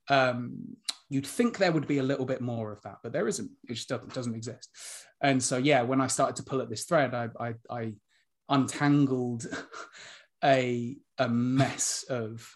um, 0.10 0.78
you'd 1.10 1.28
think 1.28 1.58
there 1.58 1.71
would 1.71 1.88
be 1.88 1.99
a 1.99 2.04
little 2.04 2.25
bit 2.25 2.41
more 2.41 2.71
of 2.71 2.82
that, 2.84 2.97
but 3.04 3.13
there 3.13 3.28
isn't. 3.28 3.52
It 3.67 3.73
just 3.73 3.89
doesn't, 3.89 4.13
doesn't 4.13 4.36
exist. 4.36 4.69
And 5.21 5.41
so 5.41 5.58
yeah, 5.58 5.82
when 5.82 6.02
I 6.02 6.08
started 6.08 6.36
to 6.38 6.43
pull 6.43 6.62
at 6.62 6.69
this 6.69 6.86
thread, 6.86 7.13
I 7.13 7.30
I, 7.39 7.54
I 7.69 7.93
untangled 8.49 9.45
a 10.43 10.97
a 11.19 11.29
mess 11.29 12.03
of 12.10 12.49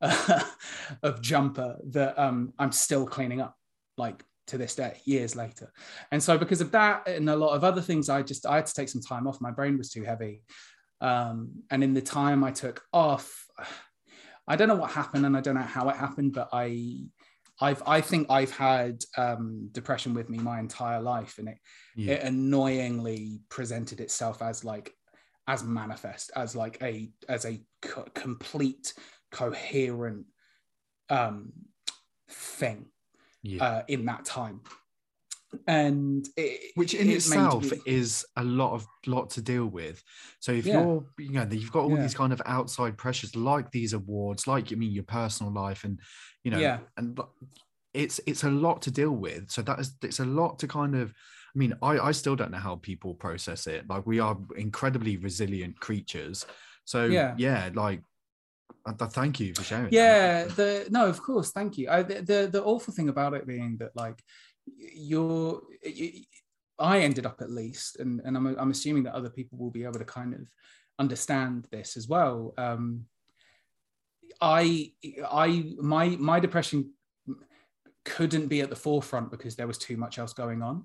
of 1.02 1.20
jumper 1.20 1.76
that 1.88 2.18
um, 2.18 2.52
I'm 2.58 2.72
still 2.72 3.06
cleaning 3.06 3.40
up. 3.40 3.56
Like 3.96 4.24
to 4.48 4.58
this 4.58 4.74
day, 4.74 4.98
years 5.04 5.36
later. 5.36 5.72
And 6.10 6.22
so 6.22 6.38
because 6.38 6.60
of 6.60 6.70
that 6.72 7.06
and 7.06 7.28
a 7.28 7.36
lot 7.36 7.54
of 7.54 7.64
other 7.64 7.82
things, 7.82 8.08
I 8.08 8.22
just 8.22 8.46
I 8.46 8.56
had 8.56 8.66
to 8.66 8.74
take 8.74 8.88
some 8.88 9.02
time 9.02 9.26
off. 9.26 9.40
My 9.40 9.50
brain 9.50 9.78
was 9.78 9.90
too 9.90 10.02
heavy. 10.02 10.42
Um, 11.00 11.62
and 11.70 11.84
in 11.84 11.94
the 11.94 12.00
time 12.00 12.42
I 12.42 12.50
took 12.50 12.82
off, 12.92 13.46
I 14.46 14.56
don't 14.56 14.68
know 14.68 14.76
what 14.76 14.90
happened 14.90 15.26
and 15.26 15.36
I 15.36 15.40
don't 15.40 15.54
know 15.54 15.60
how 15.60 15.88
it 15.90 15.96
happened, 15.96 16.32
but 16.32 16.48
I 16.52 17.04
I've 17.60 17.82
I 17.86 18.00
think 18.00 18.30
I've 18.30 18.52
had 18.52 19.02
um, 19.16 19.68
depression 19.72 20.14
with 20.14 20.30
me 20.30 20.38
my 20.38 20.60
entire 20.60 21.02
life, 21.02 21.38
and 21.38 21.48
it, 21.48 21.58
Yeah. 21.96 22.14
it 22.14 22.22
annoyingly 22.22 23.40
presented 23.48 24.00
itself 24.00 24.42
as 24.42 24.64
like 24.64 24.94
as 25.48 25.64
manifest 25.64 26.30
as 26.36 26.54
like 26.54 26.80
a 26.82 27.10
as 27.28 27.44
a 27.44 27.60
co- 27.82 28.06
complete 28.14 28.92
coherent 29.32 30.26
um 31.10 31.52
thing 32.30 32.86
Yeah. 33.42 33.64
uh, 33.64 33.82
in 33.88 34.04
that 34.06 34.24
time 34.24 34.60
and 35.66 36.28
it, 36.36 36.72
which 36.74 36.92
in 36.94 37.08
it 37.08 37.14
itself 37.14 37.70
me- 37.72 37.80
is 37.86 38.26
a 38.36 38.44
lot 38.44 38.74
of 38.74 38.86
lot 39.06 39.30
to 39.30 39.40
deal 39.42 39.66
with 39.66 40.02
so 40.40 40.52
if 40.52 40.66
Yeah. 40.66 40.82
you're 40.82 41.06
you 41.18 41.32
know 41.32 41.48
you've 41.50 41.72
got 41.72 41.84
all 41.84 41.96
Yeah. 41.96 42.02
these 42.02 42.14
kind 42.14 42.32
of 42.34 42.42
outside 42.44 42.98
pressures 42.98 43.34
like 43.34 43.70
these 43.70 43.94
awards 43.94 44.46
like 44.46 44.70
i 44.72 44.74
mean 44.76 44.92
your 44.92 45.04
personal 45.04 45.50
life 45.52 45.84
and 45.84 45.98
you 46.44 46.50
know 46.50 46.58
Yeah. 46.58 46.80
and 46.98 47.18
it's 47.94 48.20
it's 48.26 48.44
a 48.44 48.50
lot 48.50 48.82
to 48.82 48.90
deal 48.90 49.12
with 49.12 49.50
so 49.50 49.62
that 49.62 49.78
is 49.80 49.96
it's 50.02 50.20
a 50.20 50.24
lot 50.26 50.58
to 50.58 50.68
kind 50.68 50.94
of 50.94 51.14
i 51.54 51.58
mean 51.58 51.74
i 51.82 51.98
i 51.98 52.12
still 52.12 52.36
don't 52.36 52.50
know 52.50 52.58
how 52.58 52.76
people 52.76 53.14
process 53.14 53.66
it 53.66 53.88
like 53.88 54.06
we 54.06 54.18
are 54.20 54.36
incredibly 54.56 55.16
resilient 55.16 55.78
creatures 55.80 56.46
so 56.84 57.04
Yeah. 57.04 57.34
yeah 57.36 57.70
like 57.74 58.02
I 58.86 58.92
thank 59.06 59.40
you 59.40 59.54
for 59.54 59.64
sharing 59.64 59.90
that. 59.90 59.92
yeah 59.92 60.44
the 60.44 60.86
no 60.90 61.06
of 61.06 61.20
course 61.22 61.50
thank 61.52 61.76
you 61.78 61.90
I, 61.90 62.02
the, 62.02 62.22
the 62.22 62.48
the 62.52 62.62
awful 62.62 62.94
thing 62.94 63.08
about 63.08 63.34
it 63.34 63.46
being 63.46 63.76
that 63.78 63.94
like 63.94 64.22
you're 64.66 65.60
you, 65.82 66.22
i 66.78 67.00
ended 67.00 67.26
up 67.26 67.40
at 67.40 67.50
least 67.50 67.98
and 68.00 68.20
and 68.24 68.36
I'm, 68.36 68.46
I'm 68.58 68.70
assuming 68.70 69.02
that 69.04 69.14
other 69.14 69.30
people 69.30 69.58
will 69.58 69.70
be 69.70 69.84
able 69.84 69.98
to 69.98 70.04
kind 70.04 70.32
of 70.34 70.40
understand 70.98 71.66
this 71.70 71.96
as 71.96 72.08
well 72.08 72.54
um 72.56 73.04
i 74.40 74.92
i 75.30 75.74
my 75.80 76.08
my 76.30 76.40
depression 76.40 76.92
couldn't 78.04 78.46
be 78.46 78.60
at 78.60 78.70
the 78.70 78.76
forefront 78.76 79.30
because 79.30 79.56
there 79.56 79.66
was 79.66 79.78
too 79.78 79.96
much 79.96 80.18
else 80.18 80.32
going 80.32 80.62
on. 80.62 80.84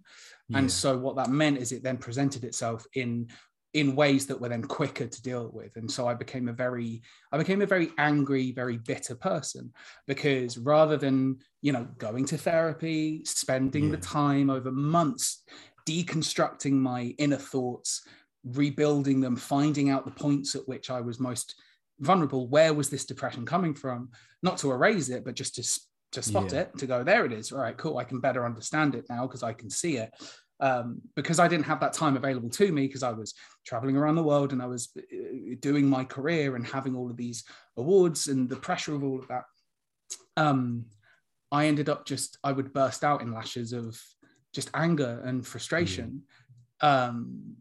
Yeah. 0.49 0.59
and 0.59 0.71
so 0.71 0.97
what 0.97 1.15
that 1.15 1.29
meant 1.29 1.57
is 1.57 1.71
it 1.71 1.83
then 1.83 1.97
presented 1.97 2.43
itself 2.43 2.85
in 2.95 3.29
in 3.73 3.95
ways 3.95 4.27
that 4.27 4.39
were 4.39 4.49
then 4.49 4.61
quicker 4.61 5.07
to 5.07 5.21
deal 5.23 5.49
with. 5.51 5.75
And 5.77 5.89
so 5.89 6.07
i 6.07 6.13
became 6.13 6.47
a 6.47 6.53
very 6.53 7.01
i 7.31 7.37
became 7.37 7.61
a 7.61 7.65
very 7.67 7.91
angry 7.97 8.51
very 8.51 8.77
bitter 8.77 9.15
person 9.15 9.71
because 10.07 10.57
rather 10.57 10.97
than 10.97 11.39
you 11.61 11.71
know 11.71 11.87
going 11.97 12.25
to 12.25 12.37
therapy 12.37 13.23
spending 13.25 13.91
the 13.91 13.97
time 13.97 14.49
over 14.49 14.71
months 14.71 15.43
deconstructing 15.87 16.73
my 16.73 17.13
inner 17.17 17.37
thoughts 17.37 18.07
rebuilding 18.45 19.21
them 19.21 19.35
finding 19.35 19.89
out 19.89 20.05
the 20.05 20.11
points 20.11 20.55
at 20.55 20.67
which 20.67 20.89
i 20.89 21.01
was 21.01 21.19
most 21.19 21.55
vulnerable 21.99 22.47
where 22.47 22.73
was 22.73 22.89
this 22.89 23.05
depression 23.05 23.45
coming 23.45 23.73
from? 23.73 24.09
Not 24.41 24.57
to 24.59 24.71
erase 24.71 25.09
it 25.09 25.23
but 25.23 25.35
just 25.35 25.55
to 25.55 25.63
to 26.13 26.21
spot 26.21 26.51
Yeah. 26.51 26.61
it 26.61 26.77
to 26.77 26.85
go 26.87 27.03
there 27.03 27.25
it 27.25 27.31
is 27.33 27.51
all 27.51 27.59
right 27.59 27.77
cool 27.77 27.97
i 27.97 28.03
can 28.03 28.19
better 28.19 28.45
understand 28.45 28.95
it 28.95 29.05
now 29.09 29.27
because 29.27 29.43
i 29.43 29.53
can 29.53 29.69
see 29.69 29.97
it 29.97 30.11
um, 30.59 31.01
because 31.15 31.39
I 31.39 31.49
didn't 31.49 31.65
have 31.65 31.81
that 31.81 31.91
time 31.91 32.15
available 32.15 32.49
to 32.51 32.71
me 32.71 32.87
because 32.87 33.03
I 33.03 33.11
was 33.11 33.33
traveling 33.65 33.97
around 33.97 34.15
the 34.15 34.23
world 34.23 34.53
and 34.53 34.61
I 34.61 34.65
was 34.65 34.89
uh, 34.97 35.55
doing 35.59 35.85
my 35.89 36.05
career 36.05 36.55
and 36.55 36.65
having 36.65 36.95
all 36.95 37.09
of 37.09 37.17
these 37.17 37.43
awards 37.75 38.27
and 38.27 38.47
the 38.47 38.55
pressure 38.55 38.95
of 38.95 39.03
all 39.03 39.19
of 39.19 39.27
that. 39.27 39.43
Um, 40.37 40.85
I 41.51 41.65
ended 41.65 41.89
up 41.89 42.05
just 42.05 42.37
I 42.45 42.53
would 42.53 42.71
burst 42.71 43.03
out 43.03 43.21
in 43.21 43.33
lashes 43.33 43.73
of 43.73 43.99
just 44.53 44.69
anger 44.73 45.21
and 45.25 45.45
frustration 45.45 46.21
um, 46.79 47.55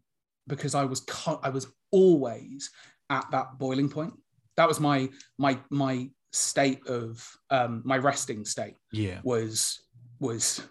because 0.46 0.76
I 0.76 0.84
was 0.84 1.00
co- 1.00 1.40
I 1.42 1.48
was 1.48 1.66
always 1.90 2.70
at 3.10 3.26
that 3.32 3.58
boiling 3.58 3.88
point. 3.88 4.14
That 4.56 4.68
was 4.68 4.78
my 4.78 5.08
my 5.38 5.58
my 5.70 6.08
state 6.32 6.86
of 6.86 7.26
um, 7.50 7.82
my 7.84 7.98
resting 7.98 8.44
state 8.44 8.76
yeah. 8.90 9.20
was 9.22 9.80
was 10.18 10.62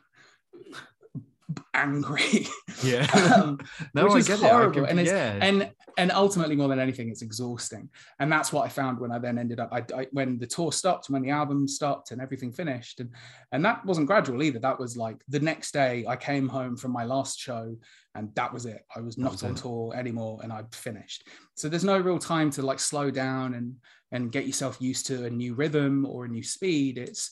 angry. 1.74 2.48
Yeah. 2.84 3.06
Um, 3.36 3.60
no 3.94 4.06
which 4.06 4.14
i 4.14 4.18
is 4.18 4.28
get 4.28 4.40
horrible 4.40 4.80
it. 4.80 4.84
I 4.86 4.88
can, 4.88 4.98
and 4.98 5.08
yeah. 5.08 5.38
and 5.40 5.72
and 6.00 6.12
ultimately 6.12 6.56
more 6.56 6.68
than 6.68 6.80
anything 6.80 7.10
it's 7.10 7.22
exhausting. 7.22 7.90
And 8.20 8.32
that's 8.32 8.52
what 8.52 8.66
i 8.66 8.70
found 8.70 9.00
when 9.00 9.12
i 9.12 9.20
then 9.20 9.38
ended 9.38 9.60
up 9.60 9.70
I, 9.72 9.84
I 9.96 10.08
when 10.12 10.40
the 10.40 10.48
tour 10.48 10.72
stopped 10.72 11.08
when 11.10 11.22
the 11.22 11.30
album 11.30 11.68
stopped 11.68 12.10
and 12.10 12.20
everything 12.20 12.52
finished. 12.52 13.02
And 13.02 13.12
and 13.52 13.64
that 13.66 13.86
wasn't 13.86 14.08
gradual 14.08 14.42
either. 14.42 14.58
That 14.58 14.80
was 14.80 14.98
like 14.98 15.22
the 15.28 15.42
next 15.42 15.74
day 15.74 16.04
i 16.08 16.16
came 16.16 16.48
home 16.48 16.76
from 16.76 16.92
my 16.92 17.04
last 17.04 17.38
show 17.38 17.76
and 18.16 18.34
that 18.34 18.52
was 18.52 18.66
it. 18.66 18.84
I 18.96 19.02
was 19.02 19.20
not 19.20 19.34
was 19.34 19.44
on 19.44 19.52
it. 19.52 19.58
tour 19.58 19.94
anymore 19.96 20.40
and 20.42 20.52
i'd 20.52 20.74
finished. 20.74 21.28
So 21.54 21.70
there's 21.70 21.84
no 21.84 22.00
real 22.00 22.20
time 22.20 22.50
to 22.52 22.64
like 22.64 22.80
slow 22.80 23.12
down 23.12 23.54
and 23.54 23.76
and 24.12 24.32
get 24.32 24.46
yourself 24.46 24.78
used 24.80 25.08
to 25.08 25.26
a 25.26 25.30
new 25.30 25.54
rhythm 25.54 26.06
or 26.06 26.26
a 26.26 26.30
new 26.30 26.44
speed 26.44 26.98
it's 26.98 27.32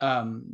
um 0.00 0.44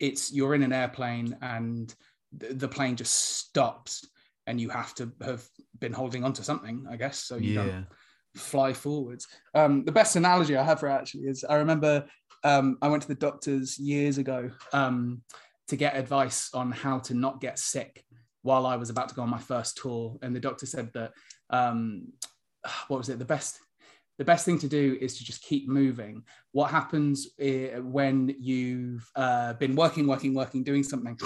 it's 0.00 0.32
you're 0.32 0.54
in 0.54 0.62
an 0.62 0.72
airplane 0.72 1.36
and 1.40 1.94
the, 2.36 2.54
the 2.54 2.68
plane 2.68 2.96
just 2.96 3.14
stops 3.14 4.06
and 4.46 4.60
you 4.60 4.68
have 4.68 4.94
to 4.94 5.10
have 5.22 5.44
been 5.78 5.92
holding 5.92 6.24
on 6.24 6.32
to 6.32 6.42
something 6.44 6.84
i 6.90 6.96
guess 6.96 7.18
so 7.18 7.36
you 7.36 7.54
yeah. 7.54 7.64
don't 7.64 7.86
fly 8.36 8.72
forwards. 8.72 9.28
Um 9.54 9.84
the 9.84 9.92
best 9.92 10.16
analogy 10.16 10.56
i 10.56 10.62
have 10.62 10.80
for 10.80 10.88
actually 10.88 11.24
is 11.24 11.44
i 11.44 11.54
remember 11.54 12.04
um 12.42 12.78
i 12.82 12.88
went 12.88 13.02
to 13.02 13.08
the 13.08 13.14
doctors 13.14 13.78
years 13.78 14.18
ago 14.18 14.50
um 14.72 15.22
to 15.68 15.76
get 15.76 15.96
advice 15.96 16.50
on 16.52 16.72
how 16.72 16.98
to 16.98 17.14
not 17.14 17.40
get 17.40 17.58
sick 17.58 18.04
while 18.42 18.66
i 18.66 18.76
was 18.76 18.90
about 18.90 19.08
to 19.08 19.14
go 19.14 19.22
on 19.22 19.30
my 19.30 19.38
first 19.38 19.76
tour 19.76 20.16
and 20.22 20.34
the 20.34 20.40
doctor 20.40 20.66
said 20.66 20.90
that 20.94 21.12
um 21.50 22.08
what 22.88 22.98
was 22.98 23.08
it 23.08 23.18
the 23.18 23.24
best 23.24 23.60
the 24.18 24.24
best 24.24 24.44
thing 24.44 24.58
to 24.60 24.68
do 24.68 24.96
is 25.00 25.18
to 25.18 25.24
just 25.24 25.42
keep 25.42 25.68
moving. 25.68 26.22
What 26.52 26.70
happens 26.70 27.28
eh, 27.38 27.78
when 27.78 28.34
you've 28.38 29.08
uh, 29.16 29.54
been 29.54 29.74
working, 29.74 30.06
working, 30.06 30.34
working, 30.34 30.62
doing 30.62 30.82
something 30.84 31.18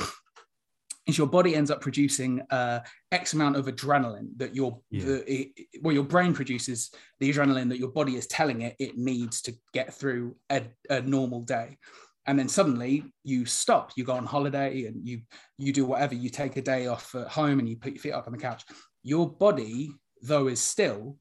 is 1.07 1.17
your 1.19 1.27
body 1.27 1.55
ends 1.55 1.71
up 1.71 1.81
producing 1.81 2.41
uh, 2.51 2.81
X 3.13 3.33
amount 3.33 3.57
of 3.57 3.67
adrenaline 3.67 4.29
that 4.37 4.55
your 4.55 4.81
Yeah. 4.91 5.05
the, 5.07 5.33
it, 5.33 5.49
it- 5.57 5.83
well 5.83 5.95
your 5.95 6.05
brain 6.05 6.35
produces 6.35 6.91
the 7.21 7.33
adrenaline 7.33 7.69
that 7.71 7.79
your 7.79 7.91
body 7.91 8.17
is 8.17 8.27
telling 8.27 8.61
it 8.63 8.77
it 8.79 8.97
needs 8.99 9.41
to 9.43 9.55
get 9.73 9.93
through 9.95 10.37
a, 10.51 10.63
a 10.91 11.01
normal 11.01 11.43
day. 11.43 11.79
And 12.27 12.39
then 12.39 12.49
suddenly 12.49 13.05
you 13.25 13.47
stop, 13.47 13.93
you 13.97 14.05
go 14.05 14.13
on 14.13 14.27
holiday 14.27 14.85
and 14.85 15.07
you 15.09 15.23
you 15.57 15.73
do 15.73 15.87
whatever, 15.87 16.15
you 16.15 16.29
take 16.29 16.57
a 16.59 16.63
day 16.63 16.87
off 16.87 17.15
at 17.15 17.29
home 17.29 17.59
and 17.59 17.69
you 17.69 17.77
put 17.79 17.93
your 17.95 18.03
feet 18.03 18.13
up 18.13 18.27
on 18.27 18.33
the 18.35 18.39
couch. 18.39 18.65
Your 19.03 19.31
body, 19.31 19.91
though 20.23 20.49
is 20.49 20.61
still, 20.61 21.17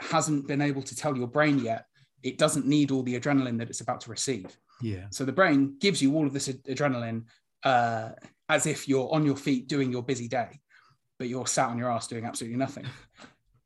hasn't 0.00 0.46
been 0.48 0.60
able 0.60 0.82
to 0.82 0.96
tell 0.96 1.16
your 1.16 1.26
brain 1.28 1.58
yet 1.58 1.86
it 2.22 2.36
doesn't 2.38 2.66
need 2.66 2.90
all 2.90 3.02
the 3.02 3.18
adrenaline 3.18 3.58
that 3.58 3.70
it's 3.70 3.80
about 3.80 4.00
to 4.02 4.10
receive. 4.10 4.56
yeah 4.82 5.06
So 5.10 5.24
the 5.24 5.32
brain 5.32 5.76
gives 5.78 6.02
you 6.02 6.14
all 6.16 6.26
of 6.26 6.32
this 6.32 6.48
ad- 6.48 6.62
adrenaline 6.64 7.24
uh, 7.64 8.10
as 8.48 8.66
if 8.66 8.88
you're 8.88 9.12
on 9.12 9.24
your 9.24 9.36
feet 9.36 9.68
doing 9.68 9.90
your 9.90 10.02
busy 10.02 10.28
day, 10.28 10.60
but 11.18 11.28
you're 11.28 11.46
sat 11.46 11.68
on 11.70 11.78
your 11.78 11.90
ass 11.90 12.06
doing 12.08 12.24
absolutely 12.24 12.58
nothing. 12.58 12.86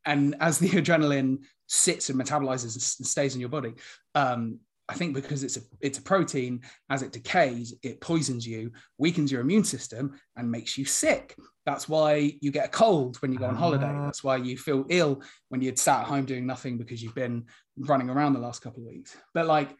and 0.05 0.35
as 0.39 0.59
the 0.59 0.69
adrenaline 0.81 1.39
sits 1.67 2.09
and 2.09 2.19
metabolizes 2.19 2.75
and 2.75 2.99
and 2.99 3.07
stays 3.07 3.33
in 3.35 3.41
your 3.41 3.49
body, 3.49 3.73
um, 4.13 4.59
I 4.87 4.93
think 4.93 5.15
because 5.15 5.43
it's 5.43 5.57
a 5.57 5.61
it's 5.81 5.97
a 5.97 6.01
protein, 6.01 6.61
as 6.89 7.01
it 7.01 7.11
decays, 7.11 7.73
it 7.81 8.01
poisons 8.01 8.45
you, 8.45 8.71
weakens 8.97 9.31
your 9.31 9.41
immune 9.41 9.63
system, 9.63 10.19
and 10.35 10.51
makes 10.51 10.77
you 10.77 10.85
sick. 10.85 11.35
That's 11.65 11.89
why 11.89 12.33
you 12.41 12.51
get 12.51 12.65
a 12.65 12.69
cold 12.69 13.17
when 13.17 13.31
you 13.31 13.39
go 13.39 13.47
on 13.47 13.55
holiday. 13.55 13.91
Ah. 13.91 14.05
That's 14.05 14.23
why 14.23 14.37
you 14.37 14.57
feel 14.57 14.85
ill 14.89 15.23
when 15.49 15.61
you'd 15.61 15.79
sat 15.79 16.01
at 16.01 16.07
home 16.07 16.25
doing 16.25 16.45
nothing 16.45 16.77
because 16.77 17.01
you've 17.01 17.15
been 17.15 17.45
running 17.77 18.09
around 18.09 18.33
the 18.33 18.39
last 18.39 18.61
couple 18.61 18.83
of 18.83 18.89
weeks. 18.89 19.17
But 19.33 19.47
like, 19.47 19.75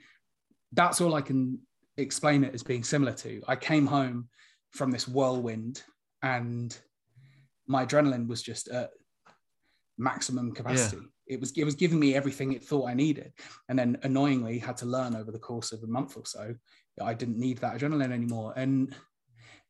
that's 0.74 1.00
all 1.00 1.13
I 1.13 1.22
can 1.22 1.60
explain 1.98 2.44
it 2.44 2.56
as 2.56 2.63
being 2.63 2.84
similar 2.84 3.13
to. 3.13 3.41
I 3.48 3.56
came 3.56 3.86
home 3.86 4.30
from 4.72 4.89
this 4.89 5.08
whirlwind 5.08 5.84
and 6.24 6.76
my 7.68 7.86
adrenaline 7.86 8.28
was 8.28 8.41
just 8.41 8.68
at 8.68 8.89
maximum 9.97 10.51
capacity. 10.53 10.97
It 11.27 11.39
was 11.39 11.51
it 11.58 11.63
was 11.63 11.75
giving 11.75 11.99
me 11.99 12.13
everything 12.13 12.53
it 12.53 12.63
thought 12.63 12.89
I 12.89 12.93
needed, 12.93 13.34
and 13.69 13.77
then 13.79 13.97
annoyingly 14.03 14.60
had 14.60 14.77
to 14.77 14.86
learn 14.86 15.15
over 15.15 15.31
the 15.31 15.39
course 15.39 15.72
of 15.72 15.84
a 15.84 15.88
month 15.88 16.17
or 16.17 16.26
so 16.26 16.55
I 17.01 17.13
didn't 17.13 17.38
need 17.39 17.59
that 17.59 17.78
adrenaline 17.78 18.11
anymore. 18.11 18.53
And 18.55 18.95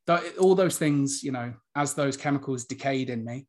th- 0.06 0.36
all 0.36 0.54
those 0.54 0.78
things, 0.78 1.22
you 1.22 1.32
know, 1.32 1.54
as 1.74 1.94
those 1.94 2.16
chemicals 2.16 2.64
decayed 2.64 3.10
in 3.10 3.24
me, 3.24 3.46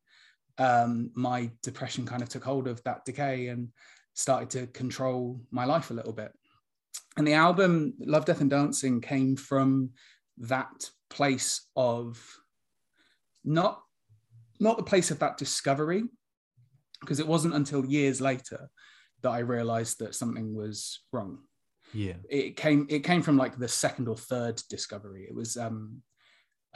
um, 0.58 1.10
my 1.14 1.50
depression 1.62 2.04
kind 2.04 2.22
of 2.22 2.28
took 2.28 2.44
hold 2.44 2.66
of 2.66 2.82
that 2.84 3.04
decay 3.04 3.48
and 3.48 3.68
started 4.14 4.50
to 4.50 4.66
control 4.68 5.40
my 5.50 5.64
life 5.64 5.90
a 5.90 5.94
little 5.94 6.12
bit. 6.12 6.32
And 7.16 7.26
the 7.26 7.34
album 7.34 7.94
Love, 8.00 8.24
Death, 8.24 8.40
and 8.40 8.50
Dancing 8.50 9.00
came 9.00 9.36
from 9.36 9.90
that 10.38 10.90
place 11.10 11.66
of 11.76 12.20
not 13.44 13.82
not 14.60 14.76
the 14.76 14.82
place 14.82 15.12
of 15.12 15.20
that 15.20 15.38
discovery 15.38 16.02
because 17.00 17.20
it 17.20 17.26
wasn't 17.26 17.54
until 17.54 17.84
years 17.84 18.20
later 18.20 18.70
that 19.22 19.30
I 19.30 19.40
realized 19.40 19.98
that 19.98 20.14
something 20.14 20.54
was 20.54 21.00
wrong. 21.12 21.38
yeah 21.92 22.14
It 22.28 22.56
came 22.56 22.86
it 22.88 23.00
came 23.00 23.22
from 23.22 23.36
like 23.36 23.58
the 23.58 23.68
second 23.68 24.08
or 24.08 24.16
third 24.16 24.62
discovery. 24.68 25.26
It 25.28 25.34
was 25.34 25.56
um 25.56 26.02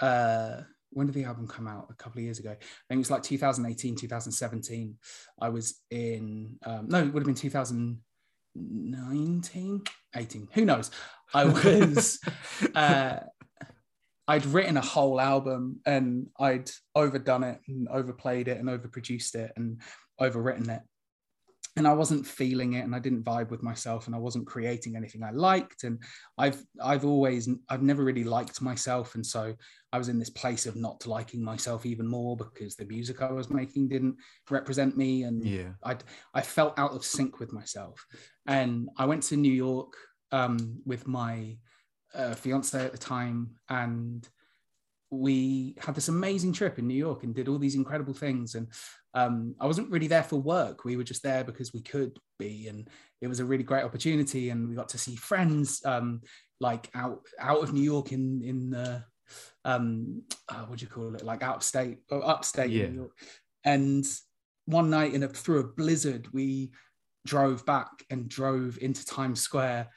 uh, 0.01 0.63
when 0.91 1.07
did 1.07 1.15
the 1.15 1.25
album 1.25 1.49
come 1.49 1.67
out? 1.67 1.87
A 1.91 1.95
couple 1.95 2.19
of 2.19 2.25
years 2.25 2.39
ago. 2.39 2.51
I 2.51 2.57
think 2.89 2.91
it 2.91 2.99
was 2.99 3.11
like 3.11 3.23
2018, 3.23 3.97
2017. 3.97 4.95
I 5.41 5.49
was 5.49 5.81
in, 5.91 6.59
um, 6.65 6.87
no, 6.89 6.99
it 6.99 7.13
would 7.13 7.23
have 7.23 7.27
been 7.27 7.35
2019, 7.35 9.83
18. 10.15 10.49
Who 10.53 10.65
knows? 10.65 10.93
I 11.33 11.45
was, 11.47 12.21
uh, 12.75 13.21
I'd 14.29 14.47
written 14.47 14.77
a 14.77 14.83
whole 14.83 15.21
album 15.21 15.81
and 15.85 16.29
I'd 16.39 16.71
overdone 16.95 17.45
it 17.45 17.61
and 17.69 17.89
overplayed 17.89 18.49
it 18.49 18.59
and 18.59 18.69
overproduced 18.69 19.35
it 19.35 19.53
and 19.57 19.81
overwritten 20.21 20.69
it. 20.69 20.83
And 21.75 21.89
I 21.89 21.95
wasn't 21.95 22.27
feeling 22.27 22.75
it 22.75 22.85
and 22.85 22.95
I 22.95 22.99
didn't 22.99 23.25
vibe 23.25 23.51
with 23.51 23.63
myself 23.63 24.07
and 24.07 24.15
I 24.15 24.19
wasn't 24.19 24.47
creating 24.47 24.95
anything 24.95 25.23
I 25.25 25.31
liked. 25.31 25.85
And 25.85 26.03
I've 26.37 26.63
I've 26.83 27.07
always 27.07 27.49
I've 27.71 27.83
never 27.83 28.05
really 28.05 28.25
liked 28.25 28.61
myself. 28.61 29.15
And 29.15 29.25
so 29.25 29.55
I 29.91 29.99
was 29.99 30.11
in 30.11 30.19
this 30.19 30.31
place 30.31 30.67
of 30.67 30.77
not 30.77 31.07
liking 31.07 31.43
myself 31.43 31.87
even 31.87 32.07
more 32.07 32.37
because 32.37 32.77
the 32.77 32.85
music 32.85 33.23
I 33.23 33.33
was 33.33 33.49
making 33.49 33.89
didn't 33.89 34.17
represent 34.51 34.99
me. 34.99 35.23
And 35.23 35.43
Yeah. 35.43 35.71
I 35.83 35.97
I 36.35 36.43
felt 36.43 36.79
out 36.79 36.93
of 36.93 37.07
sync 37.07 37.41
with 37.41 37.55
myself. 37.55 38.05
And 38.47 38.91
I 38.99 39.07
went 39.07 39.23
to 39.25 39.37
New 39.37 39.53
York 39.53 39.95
um, 40.31 40.83
with 40.85 41.07
my 41.07 41.57
uh, 42.15 42.35
fiance 42.35 42.85
at 42.85 42.93
the 42.93 42.99
time 42.99 43.51
and 43.69 44.29
we 45.13 45.77
had 45.79 45.95
this 45.95 46.09
amazing 46.09 46.55
trip 46.55 46.79
in 46.79 46.89
New 46.89 46.95
York 46.95 47.23
and 47.23 47.35
did 47.35 47.47
all 47.47 47.59
these 47.59 47.75
incredible 47.75 48.15
things. 48.15 48.55
And 48.55 48.69
um, 49.13 49.55
I 49.61 49.67
wasn't 49.67 49.91
really 49.91 50.07
there 50.07 50.23
for 50.23 50.37
work. 50.37 50.85
We 50.85 50.97
were 50.97 51.05
just 51.05 51.23
there 51.23 51.45
because 51.45 51.73
we 51.75 51.83
could 51.83 52.19
be, 52.39 52.67
and 52.69 52.89
it 53.21 53.29
was 53.29 53.39
a 53.39 53.45
really 53.45 53.63
great 53.63 53.85
opportunity. 53.85 54.49
And 54.49 54.69
we 54.69 54.75
got 54.75 54.89
to 54.89 54.99
see 54.99 55.15
friends 55.17 55.83
um, 55.85 56.23
like 56.61 56.89
out 56.95 57.21
out 57.39 57.63
of 57.63 57.75
New 57.75 57.83
York 57.83 58.11
in 58.13 58.43
in 58.43 58.71
the 58.71 59.05
um, 59.67 60.23
uh, 60.49 60.65
what 60.65 60.79
do 60.79 60.85
you 60.87 60.91
call 60.91 61.15
it? 61.15 61.25
Like 61.25 61.43
out 61.43 61.57
of 61.57 61.63
state 61.63 61.99
or 62.11 62.27
upstate 62.27 62.71
Yeah. 62.71 62.89
New 62.89 62.95
York. 62.95 63.13
And 63.65 64.05
one 64.65 64.89
night 64.89 65.13
in 65.13 65.25
a 65.25 65.29
through 65.29 65.61
a 65.61 65.65
blizzard, 65.65 66.29
we 66.33 66.73
drove 67.27 67.67
back 67.67 67.91
and 68.09 68.29
drove 68.29 68.79
into 68.81 69.05
Times 69.05 69.43
Square 69.43 69.91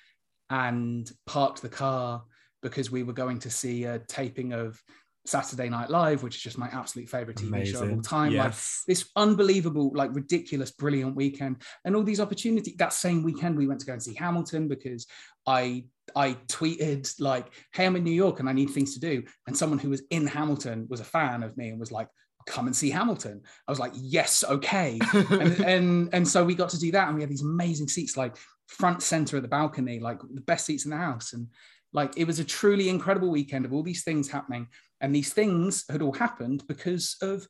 and 0.49 1.09
parked 1.25 1.61
the 1.61 1.69
car 1.69 2.23
because 2.61 2.91
we 2.91 3.03
were 3.03 3.13
going 3.13 3.39
to 3.39 3.49
see 3.49 3.83
a 3.83 3.99
taping 3.99 4.53
of 4.53 4.81
Saturday 5.25 5.69
Night 5.69 5.89
Live, 5.89 6.23
which 6.23 6.35
is 6.35 6.41
just 6.41 6.57
my 6.57 6.67
absolute 6.67 7.09
favorite 7.09 7.37
TV 7.37 7.65
show 7.65 7.83
of 7.83 7.91
all 7.91 8.01
time. 8.01 8.33
Like 8.45 8.53
this 8.87 9.09
unbelievable, 9.15 9.91
like 9.93 10.15
ridiculous, 10.15 10.71
brilliant 10.71 11.15
weekend, 11.15 11.57
and 11.83 11.95
all 11.95 12.03
these 12.03 12.19
opportunities. 12.19 12.75
That 12.77 12.93
same 12.93 13.23
weekend, 13.23 13.57
we 13.57 13.67
went 13.67 13.79
to 13.81 13.85
go 13.85 13.93
and 13.93 14.01
see 14.01 14.13
Hamilton 14.13 14.67
because 14.67 15.07
I 15.47 15.85
I 16.15 16.33
tweeted 16.47 17.11
like, 17.19 17.47
"Hey, 17.73 17.85
I'm 17.85 17.95
in 17.95 18.03
New 18.03 18.11
York 18.11 18.39
and 18.39 18.47
I 18.47 18.53
need 18.53 18.69
things 18.69 18.93
to 18.93 18.99
do," 18.99 19.23
and 19.47 19.57
someone 19.57 19.79
who 19.79 19.89
was 19.89 20.03
in 20.11 20.27
Hamilton 20.27 20.87
was 20.89 20.99
a 20.99 21.05
fan 21.05 21.43
of 21.43 21.57
me 21.57 21.69
and 21.69 21.79
was 21.79 21.91
like. 21.91 22.07
Come 22.47 22.67
and 22.67 22.75
see 22.75 22.91
Hamilton. 22.91 23.41
I 23.67 23.71
was 23.71 23.79
like, 23.79 23.93
yes, 23.95 24.43
okay, 24.47 24.99
and, 25.13 25.59
and 25.61 26.09
and 26.13 26.27
so 26.27 26.45
we 26.45 26.53
got 26.53 26.69
to 26.69 26.79
do 26.79 26.91
that, 26.91 27.07
and 27.07 27.15
we 27.15 27.23
had 27.23 27.29
these 27.31 27.41
amazing 27.41 27.87
seats, 27.87 28.15
like 28.17 28.37
front 28.67 29.01
center 29.01 29.37
of 29.37 29.43
the 29.43 29.49
balcony, 29.49 29.99
like 29.99 30.19
the 30.33 30.41
best 30.41 30.65
seats 30.65 30.85
in 30.85 30.91
the 30.91 30.97
house, 30.97 31.33
and 31.33 31.47
like 31.93 32.13
it 32.17 32.27
was 32.27 32.39
a 32.39 32.43
truly 32.43 32.89
incredible 32.89 33.29
weekend 33.29 33.65
of 33.65 33.73
all 33.73 33.83
these 33.83 34.03
things 34.03 34.29
happening, 34.29 34.67
and 35.01 35.15
these 35.15 35.33
things 35.33 35.85
had 35.89 36.01
all 36.01 36.13
happened 36.13 36.63
because 36.67 37.15
of 37.21 37.47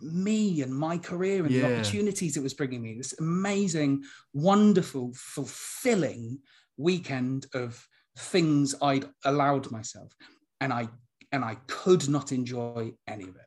me 0.00 0.62
and 0.62 0.74
my 0.74 0.96
career 0.96 1.44
and 1.44 1.54
the 1.54 1.64
opportunities 1.64 2.36
it 2.36 2.42
was 2.42 2.54
bringing 2.54 2.82
me. 2.82 2.94
This 2.96 3.14
amazing, 3.18 4.04
wonderful, 4.32 5.12
fulfilling 5.14 6.38
weekend 6.78 7.46
of 7.54 7.86
things 8.18 8.74
I'd 8.80 9.06
allowed 9.24 9.70
myself, 9.70 10.12
and 10.60 10.72
I 10.72 10.88
and 11.32 11.44
I 11.44 11.56
could 11.66 12.08
not 12.08 12.32
enjoy 12.32 12.92
any 13.06 13.24
of 13.24 13.36
it. 13.36 13.46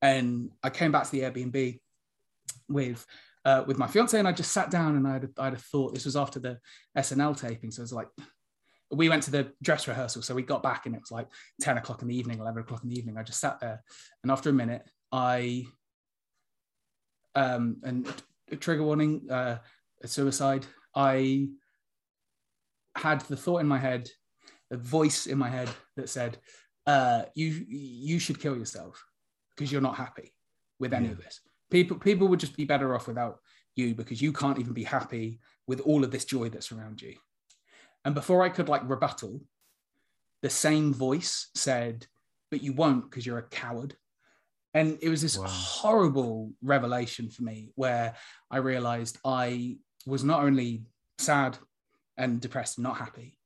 And 0.00 0.50
I 0.62 0.70
came 0.70 0.92
back 0.92 1.04
to 1.04 1.10
the 1.10 1.20
Airbnb 1.20 1.80
with 2.68 3.04
uh, 3.44 3.64
with 3.66 3.78
my 3.78 3.86
fiance, 3.86 4.18
and 4.18 4.28
I 4.28 4.32
just 4.32 4.52
sat 4.52 4.70
down 4.70 4.96
and 4.96 5.06
I 5.06 5.14
had, 5.14 5.28
I 5.38 5.44
had 5.46 5.54
a 5.54 5.58
thought. 5.58 5.94
This 5.94 6.04
was 6.04 6.16
after 6.16 6.38
the 6.38 6.58
SNL 6.96 7.38
taping, 7.38 7.70
so 7.70 7.80
it 7.80 7.84
was 7.84 7.92
like 7.92 8.08
we 8.90 9.08
went 9.08 9.22
to 9.24 9.30
the 9.30 9.52
dress 9.62 9.86
rehearsal. 9.86 10.22
So 10.22 10.34
we 10.34 10.42
got 10.42 10.62
back, 10.62 10.86
and 10.86 10.94
it 10.94 11.00
was 11.00 11.10
like 11.10 11.28
ten 11.60 11.78
o'clock 11.78 12.02
in 12.02 12.08
the 12.08 12.16
evening, 12.16 12.38
eleven 12.38 12.62
o'clock 12.62 12.82
in 12.82 12.90
the 12.90 12.98
evening. 12.98 13.16
I 13.18 13.22
just 13.22 13.40
sat 13.40 13.60
there, 13.60 13.82
and 14.22 14.32
after 14.32 14.50
a 14.50 14.52
minute, 14.52 14.82
I 15.12 15.64
um 17.34 17.76
and 17.82 18.06
a 18.50 18.56
trigger 18.56 18.82
warning, 18.82 19.28
uh, 19.30 19.58
a 20.02 20.08
suicide. 20.08 20.66
I 20.94 21.48
had 22.96 23.20
the 23.22 23.36
thought 23.36 23.58
in 23.58 23.68
my 23.68 23.78
head, 23.78 24.08
a 24.70 24.76
voice 24.76 25.26
in 25.26 25.38
my 25.38 25.48
head 25.48 25.68
that 25.96 26.08
said, 26.08 26.38
uh, 26.86 27.24
"You 27.34 27.64
you 27.68 28.18
should 28.18 28.40
kill 28.40 28.56
yourself 28.56 29.04
because 29.54 29.70
you're 29.70 29.80
not 29.80 29.96
happy 29.96 30.34
with 30.78 30.92
any 30.92 31.06
Yeah. 31.06 31.12
of 31.12 31.18
this. 31.18 31.40
People 31.70 31.98
people 31.98 32.28
would 32.28 32.40
just 32.40 32.56
be 32.56 32.64
better 32.64 32.94
off 32.94 33.08
without 33.08 33.40
you 33.76 33.94
because 33.94 34.22
you 34.22 34.32
can't 34.32 34.58
even 34.58 34.72
be 34.72 34.84
happy 34.84 35.40
with 35.66 35.80
all 35.80 36.04
of 36.04 36.10
this 36.10 36.24
joy 36.24 36.48
that's 36.48 36.72
around 36.72 37.02
you." 37.02 37.16
And 38.04 38.14
before 38.14 38.42
I 38.42 38.48
could 38.48 38.68
like 38.68 38.88
rebuttal, 38.88 39.46
the 40.40 40.50
same 40.50 40.94
voice 40.94 41.48
said, 41.54 42.06
"But 42.50 42.62
you 42.62 42.72
won't 42.72 43.04
because 43.04 43.26
you're 43.26 43.38
a 43.38 43.48
coward." 43.48 43.96
And 44.74 44.98
it 45.02 45.08
was 45.08 45.22
this 45.22 45.36
Wow. 45.36 45.46
horrible 45.46 46.54
revelation 46.62 47.30
for 47.30 47.42
me 47.42 47.72
where 47.74 48.16
I 48.50 48.58
realized 48.58 49.18
I 49.24 49.78
was 50.06 50.22
not 50.24 50.42
only 50.44 50.86
sad 51.18 51.58
and 52.16 52.40
depressed 52.40 52.78
and 52.78 52.84
not 52.84 52.98
happy, 52.98 53.38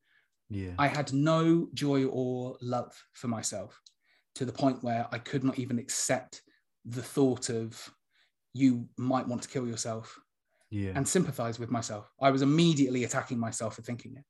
Yeah. 0.49 0.75
I 0.79 0.89
had 0.89 1.13
no 1.13 1.69
joy 1.73 2.05
or 2.07 2.59
love 2.61 2.93
for 3.15 3.29
myself 3.29 3.81
to 4.35 4.45
the 4.45 4.53
point 4.53 4.83
where 4.83 5.09
I 5.11 5.19
could 5.19 5.45
not 5.45 5.59
even 5.59 5.79
accept 5.79 6.43
the 6.85 7.03
thought 7.03 7.49
of 7.49 7.95
you 8.55 8.89
might 8.97 9.27
want 9.27 9.43
to 9.43 9.49
kill 9.49 9.67
yourself 9.67 10.19
yeah. 10.71 10.93
and 10.95 11.07
sympathize 11.07 11.59
with 11.59 11.71
myself. 11.71 12.11
I 12.21 12.31
was 12.31 12.43
immediately 12.43 13.05
attacking 13.05 13.39
myself 13.39 13.77
for 13.77 13.83
thinking 13.83 14.17
it. 14.17 14.25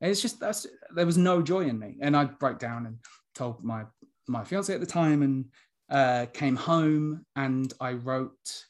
And 0.00 0.10
it's 0.10 0.20
just 0.22 0.40
that's 0.40 0.66
there 0.94 1.06
was 1.06 1.16
no 1.16 1.42
joy 1.42 1.64
in 1.64 1.78
me. 1.78 1.96
And 2.00 2.16
I 2.16 2.24
broke 2.24 2.58
down 2.58 2.86
and 2.86 2.98
told 3.34 3.64
my 3.64 3.84
my 4.28 4.44
fiance 4.44 4.72
at 4.72 4.80
the 4.80 4.86
time 4.86 5.22
and 5.22 5.46
uh, 5.90 6.26
came 6.32 6.56
home 6.56 7.24
and 7.36 7.72
I 7.80 7.92
wrote 7.92 8.64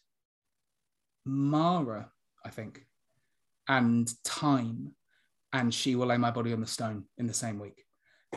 Mara, 1.25 2.11
I 2.45 2.51
think, 2.51 2.87
and 3.69 4.11
Time, 4.25 4.93
and 5.53 5.73
She 5.73 5.95
Will 5.95 6.09
Lay 6.09 6.19
My 6.19 6.31
Body 6.31 6.53
on 6.53 6.61
the 6.61 6.67
Stone 6.67 7.05
in 7.19 7.27
the 7.27 7.35
same 7.35 7.59
week. 7.59 7.85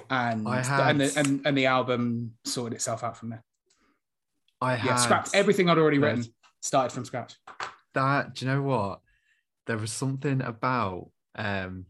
And 0.09 0.47
I 0.47 0.89
and, 0.89 1.01
the, 1.01 1.13
and 1.17 1.45
and 1.45 1.57
the 1.57 1.65
album 1.65 2.33
sorted 2.45 2.75
itself 2.75 3.03
out 3.03 3.17
from 3.17 3.29
there. 3.29 3.43
I 4.61 4.73
Yeah, 4.73 4.79
had 4.79 4.95
scrapped 4.97 5.29
everything 5.33 5.69
I'd 5.69 5.77
already 5.77 5.99
read- 5.99 6.17
written, 6.17 6.33
started 6.67 6.93
from 6.93 7.05
scratch. 7.05 7.35
that 7.93 8.35
do 8.35 8.45
you 8.45 8.51
know 8.51 8.61
what 8.61 8.99
there 9.65 9.77
was 9.77 9.91
something 9.91 10.41
about 10.41 11.09
um 11.35 11.85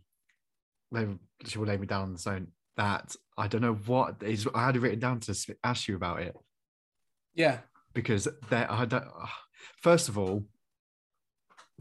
they 0.91 1.05
she 1.45 1.57
will 1.59 1.67
lay 1.67 1.77
me 1.77 1.87
down 1.87 2.03
on 2.03 2.13
the 2.13 2.19
zone 2.19 2.47
that 2.77 3.15
i 3.37 3.47
don't 3.47 3.61
know 3.61 3.73
what 3.85 4.21
is 4.23 4.47
i 4.55 4.65
had 4.65 4.75
it 4.75 4.79
written 4.79 4.99
down 4.99 5.19
to 5.19 5.35
ask 5.63 5.87
you 5.87 5.95
about 5.95 6.21
it 6.21 6.35
Yeah. 7.33 7.59
because 7.93 8.27
there 8.49 8.71
i 8.71 8.85
don't 8.85 9.05
first 9.81 10.09
of 10.09 10.17
all 10.17 10.43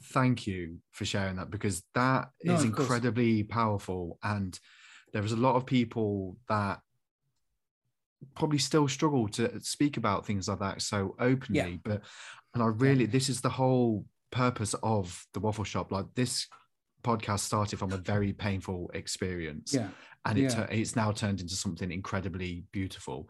thank 0.00 0.46
you 0.46 0.78
for 0.90 1.04
sharing 1.04 1.36
that 1.36 1.50
because 1.50 1.82
that 1.94 2.30
No, 2.44 2.54
is 2.54 2.64
of 2.64 2.72
course. 2.72 2.80
incredibly 2.88 3.42
powerful 3.44 4.18
and 4.22 4.58
there 5.12 5.22
was 5.22 5.32
a 5.32 5.36
lot 5.36 5.56
of 5.56 5.64
people 5.66 6.36
that 6.48 6.80
probably 8.34 8.58
still 8.58 8.88
struggle 8.88 9.28
to 9.28 9.60
speak 9.60 9.96
about 9.96 10.26
things 10.26 10.48
like 10.48 10.58
that 10.58 10.82
so 10.82 11.14
openly 11.20 11.80
but 11.84 12.02
and 12.56 12.62
i 12.62 12.66
really 12.66 13.04
this 13.04 13.28
is 13.28 13.42
the 13.42 13.50
whole 13.50 14.04
purpose 14.32 14.74
of 14.82 15.24
the 15.34 15.40
waffle 15.40 15.62
shop 15.64 15.92
like 15.92 16.06
this 16.14 16.46
podcast 17.04 17.40
started 17.40 17.78
from 17.78 17.92
a 17.92 17.96
very 17.98 18.32
painful 18.32 18.90
experience 18.94 19.74
Yeah. 19.74 19.88
and 20.24 20.38
it 20.38 20.52
Yeah. 20.54 20.62
it's 20.70 20.96
now 20.96 21.12
turned 21.12 21.40
into 21.42 21.54
something 21.54 21.92
incredibly 21.92 22.64
beautiful 22.72 23.28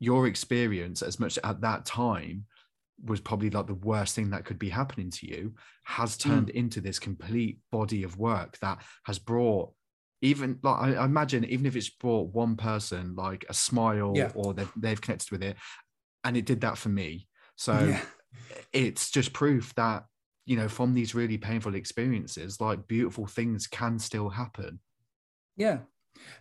your 0.00 0.26
experience 0.26 1.02
as 1.02 1.20
much 1.20 1.38
at 1.44 1.60
that 1.60 1.84
time 1.84 2.46
was 3.04 3.20
probably 3.20 3.50
like 3.50 3.66
the 3.66 3.74
worst 3.74 4.14
thing 4.16 4.30
that 4.30 4.44
could 4.46 4.58
be 4.58 4.70
happening 4.70 5.10
to 5.10 5.26
you 5.28 5.54
has 5.84 6.16
Hmm. 6.16 6.28
turned 6.30 6.50
into 6.50 6.80
this 6.80 6.98
complete 6.98 7.58
body 7.70 8.02
of 8.02 8.16
work 8.18 8.58
that 8.60 8.78
has 9.04 9.18
brought 9.18 9.72
even 10.22 10.58
like 10.62 10.78
I, 10.80 10.94
I 10.94 11.04
imagine 11.04 11.44
even 11.44 11.66
if 11.66 11.76
it's 11.76 11.90
brought 11.90 12.32
one 12.34 12.56
person 12.56 13.14
like 13.16 13.44
a 13.50 13.54
smile 13.54 14.12
Yeah. 14.16 14.32
or 14.34 14.54
they've, 14.54 14.72
they've 14.76 15.00
connected 15.00 15.30
with 15.30 15.42
it 15.42 15.56
and 16.24 16.36
it 16.38 16.46
did 16.46 16.62
that 16.62 16.78
for 16.78 16.88
me 16.88 17.28
so 17.54 17.78
yeah. 17.78 18.00
It's 18.72 19.10
just 19.10 19.32
proof 19.32 19.74
that 19.74 20.04
you 20.44 20.56
know 20.56 20.68
from 20.68 20.94
these 20.94 21.14
really 21.14 21.38
painful 21.38 21.74
experiences 21.74 22.60
like 22.60 22.86
beautiful 22.86 23.26
things 23.26 23.66
can 23.66 23.98
still 23.98 24.28
happen 24.30 24.80
Yeah. 25.56 25.78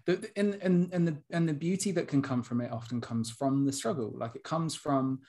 The, 0.05 0.31
and, 0.37 0.55
and, 0.61 0.93
and 0.93 1.07
the 1.07 1.17
and 1.31 1.49
the 1.49 1.53
beauty 1.53 1.91
that 1.91 2.07
can 2.07 2.21
come 2.21 2.43
from 2.43 2.61
it 2.61 2.71
often 2.71 3.01
comes 3.01 3.29
from 3.29 3.65
the 3.65 3.73
struggle. 3.73 4.13
Like 4.15 4.35
it 4.35 4.43
comes 4.43 4.73
from 4.73 5.19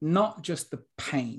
not 0.00 0.42
just 0.42 0.70
the 0.70 0.82
pain. 0.96 1.38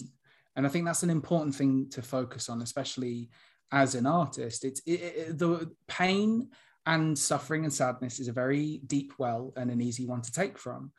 And 0.56 0.66
I 0.66 0.70
think 0.70 0.86
that's 0.86 1.02
an 1.04 1.10
important 1.10 1.56
thing 1.56 1.90
to 1.90 2.02
focus 2.04 2.50
on, 2.50 2.62
especially 2.62 3.30
as 3.72 3.96
an 3.96 4.06
artist. 4.06 4.64
It's 4.64 4.80
it, 4.86 4.92
it- 4.92 5.38
the 5.40 5.72
pain 5.88 6.50
and 6.86 7.18
suffering 7.18 7.64
and 7.64 7.74
sadness 7.74 8.20
is 8.20 8.28
a 8.28 8.34
very 8.34 8.82
deep 8.86 9.14
well 9.18 9.54
and 9.56 9.72
an 9.72 9.82
easy 9.82 10.06
one 10.06 10.22
to 10.22 10.32
take 10.32 10.58
from 10.58 10.92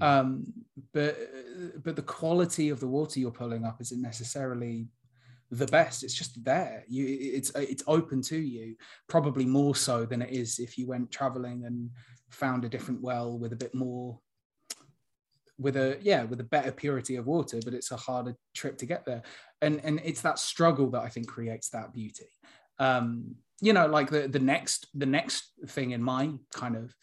um, 0.00 0.44
but 0.92 1.16
but 1.82 1.96
the 1.96 2.02
quality 2.02 2.68
of 2.68 2.80
the 2.80 2.86
water 2.86 3.20
you're 3.20 3.30
pulling 3.30 3.64
up 3.64 3.80
isn't 3.80 4.00
necessarily 4.00 4.88
the 5.50 5.66
best. 5.66 6.04
It's 6.04 6.14
just 6.14 6.44
there. 6.44 6.84
You 6.88 7.06
it's 7.08 7.50
it's 7.54 7.82
open 7.86 8.22
to 8.22 8.38
you 8.38 8.76
probably 9.08 9.44
more 9.44 9.74
so 9.74 10.04
than 10.04 10.22
it 10.22 10.30
is 10.30 10.58
if 10.58 10.78
you 10.78 10.86
went 10.86 11.10
traveling 11.10 11.64
and 11.64 11.90
found 12.30 12.64
a 12.64 12.68
different 12.68 13.00
well 13.02 13.38
with 13.38 13.52
a 13.52 13.56
bit 13.56 13.74
more 13.74 14.18
with 15.58 15.76
a 15.76 15.98
yeah 16.02 16.22
with 16.24 16.40
a 16.40 16.44
better 16.44 16.70
purity 16.70 17.16
of 17.16 17.26
water 17.26 17.58
but 17.64 17.74
it's 17.74 17.90
a 17.90 17.96
harder 17.96 18.36
trip 18.54 18.76
to 18.78 18.86
get 18.86 19.04
there. 19.04 19.22
And 19.62 19.80
and 19.82 20.00
it's 20.04 20.20
that 20.22 20.38
struggle 20.38 20.90
that 20.90 21.02
i 21.02 21.08
think 21.08 21.26
creates 21.26 21.70
that 21.70 21.92
beauty. 21.92 22.26
Um 22.78 23.36
you 23.60 23.72
know 23.72 23.86
like 23.86 24.10
the 24.10 24.28
the 24.28 24.38
next 24.38 24.86
the 24.94 25.06
next 25.06 25.52
thing 25.66 25.90
in 25.90 26.02
my 26.02 26.32
kind 26.54 26.76
of 26.76 26.94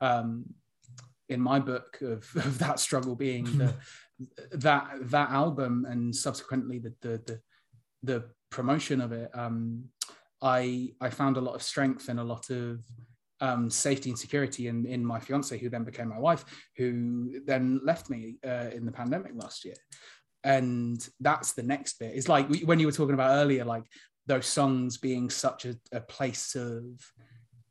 um 0.00 0.44
in 1.32 1.40
my 1.40 1.58
book 1.58 1.98
of, 2.02 2.28
of 2.36 2.58
that 2.58 2.78
struggle 2.78 3.14
being 3.14 3.44
the 3.58 3.74
that 4.52 4.88
that 5.00 5.30
album 5.30 5.86
and 5.88 6.14
subsequently 6.14 6.78
the 6.78 6.94
the 7.00 7.20
the, 7.26 7.40
the 8.02 8.24
promotion 8.50 9.00
of 9.00 9.10
it 9.12 9.30
um 9.34 9.84
i 10.42 10.92
i 11.00 11.10
found 11.10 11.36
a 11.36 11.40
lot 11.40 11.54
of 11.54 11.62
strength 11.62 12.08
and 12.08 12.20
a 12.20 12.24
lot 12.24 12.50
of 12.50 12.80
um, 13.42 13.68
safety 13.68 14.08
and 14.08 14.18
security 14.18 14.68
in, 14.68 14.86
in 14.86 15.04
my 15.04 15.18
fiance, 15.18 15.58
who 15.58 15.68
then 15.68 15.82
became 15.82 16.08
my 16.08 16.18
wife, 16.18 16.44
who 16.76 17.40
then 17.44 17.80
left 17.82 18.08
me 18.08 18.36
uh, 18.46 18.70
in 18.72 18.86
the 18.86 18.92
pandemic 18.92 19.32
last 19.34 19.64
year. 19.64 19.74
And 20.44 21.06
that's 21.20 21.52
the 21.52 21.64
next 21.64 21.98
bit. 21.98 22.12
It's 22.14 22.28
like 22.28 22.48
when 22.64 22.78
you 22.78 22.86
were 22.86 22.92
talking 22.92 23.14
about 23.14 23.36
earlier, 23.36 23.64
like 23.64 23.82
those 24.26 24.46
songs 24.46 24.96
being 24.96 25.28
such 25.28 25.64
a, 25.64 25.76
a 25.90 26.00
place 26.00 26.54
of 26.54 26.84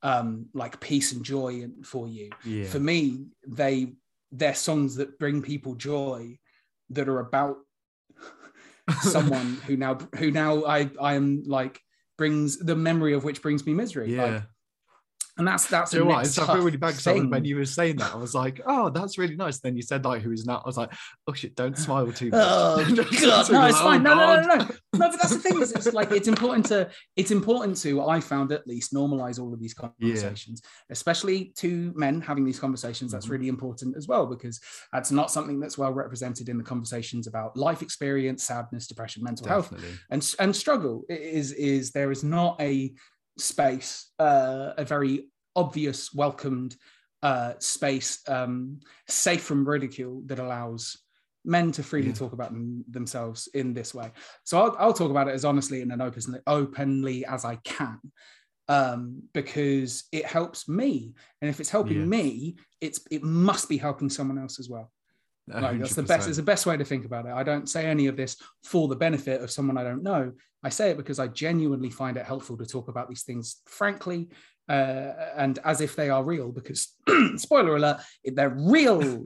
um, 0.03 0.47
like 0.53 0.79
peace 0.79 1.11
and 1.11 1.23
joy 1.23 1.67
for 1.83 2.07
you. 2.07 2.29
Yeah. 2.43 2.65
For 2.65 2.79
me, 2.79 3.25
they 3.47 3.93
they're 4.31 4.55
songs 4.55 4.95
that 4.95 5.19
bring 5.19 5.41
people 5.41 5.75
joy 5.75 6.37
that 6.89 7.09
are 7.09 7.19
about 7.19 7.57
someone 9.01 9.57
who 9.67 9.77
now 9.77 9.97
who 10.17 10.31
now 10.31 10.65
I 10.65 10.89
I 10.99 11.13
am 11.13 11.43
like 11.45 11.79
brings 12.17 12.57
the 12.57 12.75
memory 12.75 13.13
of 13.13 13.23
which 13.23 13.41
brings 13.41 13.65
me 13.65 13.73
misery. 13.73 14.15
Yeah. 14.15 14.23
Like, 14.23 14.43
and 15.41 15.47
that's 15.47 15.65
that's 15.65 15.91
you 15.91 16.03
a 16.03 16.05
what? 16.05 16.19
I 16.19 16.45
feel 16.45 16.63
really 16.63 16.77
bad 16.77 16.95
because 16.95 17.27
when 17.27 17.43
you 17.45 17.55
were 17.55 17.65
saying 17.65 17.95
that, 17.95 18.13
I 18.13 18.15
was 18.15 18.35
like, 18.35 18.61
"Oh, 18.63 18.91
that's 18.91 19.17
really 19.17 19.35
nice." 19.35 19.59
Then 19.59 19.75
you 19.75 19.81
said 19.81 20.05
like, 20.05 20.21
"Who's 20.21 20.45
not?" 20.45 20.61
I 20.63 20.69
was 20.69 20.77
like, 20.77 20.93
"Oh 21.25 21.33
shit, 21.33 21.55
don't 21.55 21.75
smile 21.75 22.11
too 22.11 22.29
much." 22.29 22.39
Oh 22.47 22.77
God, 23.21 23.51
no, 23.51 23.65
it's 23.67 23.79
fine. 23.79 24.03
No, 24.03 24.13
no, 24.13 24.35
no, 24.35 24.41
no, 24.41 24.55
no. 24.57 24.67
But 24.91 25.13
that's 25.13 25.31
the 25.31 25.39
thing. 25.39 25.59
Is 25.59 25.71
it's 25.71 25.93
like 25.99 26.11
it's 26.11 26.27
important 26.27 26.67
to 26.67 26.91
it's 27.15 27.31
important 27.31 27.77
to 27.77 28.03
I 28.07 28.19
found 28.19 28.51
at 28.51 28.67
least 28.67 28.93
normalize 28.93 29.39
all 29.39 29.51
of 29.51 29.59
these 29.59 29.73
conversations, 29.73 30.61
especially 30.91 31.53
two 31.55 31.91
men 31.95 32.21
having 32.21 32.45
these 32.45 32.59
conversations. 32.59 33.11
That's 33.11 33.25
Mhm. 33.25 33.31
really 33.31 33.47
important 33.47 33.97
as 33.97 34.07
well 34.07 34.27
because 34.27 34.59
that's 34.93 35.09
not 35.11 35.31
something 35.31 35.59
that's 35.59 35.75
well 35.75 35.91
represented 35.91 36.49
in 36.49 36.59
the 36.59 36.63
conversations 36.63 37.25
about 37.25 37.57
life 37.57 37.81
experience, 37.81 38.43
sadness, 38.43 38.85
depression, 38.85 39.23
mental 39.23 39.47
health, 39.47 39.73
and 40.11 40.35
and 40.37 40.55
struggle. 40.55 41.03
It 41.09 41.21
Is 41.21 41.51
is 41.53 41.91
there 41.93 42.11
is 42.11 42.23
not 42.23 42.61
a 42.61 42.93
space, 43.37 44.11
uh, 44.19 44.73
a 44.77 44.85
very 44.85 45.30
obvious, 45.55 46.13
welcomed 46.13 46.75
uh, 47.23 47.53
space, 47.59 48.21
um, 48.27 48.79
safe 49.07 49.43
from 49.43 49.67
ridicule 49.67 50.23
that 50.25 50.39
allows 50.39 50.97
men 51.43 51.71
to 51.71 51.83
freely 51.83 52.09
Yeah. 52.09 52.13
talk 52.15 52.33
about 52.33 52.51
them, 52.51 52.83
themselves 52.89 53.47
in 53.53 53.73
this 53.73 53.93
way. 53.93 54.11
So 54.43 54.61
I'll, 54.61 54.75
I'll 54.77 54.93
talk 54.93 55.11
about 55.11 55.27
it 55.27 55.33
as 55.33 55.45
honestly 55.45 55.81
and 55.81 56.01
openly, 56.01 56.39
openly 56.47 57.25
as 57.25 57.45
I 57.45 57.55
can. 57.57 57.99
Um, 58.67 59.23
because 59.33 60.05
it 60.13 60.25
helps 60.25 60.69
me, 60.69 61.13
and 61.41 61.49
if 61.49 61.59
it's 61.59 61.69
helping 61.69 61.97
Yeah. 61.99 62.05
me, 62.05 62.55
it's 62.79 63.01
it 63.11 63.21
must 63.21 63.67
be 63.67 63.77
helping 63.77 64.09
someone 64.09 64.37
else 64.37 64.59
as 64.59 64.69
well. 64.69 64.89
Like 65.47 65.79
that's 65.79 65.95
the 65.95 66.03
best. 66.03 66.29
It's 66.29 66.37
the 66.37 66.43
best 66.43 66.65
way 66.65 66.77
to 66.77 66.85
think 66.85 67.03
about 67.03 67.25
it. 67.25 67.33
I 67.33 67.43
don't 67.43 67.67
say 67.67 67.85
any 67.85 68.07
of 68.07 68.15
this 68.15 68.37
for 68.63 68.87
the 68.87 68.95
benefit 68.95 69.41
of 69.41 69.51
someone 69.51 69.77
I 69.77 69.83
don't 69.83 70.03
know. 70.03 70.31
I 70.63 70.69
say 70.69 70.91
it 70.91 70.97
because 70.97 71.19
I 71.19 71.27
genuinely 71.27 71.89
find 71.89 72.15
it 72.15 72.25
helpful 72.25 72.55
to 72.57 72.65
talk 72.65 72.87
about 72.87 73.09
these 73.09 73.23
things 73.23 73.57
frankly 73.65 74.29
uh, 74.71 75.31
and 75.35 75.59
as 75.65 75.81
if 75.81 75.95
they 75.95 76.09
are 76.09 76.23
real. 76.23 76.51
Because 76.51 76.93
spoiler 77.35 77.75
alert, 77.75 77.97
they're 78.23 78.55
real. 78.57 79.23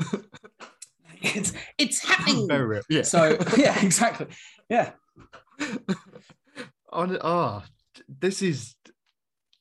it's 1.22 1.54
it's 1.78 2.04
happening. 2.04 2.48
Very 2.48 2.66
real. 2.66 2.82
Yeah. 2.89 3.04
So 3.04 3.38
yeah, 3.58 3.80
exactly. 3.84 4.28
Yeah. 4.70 4.91
On 6.91 7.18
ah, 7.22 7.64
this 8.08 8.41
is 8.41 8.76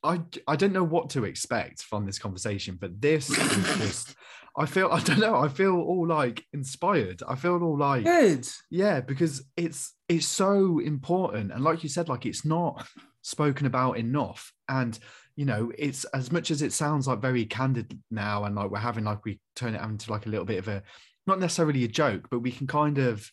I 0.03 0.21
I 0.49 0.57
don't 0.57 0.73
know 0.73 0.85
what 0.85 1.11
to 1.11 1.25
expect 1.25 1.83
from 1.83 2.07
this 2.07 2.19
conversation, 2.19 2.79
but 2.81 3.01
this 3.01 3.31
is 3.39 3.79
just 3.79 4.15
I 4.57 4.67
feel 4.67 4.89
I 4.91 5.01
don't 5.01 5.21
know, 5.21 5.37
I 5.37 5.49
feel 5.49 5.77
all 5.77 6.07
like 6.07 6.45
inspired. 6.53 7.23
I 7.29 7.35
feel 7.35 7.63
all 7.63 7.77
like 7.77 8.05
Good. 8.05 8.49
yeah, 8.71 9.01
because 9.01 9.45
it's 9.57 9.93
it's 10.09 10.27
so 10.27 10.79
important. 10.79 11.53
And 11.53 11.63
like 11.63 11.83
you 11.83 11.89
said, 11.91 12.09
like 12.09 12.25
it's 12.25 12.45
not 12.45 12.87
spoken 13.23 13.67
about 13.67 13.99
enough. 13.99 14.53
And 14.69 14.99
you 15.37 15.45
know, 15.45 15.73
it's 15.77 16.05
as 16.07 16.31
much 16.31 16.51
as 16.51 16.63
it 16.63 16.73
sounds 16.73 17.07
like 17.09 17.21
very 17.21 17.45
candid 17.45 17.99
now, 18.11 18.45
and 18.45 18.55
like 18.55 18.71
we're 18.71 18.79
having 18.79 19.05
like 19.05 19.25
we 19.25 19.41
turn 19.57 19.75
it 19.75 19.83
into 19.83 20.11
like 20.11 20.27
a 20.27 20.29
little 20.29 20.45
bit 20.47 20.59
of 20.59 20.69
a 20.69 20.83
not 21.27 21.41
necessarily 21.41 21.85
a 21.85 21.89
joke, 21.89 22.29
but 22.31 22.41
we 22.41 22.53
can 22.53 22.67
kind 22.67 22.99
of 22.99 23.31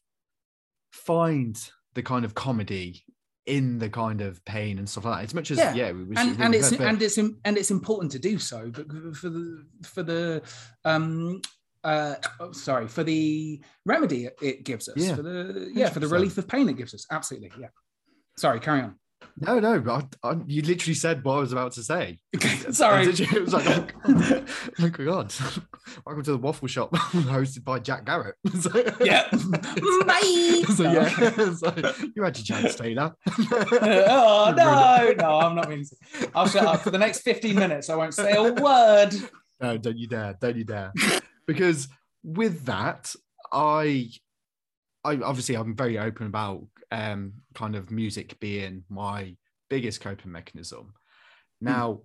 find 0.91 1.69
the 1.93 2.03
kind 2.03 2.25
of 2.25 2.33
comedy 2.35 3.03
in 3.45 3.79
the 3.79 3.89
kind 3.89 4.21
of 4.21 4.43
pain 4.45 4.77
and 4.77 4.87
stuff 4.87 5.05
like 5.05 5.19
that. 5.19 5.23
As 5.25 5.33
much 5.33 5.51
as 5.51 5.57
yeah, 5.57 5.73
Yeah. 5.73 5.87
it 5.89 5.93
was 5.93 6.17
and, 6.17 6.31
really 6.31 6.43
and 6.45 6.55
it's 6.55 6.69
but- 6.69 6.81
and 6.87 7.01
it's 7.01 7.17
and 7.17 7.57
it's 7.57 7.71
important 7.71 8.11
to 8.13 8.19
do 8.19 8.37
so 8.37 8.69
but 8.71 8.87
for 9.15 9.29
the 9.29 9.65
for 9.83 10.03
the 10.03 10.43
um 10.85 11.41
uh 11.83 12.15
oh, 12.39 12.51
sorry 12.51 12.87
for 12.87 13.03
the 13.03 13.59
remedy 13.85 14.25
it- 14.25 14.37
it 14.41 14.63
gives 14.63 14.87
us 14.87 14.95
Yeah. 14.97 15.15
for 15.15 15.23
the 15.23 15.71
yeah 15.73 15.89
for 15.89 15.99
the 15.99 16.07
relief 16.07 16.37
of 16.37 16.47
pain 16.47 16.69
it 16.69 16.77
gives 16.77 16.93
us 16.93 17.07
absolutely 17.09 17.49
yeah 17.59 17.69
sorry 18.37 18.59
carry 18.59 18.81
on 18.81 18.95
no, 19.37 19.59
no, 19.59 19.83
I, 19.89 20.27
I, 20.27 20.35
you 20.47 20.61
literally 20.61 20.93
said 20.93 21.23
what 21.23 21.35
I 21.35 21.39
was 21.39 21.51
about 21.51 21.71
to 21.73 21.83
say. 21.83 22.19
sorry 22.71 23.05
Did 23.11 23.19
you? 23.19 23.27
It 23.33 23.41
was 23.43 23.53
like, 23.53 23.67
oh, 23.67 23.87
God. 24.13 24.45
oh 24.79 24.89
God. 24.89 25.33
Welcome 26.05 26.23
to 26.23 26.31
the 26.31 26.37
waffle 26.37 26.67
shop, 26.67 26.91
hosted 26.93 27.63
by 27.63 27.79
Jack 27.79 28.05
Garratt. 28.05 28.33
So- 28.61 29.05
Yeah. 29.05 29.27
Bye. 30.05 30.73
So, 30.75 30.83
yeah, 30.91 31.53
so, 31.55 31.73
you 32.15 32.23
had 32.23 32.37
your 32.37 32.45
chance, 32.45 32.75
Taylor. 32.75 33.13
oh 33.27 34.53
no 34.55 35.13
no 35.17 35.39
i'm 35.39 35.55
not 35.55 35.69
meaning 35.69 35.85
to 35.85 36.29
i'll 36.35 36.47
shut 36.47 36.63
up 36.65 36.81
for 36.81 36.91
the 36.91 36.97
next 36.97 37.21
15 37.21 37.55
minutes 37.55 37.89
i 37.89 37.95
won't 37.95 38.13
say 38.13 38.33
a 38.33 38.53
word 38.53 39.13
No, 39.59 39.77
don't 39.77 39.97
you 39.97 40.07
dare, 40.07 40.37
don't 40.39 40.55
you 40.57 40.63
dare. 40.63 40.93
because 41.47 41.87
with 42.23 42.65
that, 42.65 43.13
I, 43.51 44.09
I 45.03 45.15
obviously 45.17 45.55
I'm 45.55 45.75
very 45.75 45.97
open 45.97 46.27
about 46.27 46.65
um 46.91 47.33
kind 47.53 47.75
of 47.75 47.91
music 47.91 48.39
being 48.39 48.83
my 48.89 49.35
biggest 49.69 50.01
coping 50.01 50.31
mechanism. 50.31 50.93
Hmm. 51.59 51.65
Now, 51.65 52.01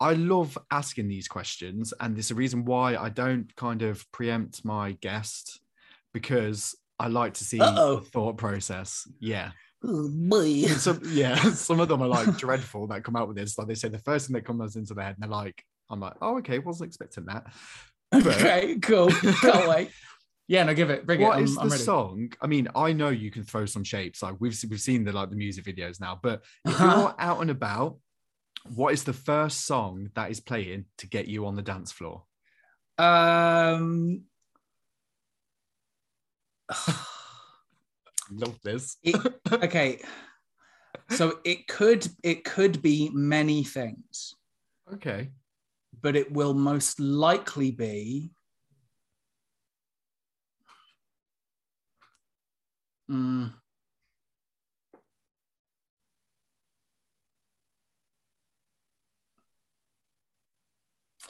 I 0.00 0.14
love 0.14 0.58
asking 0.70 1.08
these 1.08 1.28
questions, 1.28 1.94
and 2.00 2.16
there's 2.16 2.30
a 2.30 2.34
reason 2.34 2.64
why 2.64 2.96
I 2.96 3.08
don't 3.08 3.54
kind 3.56 3.82
of 3.82 4.10
preempt 4.12 4.64
my 4.64 4.92
guest 5.00 5.60
because 6.12 6.74
I 6.98 7.08
like 7.08 7.34
to 7.34 7.44
see 7.44 7.60
Uh-oh. 7.60 7.96
the 7.96 8.02
thought 8.02 8.36
process. 8.36 9.08
Yeah. 9.20 9.52
oh 9.84 10.08
boy 10.10 10.62
some 10.66 11.00
yeah, 11.10 11.36
some 11.52 11.80
of 11.80 11.88
them 11.88 12.02
are 12.02 12.08
like 12.08 12.36
dreadful 12.36 12.88
that 12.88 13.04
come 13.04 13.16
out 13.16 13.28
with 13.28 13.36
this. 13.36 13.56
Like 13.56 13.68
they 13.68 13.74
say 13.74 13.88
the 13.88 13.98
first 13.98 14.26
thing 14.26 14.34
that 14.34 14.44
comes 14.44 14.76
into 14.76 14.94
their 14.94 15.04
head, 15.04 15.16
and 15.16 15.22
they're 15.22 15.38
like, 15.38 15.62
I'm 15.90 16.00
like, 16.00 16.14
oh, 16.20 16.38
okay, 16.38 16.58
wasn't 16.58 16.88
expecting 16.88 17.26
that. 17.26 17.44
But 18.10 18.26
okay 18.26 18.78
cool 18.80 19.10
can't 19.40 19.68
wait 19.68 19.90
yeah 20.46 20.62
no 20.62 20.74
give 20.74 20.90
it 20.90 21.06
bring 21.06 21.20
what 21.20 21.36
it 21.36 21.38
I'm, 21.38 21.44
is 21.44 21.56
I'm 21.56 21.68
the 21.68 21.72
ready 21.72 21.84
song? 21.84 22.32
I 22.40 22.46
mean, 22.46 22.68
I 22.74 22.92
know 22.92 23.08
you 23.08 23.30
can 23.30 23.44
throw 23.44 23.66
some 23.66 23.84
shapes, 23.84 24.22
like 24.22 24.34
we've 24.40 24.58
we've 24.68 24.80
seen 24.80 25.04
the 25.04 25.12
like 25.12 25.30
the 25.30 25.36
music 25.36 25.64
videos 25.64 26.00
now, 26.00 26.18
but 26.22 26.42
if 26.66 26.78
you're 26.78 27.14
out 27.18 27.40
and 27.40 27.50
about, 27.50 27.98
what 28.74 28.92
is 28.92 29.04
the 29.04 29.12
first 29.12 29.66
song 29.66 30.10
that 30.14 30.30
is 30.30 30.40
playing 30.40 30.84
to 30.98 31.06
get 31.06 31.28
you 31.28 31.46
on 31.46 31.54
the 31.56 31.62
dance 31.62 31.92
floor? 31.92 32.24
um 32.98 34.22
Love 38.30 38.58
this. 38.62 38.96
it, 39.02 39.16
okay 39.52 40.00
so 41.10 41.38
it 41.44 41.66
could 41.68 42.06
it 42.22 42.44
could 42.44 42.80
be 42.82 43.10
many 43.12 43.62
things 43.64 44.34
Okay. 44.92 45.30
but 46.00 46.16
it 46.16 46.32
will 46.32 46.54
most 46.54 46.98
likely 47.00 47.70
be 47.70 48.30
Mm. 53.10 53.52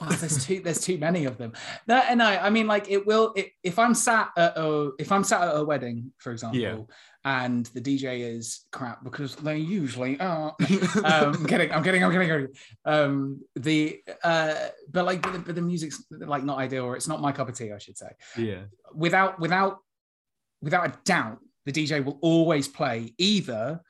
Oh, 0.01 0.09
there's 0.09 0.45
too 0.45 0.59
there's 0.59 0.81
too 0.81 0.97
many 0.97 1.23
of 1.23 1.37
them. 1.37 1.53
No, 1.87 2.03
no, 2.15 2.25
I 2.25 2.49
mean 2.49 2.67
like 2.67 2.89
it 2.91 3.05
will. 3.05 3.31
It, 3.35 3.51
if 3.63 3.79
I'm 3.79 3.93
sat 3.93 4.29
at 4.37 4.57
a 4.57 4.91
if 4.99 5.09
I'm 5.11 5.23
sat 5.23 5.41
at 5.41 5.55
a 5.55 5.63
wedding, 5.63 6.11
for 6.17 6.33
example, 6.33 6.59
Yeah. 6.59 6.79
and 7.23 7.65
the 7.67 7.79
DJ 7.79 8.19
is 8.35 8.65
crap 8.73 9.05
because 9.05 9.37
they 9.37 9.57
usually 9.57 10.19
are. 10.19 10.53
um, 11.05 11.33
I'm 11.35 11.45
kidding. 11.45 11.71
I'm 11.71 11.81
kidding. 11.81 12.03
I'm 12.03 12.11
kidding. 12.11 12.29
I'm 12.31 12.41
kidding. 12.41 12.55
Um, 12.83 13.41
the 13.55 14.01
uh, 14.21 14.55
but 14.91 15.05
like 15.05 15.21
but 15.21 15.31
the, 15.31 15.39
but 15.39 15.55
the 15.55 15.61
music's 15.61 16.03
like 16.11 16.43
not 16.43 16.57
ideal, 16.57 16.83
or 16.83 16.97
it's 16.97 17.07
not 17.07 17.21
my 17.21 17.31
cup 17.31 17.47
of 17.47 17.55
tea, 17.55 17.71
I 17.71 17.77
should 17.77 17.97
say. 17.97 18.09
Yeah. 18.37 18.63
Without 18.93 19.39
without 19.39 19.77
without 20.61 20.87
a 20.87 20.93
doubt, 21.05 21.39
the 21.65 21.71
DJ 21.71 22.03
will 22.03 22.19
always 22.21 22.67
play 22.67 23.13
either 23.17 23.81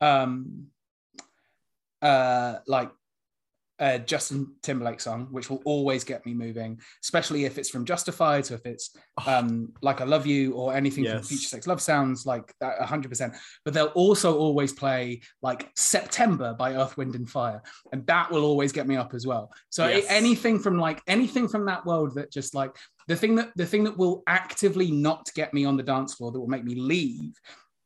um 0.00 0.66
uh 2.02 2.56
like 2.66 2.90
a 3.80 3.98
Justin 3.98 4.54
Timberlake 4.62 5.00
song, 5.00 5.26
which 5.32 5.50
will 5.50 5.60
always 5.64 6.04
get 6.04 6.24
me 6.24 6.32
moving, 6.32 6.80
especially 7.02 7.44
if 7.44 7.58
it's 7.58 7.68
from 7.68 7.84
Justified. 7.84 8.46
So 8.46 8.54
if 8.54 8.64
it's 8.66 8.96
um, 9.26 9.72
like 9.82 10.00
I 10.00 10.04
Love 10.04 10.26
You 10.28 10.52
or 10.52 10.76
anything 10.76 11.04
from 11.04 11.14
Yes. 11.14 11.26
Future 11.26 11.48
Sex 11.48 11.66
Love 11.66 11.82
Sounds, 11.82 12.24
like 12.24 12.54
that 12.60 12.78
100%. 12.78 13.36
But 13.64 13.74
they'll 13.74 13.86
also 13.86 14.38
always 14.38 14.72
play 14.72 15.22
like 15.42 15.70
September 15.74 16.54
by 16.54 16.76
Earth, 16.76 16.96
Wind 16.96 17.16
and 17.16 17.28
Fire. 17.28 17.60
And 17.92 18.06
that 18.06 18.30
will 18.30 18.44
always 18.44 18.70
get 18.70 18.86
me 18.86 18.96
up 18.96 19.12
as 19.12 19.26
well. 19.26 19.50
So 19.70 19.88
Yes. 19.88 20.06
anything 20.08 20.60
from 20.60 20.78
like 20.78 21.02
anything 21.08 21.48
from 21.48 21.66
that 21.66 21.84
world 21.84 22.14
that 22.14 22.30
just 22.30 22.54
like 22.54 22.76
the 23.08 23.16
thing 23.16 23.34
that 23.36 23.50
the 23.56 23.66
thing 23.66 23.84
that 23.84 23.96
will 23.98 24.22
actively 24.26 24.90
not 24.90 25.28
get 25.34 25.52
me 25.54 25.64
on 25.64 25.76
the 25.76 25.82
dance 25.82 26.14
floor 26.14 26.32
that 26.32 26.40
will 26.40 26.48
make 26.48 26.64
me 26.64 26.74
leave 26.74 27.34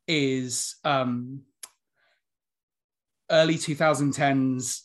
is 0.07 0.77
um 0.85 1.43
early 3.31 3.57
2010s 3.57 4.81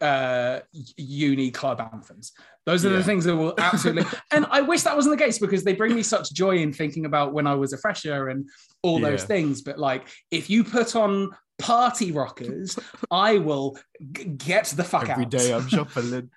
uh 0.00 0.60
uni 0.96 1.50
club 1.50 1.80
anthems. 1.92 2.32
Those 2.66 2.84
are 2.84 2.90
Yeah. 2.90 2.96
the 2.98 3.04
things 3.04 3.24
that 3.24 3.36
will 3.36 3.54
absolutely 3.58 4.04
and 4.32 4.46
i 4.50 4.60
wish 4.60 4.82
that 4.82 4.96
wasn't 4.96 5.16
the 5.16 5.24
case 5.24 5.38
because 5.38 5.62
they 5.64 5.74
bring 5.74 5.94
me 5.94 6.02
such 6.02 6.32
joy 6.32 6.56
in 6.58 6.72
thinking 6.72 7.06
about 7.06 7.32
when 7.32 7.46
i 7.46 7.54
was 7.54 7.72
a 7.72 7.78
fresher 7.78 8.28
and 8.28 8.48
all 8.82 8.98
those 8.98 9.22
things. 9.24 9.62
But 9.62 9.78
like 9.78 10.08
if 10.32 10.50
you 10.50 10.64
put 10.64 10.96
on 10.96 11.30
party 11.58 12.10
rockers 12.10 12.76
i 13.12 13.38
will 13.38 13.78
g- 14.12 14.24
get 14.24 14.64
the 14.66 14.82
fuck 14.82 15.08
Every 15.08 15.24
out. 15.24 15.30
day 15.30 15.54
I'm 15.54 15.68
shuffling. 15.74 16.30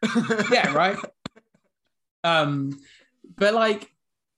yeah 0.51 0.71
right? 0.73 0.97
Um 2.23 2.79
but 3.37 3.53
like 3.53 3.89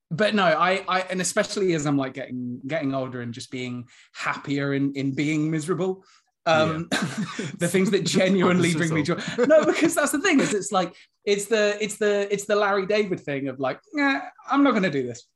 but 0.10 0.34
no 0.34 0.46
i 0.46 0.84
i 0.88 1.02
and 1.02 1.20
especially 1.22 1.74
as 1.74 1.86
i'm 1.86 1.98
like 1.98 2.14
getting 2.14 2.60
getting 2.66 2.94
older 2.94 3.22
and 3.22 3.34
just 3.34 3.52
being 3.52 3.86
happier 4.14 4.74
in 4.74 4.94
in 4.94 5.14
being 5.14 5.52
miserable 5.52 6.04
um 6.48 6.88
the 7.60 7.68
things 7.68 7.92
that 7.92 8.06
genuinely 8.06 8.74
bring 8.80 8.94
me 8.94 9.04
joy. 9.04 9.20
No 9.38 9.66
because 9.66 9.94
that's 9.96 10.14
the 10.14 10.22
thing 10.22 10.40
is 10.40 10.54
it's 10.54 10.72
like 10.72 10.96
it's 11.26 11.46
the 11.46 11.78
it's 11.82 11.98
the 11.98 12.32
it's 12.34 12.46
the 12.46 12.56
larry 12.56 12.86
david 12.86 13.20
thing 13.20 13.50
of 13.50 13.60
like 13.60 13.80
nah, 13.94 14.22
i'm 14.50 14.64
not 14.64 14.74
gonna 14.74 14.90
do 14.90 15.06
this. 15.06 15.28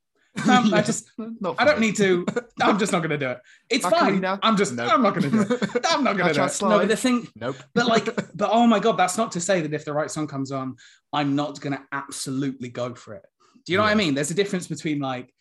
Um, 0.48 0.72
i 0.72 0.80
just 0.90 1.10
i 1.58 1.64
don't 1.66 1.78
me. 1.78 1.88
need 1.88 1.96
to. 1.96 2.24
I'm 2.62 2.78
just 2.78 2.92
not 2.92 3.02
gonna 3.02 3.18
do 3.18 3.28
it. 3.28 3.40
It's 3.68 3.86
fine. 3.86 4.20
Macarena? 4.20 4.40
i'm 4.42 4.56
just 4.56 4.72
Nope. 4.72 4.90
i'm 4.90 5.02
not 5.02 5.14
gonna 5.14 5.30
do 5.30 5.40
it. 5.42 5.86
I'm 5.90 6.02
not 6.02 6.16
gonna 6.16 6.32
do 6.32 6.42
it. 6.42 6.62
No 6.62 6.78
but 6.78 6.88
the 6.88 6.96
thing 6.96 7.28
Nope. 7.36 7.56
but 7.74 7.86
like 7.86 8.06
but 8.34 8.48
oh 8.50 8.66
my 8.66 8.78
god 8.78 8.96
that's 8.96 9.18
not 9.18 9.32
to 9.32 9.40
say 9.40 9.60
that 9.60 9.74
if 9.74 9.84
the 9.84 9.92
right 9.92 10.10
song 10.10 10.26
comes 10.26 10.50
on 10.50 10.76
i'm 11.12 11.36
not 11.36 11.60
gonna 11.60 11.84
absolutely 11.92 12.70
go 12.70 12.94
for 12.94 13.12
it 13.12 13.26
do 13.64 13.72
you 13.72 13.78
know 13.78 13.84
what 13.84 13.92
i 13.92 13.94
mean? 13.94 14.14
There's 14.14 14.30
a 14.30 14.34
difference 14.34 14.66
between 14.68 14.98
like 15.00 15.32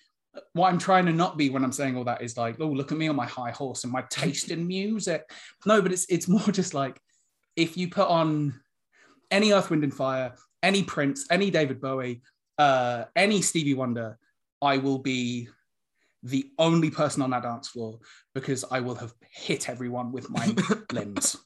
what 0.54 0.70
i'm 0.70 0.80
trying 0.80 1.06
to 1.06 1.12
not 1.12 1.38
be 1.38 1.50
when 1.50 1.64
i'm 1.64 1.74
saying 1.74 1.98
all 1.98 2.06
that 2.06 2.22
is 2.22 2.38
like 2.38 2.56
oh 2.62 2.68
look 2.68 2.94
at 2.94 2.98
me 2.98 3.10
on 3.10 3.16
my 3.18 3.26
high 3.26 3.52
horse 3.52 3.84
and 3.84 3.92
my 3.92 4.04
taste 4.10 4.50
in 4.50 4.66
music. 4.66 5.30
No 5.66 5.82
but 5.82 5.92
it's 5.92 6.06
it's 6.10 6.28
more 6.28 6.52
just 6.52 6.74
like 6.74 7.00
if 7.56 7.78
you 7.78 7.90
put 7.90 8.08
on 8.08 8.60
any 9.30 9.52
earth 9.52 9.70
wind 9.70 9.84
and 9.84 9.94
fire 9.94 10.34
any 10.64 10.84
prince 10.84 11.26
any 11.30 11.50
david 11.50 11.82
bowie 11.82 12.22
uh 12.58 13.06
any 13.16 13.42
stevie 13.42 13.74
wonder 13.74 14.18
i 14.62 14.78
will 14.78 15.00
be 15.00 15.48
the 16.24 16.52
only 16.60 16.92
person 16.92 17.22
on 17.22 17.32
that 17.32 17.44
dance 17.44 17.70
floor 17.70 18.00
because 18.36 18.64
i 18.72 18.80
will 18.80 18.96
have 18.96 19.14
hit 19.32 19.70
everyone 19.70 20.12
with 20.12 20.30
my 20.30 20.54
limbs 20.92 21.38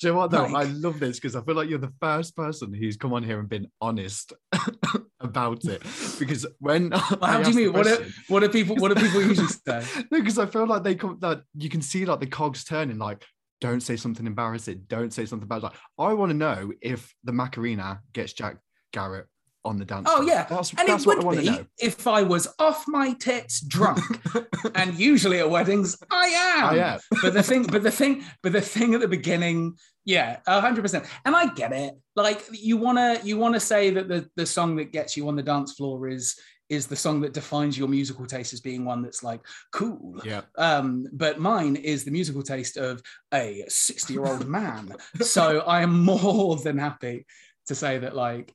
Do 0.00 0.06
you 0.06 0.12
know 0.14 0.18
what 0.20 0.30
though? 0.30 0.46
Like- 0.46 0.66
I 0.66 0.70
love 0.70 0.98
this 0.98 1.18
because 1.18 1.36
I 1.36 1.42
feel 1.42 1.54
like 1.54 1.68
you're 1.68 1.78
the 1.78 1.92
first 2.00 2.34
person 2.34 2.72
who's 2.72 2.96
come 2.96 3.12
on 3.12 3.22
here 3.22 3.38
and 3.38 3.48
been 3.48 3.66
honest 3.80 4.32
about 5.20 5.64
it. 5.64 5.82
Because 6.18 6.46
when 6.58 6.90
Well, 6.90 7.18
how 7.20 7.42
do 7.42 7.50
you 7.50 7.56
mean? 7.56 7.72
What 7.72 7.84
do, 7.86 8.06
what 8.28 8.40
do 8.40 8.48
people? 8.48 8.76
What 8.76 8.96
do 8.96 9.02
people 9.02 9.22
usually 9.22 9.46
say? 9.66 9.84
No, 10.10 10.18
because 10.18 10.38
I 10.38 10.46
feel 10.46 10.66
like 10.66 10.82
they 10.84 10.94
come 10.94 11.18
that 11.20 11.42
you 11.54 11.68
can 11.68 11.82
see 11.82 12.04
like 12.06 12.20
the 12.20 12.26
cogs 12.26 12.64
turning. 12.64 12.98
Like, 12.98 13.24
don't 13.60 13.80
say 13.80 13.96
something 13.96 14.26
embarrassing. 14.26 14.84
Don't 14.88 15.12
say 15.12 15.26
something 15.26 15.46
bad. 15.48 15.62
Like, 15.62 15.74
I 15.98 16.14
want 16.14 16.30
to 16.30 16.36
know 16.36 16.72
if 16.80 17.14
the 17.24 17.32
Macarena 17.32 18.00
gets 18.14 18.32
Jack 18.32 18.56
Garratt 18.94 19.24
on 19.64 19.78
the 19.78 19.84
dance. 19.84 20.06
Oh 20.10 20.22
yeah, 20.22 20.44
that's, 20.44 20.72
and 20.74 20.88
that's 20.88 21.04
it 21.04 21.06
what 21.06 21.16
I 21.16 21.18
would 21.18 21.26
want 21.26 21.40
be 21.40 21.50
know. 21.50 21.66
if 21.78 22.06
I 22.06 22.22
was 22.22 22.48
off 22.58 22.84
my 22.88 23.12
tits, 23.14 23.60
drunk, 23.60 24.00
and 24.74 24.98
usually 24.98 25.38
at 25.38 25.50
weddings 25.50 25.96
I 26.10 26.26
am. 26.26 26.64
I 26.70 26.76
am. 26.78 27.00
but 27.22 27.34
the 27.34 27.42
thing, 27.42 27.64
but 27.64 27.82
the 27.82 27.90
thing, 27.90 28.24
but 28.42 28.52
the 28.52 28.60
thing 28.60 28.94
at 28.94 29.00
the 29.00 29.08
beginning, 29.08 29.76
yeah, 30.04 30.38
hundred 30.46 30.82
percent. 30.82 31.06
And 31.24 31.36
I 31.36 31.52
get 31.54 31.72
it. 31.72 31.94
Like 32.16 32.42
you 32.52 32.76
wanna, 32.76 33.18
you 33.22 33.36
wanna 33.36 33.60
say 33.60 33.90
that 33.90 34.08
the 34.08 34.28
the 34.36 34.46
song 34.46 34.76
that 34.76 34.92
gets 34.92 35.16
you 35.16 35.28
on 35.28 35.36
the 35.36 35.42
dance 35.42 35.74
floor 35.74 36.08
is 36.08 36.38
is 36.70 36.86
the 36.86 36.96
song 36.96 37.20
that 37.20 37.34
defines 37.34 37.76
your 37.76 37.88
musical 37.88 38.24
taste 38.24 38.52
as 38.52 38.60
being 38.60 38.84
one 38.84 39.02
that's 39.02 39.24
like 39.24 39.40
cool. 39.72 40.20
Yeah. 40.24 40.42
Um, 40.56 41.08
but 41.12 41.40
mine 41.40 41.74
is 41.74 42.04
the 42.04 42.12
musical 42.12 42.42
taste 42.42 42.76
of 42.76 43.02
a 43.34 43.64
60 43.66 44.12
year 44.12 44.24
old 44.24 44.46
man. 44.46 44.94
so 45.20 45.60
I 45.60 45.82
am 45.82 46.04
more 46.04 46.56
than 46.56 46.78
happy 46.78 47.26
to 47.66 47.74
say 47.74 47.98
that, 47.98 48.14
like, 48.14 48.54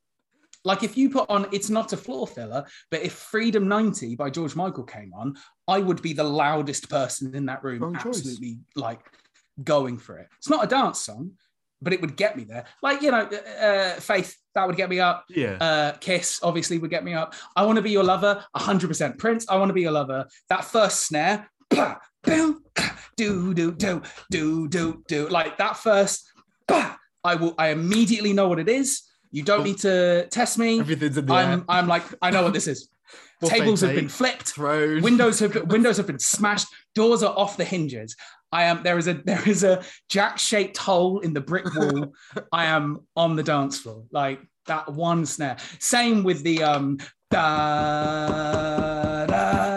like 0.66 0.84
if 0.84 0.98
you 0.98 1.10
put 1.10 1.30
on 1.30 1.48
it's 1.52 1.70
not 1.70 1.94
a 1.94 1.98
floor 1.98 2.28
filler, 2.28 2.66
but 2.92 3.02
if 3.02 3.14
Freedom 3.14 3.68
90 3.68 4.16
by 4.16 4.30
George 4.30 4.56
Michael 4.56 4.84
came 4.84 5.14
on, 5.14 5.36
I 5.68 5.80
would 5.80 6.02
be 6.02 6.14
the 6.14 6.24
loudest 6.24 6.90
person 6.90 7.34
in 7.34 7.46
that 7.46 7.64
room, 7.64 7.82
Wrong 7.82 7.94
choice. 7.94 8.18
absolutely 8.18 8.60
like 8.76 9.00
going 9.64 9.98
for 9.98 10.18
it. 10.18 10.28
It's 10.38 10.50
not 10.50 10.64
a 10.64 10.68
dance 10.68 11.00
song, 11.00 11.32
but 11.82 11.94
it 11.94 12.02
would 12.02 12.18
get 12.18 12.36
me 12.36 12.44
there. 12.44 12.66
Like, 12.82 13.02
you 13.02 13.12
know, 13.12 13.22
uh, 13.62 13.94
Faith, 14.00 14.36
that 14.56 14.68
would 14.68 14.76
get 14.76 14.90
me 14.90 15.00
up. 15.00 15.26
Yeah. 15.30 15.58
Uh, 15.62 15.92
Kiss 16.00 16.40
obviously 16.44 16.78
would 16.80 16.90
get 16.90 17.04
me 17.04 17.14
up. 17.14 17.34
I 17.56 17.66
want 17.66 17.78
to 17.78 17.82
be 17.82 17.92
your 17.92 18.04
lover, 18.04 18.44
100%. 18.56 19.18
Prince, 19.18 19.46
I 19.50 19.58
want 19.58 19.70
to 19.70 19.74
be 19.74 19.82
your 19.82 19.92
lover. 19.92 20.28
That 20.50 20.66
first 20.66 21.06
snare, 21.08 21.50
bah, 21.70 21.98
boom, 22.24 22.64
do, 23.18 23.54
do, 23.54 23.72
do, 23.72 24.02
do, 24.32 24.68
do, 24.68 25.04
do. 25.08 25.28
Like 25.30 25.58
that 25.58 25.78
first, 25.78 26.30
bah, 26.68 26.98
I 27.24 27.36
will, 27.36 27.56
I 27.58 27.70
immediately 27.70 28.34
know 28.34 28.48
what 28.48 28.60
it 28.60 28.70
is. 28.70 29.04
You 29.36 29.44
don't 29.44 29.66
need 29.66 29.80
to 29.80 30.28
test 30.30 30.58
me. 30.58 30.80
Everything's 30.80 31.18
in 31.18 31.26
the 31.26 31.34
I'm, 31.34 31.60
air. 31.60 31.66
I'm 31.68 31.88
like, 31.88 32.04
I 32.22 32.32
know 32.32 32.44
what 32.44 32.54
this 32.54 32.68
is. 32.68 32.88
Tables 33.44 33.82
have 33.82 33.94
been 33.94 34.08
flipped. 34.08 34.54
Thrown. 34.54 35.02
Windows 35.02 35.40
have 35.40 35.54
windows 35.70 35.98
have 35.98 36.08
been 36.08 36.20
smashed. 36.20 36.68
Doors 36.94 37.22
are 37.22 37.38
off 37.38 37.58
the 37.58 37.66
hinges. 37.66 38.16
I 38.54 38.64
am 38.64 38.82
there 38.84 38.98
is 38.98 39.10
a 39.10 39.16
there 39.16 39.46
is 39.46 39.66
a 39.66 39.84
jack 40.08 40.40
shaped 40.40 40.78
hole 40.78 41.20
in 41.20 41.34
the 41.34 41.42
brick 41.42 41.66
wall. 41.76 42.14
I 42.54 42.68
am 42.68 43.06
on 43.18 43.36
the 43.36 43.44
dance 43.44 43.78
floor 43.78 44.06
like 44.10 44.40
that 44.68 44.94
one 44.94 45.26
snare. 45.26 45.58
Same 45.80 46.24
with 46.24 46.42
the 46.44 46.64
um. 46.64 47.00
Da, 47.32 49.26
da, 49.26 49.75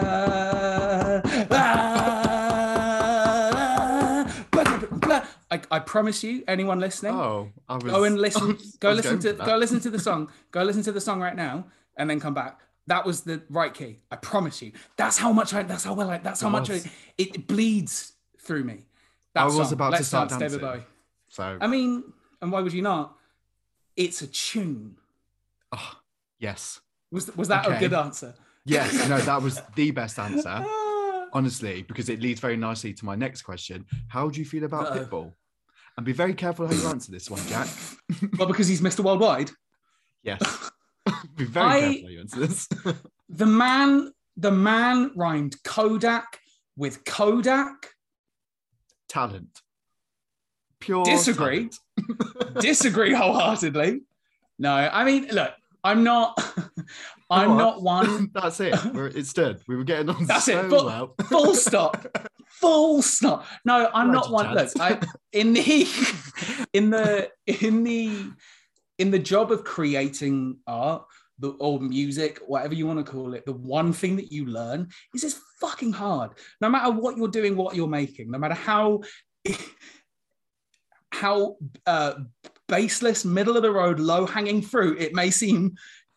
I, 5.71 5.79
promise 5.79 6.23
you, 6.23 6.43
anyone 6.47 6.79
listening, 6.79 7.13
Oh, 7.13 7.51
I 7.67 7.75
was. 7.75 7.83
go 7.83 8.03
and 8.03 8.19
listen. 8.19 8.47
Was- 8.57 8.75
Go 8.77 8.91
listen 8.91 9.19
to 9.19 9.33
go 9.33 9.55
listen 9.57 9.79
to 9.81 9.89
the 9.89 9.99
song. 9.99 10.29
Go 10.51 10.63
listen 10.63 10.83
to 10.83 10.91
the 10.91 11.01
song 11.01 11.19
right 11.21 11.35
now, 11.35 11.65
and 11.97 12.09
then 12.09 12.19
come 12.19 12.33
back. 12.33 12.59
That 12.87 13.05
was 13.05 13.21
the 13.21 13.41
right 13.49 13.73
key. 13.73 13.99
I 14.11 14.15
promise 14.15 14.61
you. 14.63 14.71
That's 14.97 15.17
how 15.17 15.31
much 15.31 15.53
I. 15.53 15.63
That's 15.63 15.83
how 15.83 15.93
well 15.93 16.09
I. 16.09 16.17
That's 16.17 16.41
how 16.41 16.47
It 16.47 16.51
much 16.51 16.69
I, 16.71 16.81
it 17.17 17.47
bleeds 17.47 18.13
through 18.39 18.63
me. 18.63 18.87
That 19.35 19.41
I 19.41 19.45
was 19.45 19.55
song, 19.55 19.73
about 19.73 19.89
to 19.89 19.91
Let's 19.97 20.07
start 20.07 20.29
Dance, 20.29 20.39
David 20.41 20.61
dancing. 20.61 20.79
Bowie. 20.81 20.87
So, 21.29 21.57
I 21.61 21.67
mean, 21.67 22.03
and 22.41 22.51
why 22.51 22.61
would 22.61 22.73
you 22.73 22.81
not? 22.81 23.15
It's 23.95 24.21
a 24.23 24.27
tune. 24.27 24.95
oh, 25.71 25.99
yes, 26.39 26.79
Was 27.11 27.35
was 27.35 27.47
that 27.49 27.65
Okay. 27.67 27.75
a 27.75 27.79
good 27.79 27.93
answer? 27.93 28.33
yes, 28.65 29.07
no, 29.07 29.17
that 29.19 29.41
was 29.41 29.61
the 29.75 29.91
best 29.91 30.17
answer. 30.17 30.65
Honestly, 31.31 31.83
because 31.83 32.09
it 32.09 32.21
leads 32.21 32.39
very 32.39 32.57
nicely 32.57 32.91
to 32.93 33.05
my 33.05 33.15
next 33.15 33.43
question. 33.43 33.85
How 34.07 34.29
do 34.29 34.39
you 34.39 34.45
feel 34.45 34.63
about 34.63 34.87
Uh-oh. 34.87 35.05
Pitbull? 35.05 35.33
And 35.99 36.05
be 36.05 36.13
very 36.13 36.33
careful 36.33 36.65
how 36.65 36.71
you 36.71 36.87
answer 36.87 37.11
this 37.11 37.29
one, 37.29 37.41
Jack. 37.47 37.67
well, 38.37 38.47
because 38.47 38.69
he's 38.69 38.79
Mr. 38.79 39.01
Worldwide. 39.01 39.51
Yes. 40.23 40.39
be 41.35 41.43
very 41.43 41.65
I- 41.67 41.79
careful 41.81 42.01
how 42.03 42.07
you 42.07 42.19
answer 42.21 42.39
this. 42.39 42.69
The 43.31 43.45
man, 43.45 44.13
the 44.37 44.49
man 44.49 45.11
rhymed 45.17 45.61
Kodak 45.65 46.39
with 46.77 47.03
Kodak. 47.03 47.89
talent. 49.09 49.59
Pure 50.79 51.03
Disagree. 51.03 51.69
talent. 51.97 52.59
disagree 52.61 53.13
wholeheartedly. 53.13 53.99
No, 54.57 54.71
I 54.73 55.03
mean, 55.03 55.27
look, 55.33 55.51
I'm 55.83 56.05
not. 56.05 56.41
I'm 57.29 57.51
on. 57.51 57.57
not 57.57 57.83
one. 57.83 58.31
That's 58.33 58.61
it. 58.61 58.73
We're, 58.93 59.07
it 59.07 59.27
stood. 59.27 59.61
We 59.67 59.75
were 59.75 59.83
getting 59.83 60.09
on 60.09 60.25
That's 60.25 60.45
so 60.45 60.65
it. 60.65 60.69
Full, 60.69 60.85
well. 60.85 61.15
full 61.27 61.53
stop. 61.55 62.05
Full 62.59 63.01
stop. 63.01 63.45
No, 63.65 63.89
I'm 63.93 64.11
not 64.11 64.31
one. 64.31 64.53
Look. 64.53 64.69
I, 64.79 64.99
in 65.31 65.53
the 65.53 65.87
in 66.73 66.89
the 66.89 67.29
in 67.45 67.83
the 67.83 68.31
in 68.97 69.11
the 69.11 69.19
job 69.19 69.51
of 69.51 69.63
creating 69.63 70.57
art 70.67 71.05
the, 71.39 71.51
or 71.59 71.79
music, 71.79 72.39
whatever 72.45 72.73
you 72.73 72.85
want 72.85 73.03
to 73.03 73.09
call 73.09 73.33
it, 73.33 73.45
the 73.45 73.53
one 73.53 73.93
thing 73.93 74.17
that 74.17 74.31
you 74.31 74.45
learn 74.45 74.89
is 75.15 75.23
it's 75.23 75.39
fucking 75.61 75.93
hard. 75.93 76.31
No 76.61 76.69
matter 76.69 76.91
what 76.91 77.17
you're 77.17 77.29
doing, 77.29 77.55
what 77.55 77.75
you're 77.75 77.87
making, 77.87 78.29
no 78.29 78.37
matter 78.37 78.55
how 78.55 79.01
how 81.11 81.57
uh, 81.85 82.13
baseless, 82.67 83.25
middle 83.25 83.57
of 83.57 83.63
the 83.63 83.71
road, 83.71 83.99
low 83.99 84.25
hanging 84.25 84.61
fruit 84.61 85.01
it 85.01 85.13
may 85.13 85.29
seem, 85.29 85.75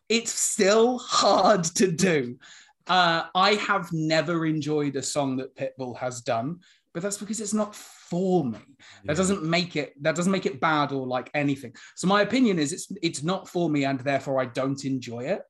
it's 0.09 0.33
still 0.33 0.99
hard 0.99 1.65
to 1.65 1.91
do. 1.91 2.39
Uh, 2.87 3.25
I 3.35 3.55
have 3.55 3.93
never 3.93 4.47
enjoyed 4.47 4.97
a 4.97 5.03
song 5.03 5.37
that 5.37 5.55
Pitbull 5.57 5.97
has 5.99 6.21
done, 6.21 6.61
but 6.95 7.03
that's 7.03 7.19
because 7.19 7.41
it's 7.41 7.55
not 7.55 7.75
for 7.75 8.45
me. 8.45 8.59
That 9.05 9.17
doesn't 9.17 9.43
make 9.43 9.77
it 9.77 9.95
that 10.03 10.15
doesn't 10.17 10.33
make 10.33 10.47
it 10.47 10.61
bad 10.61 10.93
or 10.93 11.07
like 11.07 11.31
anything. 11.35 11.75
So 11.97 12.07
my 12.07 12.23
opinion 12.23 12.59
is 12.59 12.73
it's 12.73 12.91
it's 13.03 13.23
not 13.23 13.49
for 13.49 13.71
me, 13.71 13.85
and 13.85 14.01
therefore 14.01 14.41
I 14.41 14.47
don't 14.47 14.85
enjoy 14.85 15.21
it. 15.25 15.43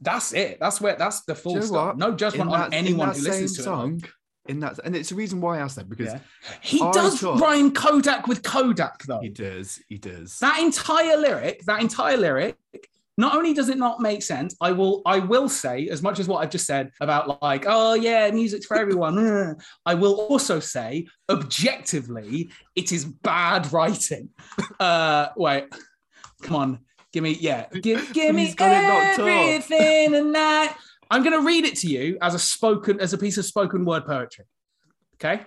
That's 0.00 0.32
it. 0.32 0.58
That's 0.58 0.80
where 0.80 0.96
that's 0.96 1.22
the 1.24 1.34
full 1.34 1.52
you 1.54 1.60
know 1.60 1.66
stop. 1.66 1.96
No 1.96 2.14
judgment 2.14 2.50
on 2.50 2.72
anyone 2.74 3.08
who 3.14 3.22
listens 3.22 3.54
to 3.54 3.60
it. 3.60 3.64
song, 3.64 4.02
In 4.48 4.58
that, 4.60 4.80
and 4.84 4.96
it's 4.96 5.10
the 5.10 5.14
reason 5.14 5.40
why 5.40 5.58
I 5.58 5.60
asked 5.60 5.76
that 5.76 5.88
because 5.88 6.06
Yeah. 6.06 6.18
He 6.60 6.78
does 6.78 7.20
thought- 7.20 7.38
rhyme 7.40 7.72
Kodak 7.72 8.26
with 8.26 8.42
Kodak 8.42 9.04
though. 9.04 9.20
he 9.20 9.28
does, 9.28 9.80
he 9.88 9.98
does. 9.98 10.38
that 10.40 10.58
entire 10.60 11.16
lyric 11.16 11.64
that 11.66 11.80
entire 11.80 12.16
lyric 12.16 12.56
not 13.18 13.34
only 13.34 13.52
does 13.52 13.68
it 13.68 13.78
not 13.78 14.00
make 14.00 14.22
sense 14.22 14.56
i 14.60 14.72
will 14.72 15.02
i 15.06 15.18
will 15.18 15.48
say 15.48 15.88
as 15.88 16.02
much 16.02 16.18
as 16.18 16.28
what 16.28 16.38
i've 16.38 16.50
just 16.50 16.66
said 16.66 16.90
about 17.00 17.42
like 17.42 17.64
oh 17.66 17.94
yeah 17.94 18.30
music's 18.30 18.66
for 18.66 18.76
everyone 18.76 19.18
uh, 19.18 19.54
i 19.86 19.94
will 19.94 20.14
also 20.14 20.60
say 20.60 21.06
objectively 21.28 22.50
it 22.74 22.92
is 22.92 23.04
bad 23.04 23.70
writing 23.72 24.28
uh 24.80 25.28
wait 25.36 25.64
come 26.42 26.56
on 26.56 26.78
give 27.12 27.22
me 27.22 27.36
yeah 27.40 27.66
give, 27.82 28.10
give 28.12 28.34
me 28.34 28.46
He's 28.46 28.54
got 28.54 28.72
it 28.72 28.88
knocked 28.88 29.18
off. 29.20 29.28
everything 29.28 30.12
tonight 30.12 30.74
i'm 31.10 31.22
going 31.22 31.38
to 31.38 31.46
read 31.46 31.64
it 31.64 31.76
to 31.76 31.88
you 31.88 32.18
as 32.22 32.34
a 32.34 32.38
spoken 32.38 33.00
as 33.00 33.12
a 33.12 33.18
piece 33.18 33.36
of 33.36 33.44
spoken 33.44 33.84
word 33.84 34.06
poetry 34.06 34.44
okay 35.14 35.42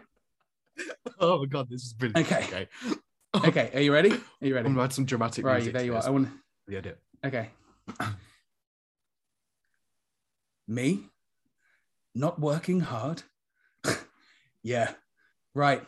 oh 1.19 1.39
my 1.39 1.45
god, 1.45 1.69
this 1.69 1.83
is 1.83 1.93
brilliant. 1.93 2.29
Okay. 2.29 2.67
okay. 3.33 3.47
okay 3.47 3.71
are 3.73 3.79
you 3.81 3.93
ready 3.93 4.11
are 4.11 4.47
you 4.47 4.53
ready 4.53 4.67
I'm 4.67 4.73
gonna 4.73 4.83
add 4.83 4.93
some 4.93 5.05
dramatic 5.05 5.45
right 5.45 5.55
music. 5.55 5.73
there 5.73 5.85
you 5.85 5.95
are 5.95 6.05
i 6.05 6.09
want 6.09 6.29
The 6.67 6.77
edit. 6.77 6.99
Okay. 7.25 7.49
Me? 10.67 11.09
Not 12.13 12.39
working 12.39 12.81
hard? 12.81 13.23
yeah, 14.63 14.91
right. 15.53 15.83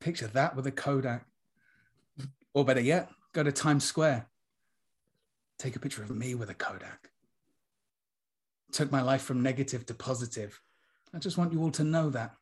Picture 0.00 0.28
that 0.28 0.54
with 0.54 0.66
a 0.66 0.70
Kodak. 0.70 1.26
Or 2.54 2.64
better 2.64 2.80
yet, 2.80 3.10
go 3.32 3.42
to 3.42 3.50
Times 3.50 3.84
Square. 3.84 4.28
Take 5.58 5.74
a 5.76 5.80
picture 5.80 6.02
of 6.02 6.10
me 6.10 6.34
with 6.34 6.50
a 6.50 6.54
Kodak. 6.54 7.10
Took 8.72 8.92
my 8.92 9.02
life 9.02 9.22
from 9.22 9.42
negative 9.42 9.86
to 9.86 9.94
positive. 9.94 10.60
I 11.12 11.18
just 11.18 11.36
want 11.36 11.52
you 11.52 11.60
all 11.62 11.70
to 11.72 11.84
know 11.84 12.10
that. 12.10 12.34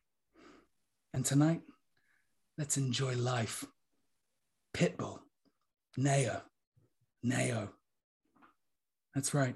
And 1.13 1.25
tonight, 1.25 1.61
let's 2.57 2.77
enjoy 2.77 3.15
life. 3.15 3.65
Pitbull, 4.73 5.19
Neo, 5.97 6.41
Neo. 7.21 7.69
That's 9.15 9.33
right. 9.33 9.55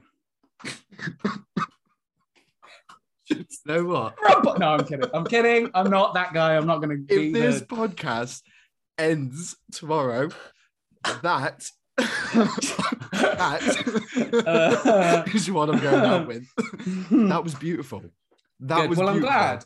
you 3.29 3.45
know 3.65 3.85
what? 3.85 4.15
No, 4.59 4.69
I'm 4.69 4.85
kidding. 4.85 5.09
I'm 5.13 5.25
kidding. 5.25 5.69
I'm 5.73 5.89
not 5.89 6.13
that 6.15 6.33
guy. 6.33 6.55
I'm 6.55 6.65
not 6.67 6.77
going 6.77 6.89
to 6.89 6.97
be 7.03 7.27
If 7.27 7.33
this 7.33 7.59
the... 7.61 7.65
podcast 7.67 8.41
ends 8.97 9.55
tomorrow, 9.71 10.29
that 11.21 11.69
that 11.97 13.61
Uh. 14.85 15.23
is 15.33 15.51
what 15.51 15.69
I'm 15.69 15.79
going 15.79 16.05
out 16.05 16.27
with. 16.27 16.45
that 17.29 17.43
was 17.43 17.55
beautiful. 17.55 18.03
That 18.61 18.81
Good. 18.81 18.89
was 18.89 18.97
Well, 18.99 19.09
I'm 19.09 19.19
glad. 19.19 19.65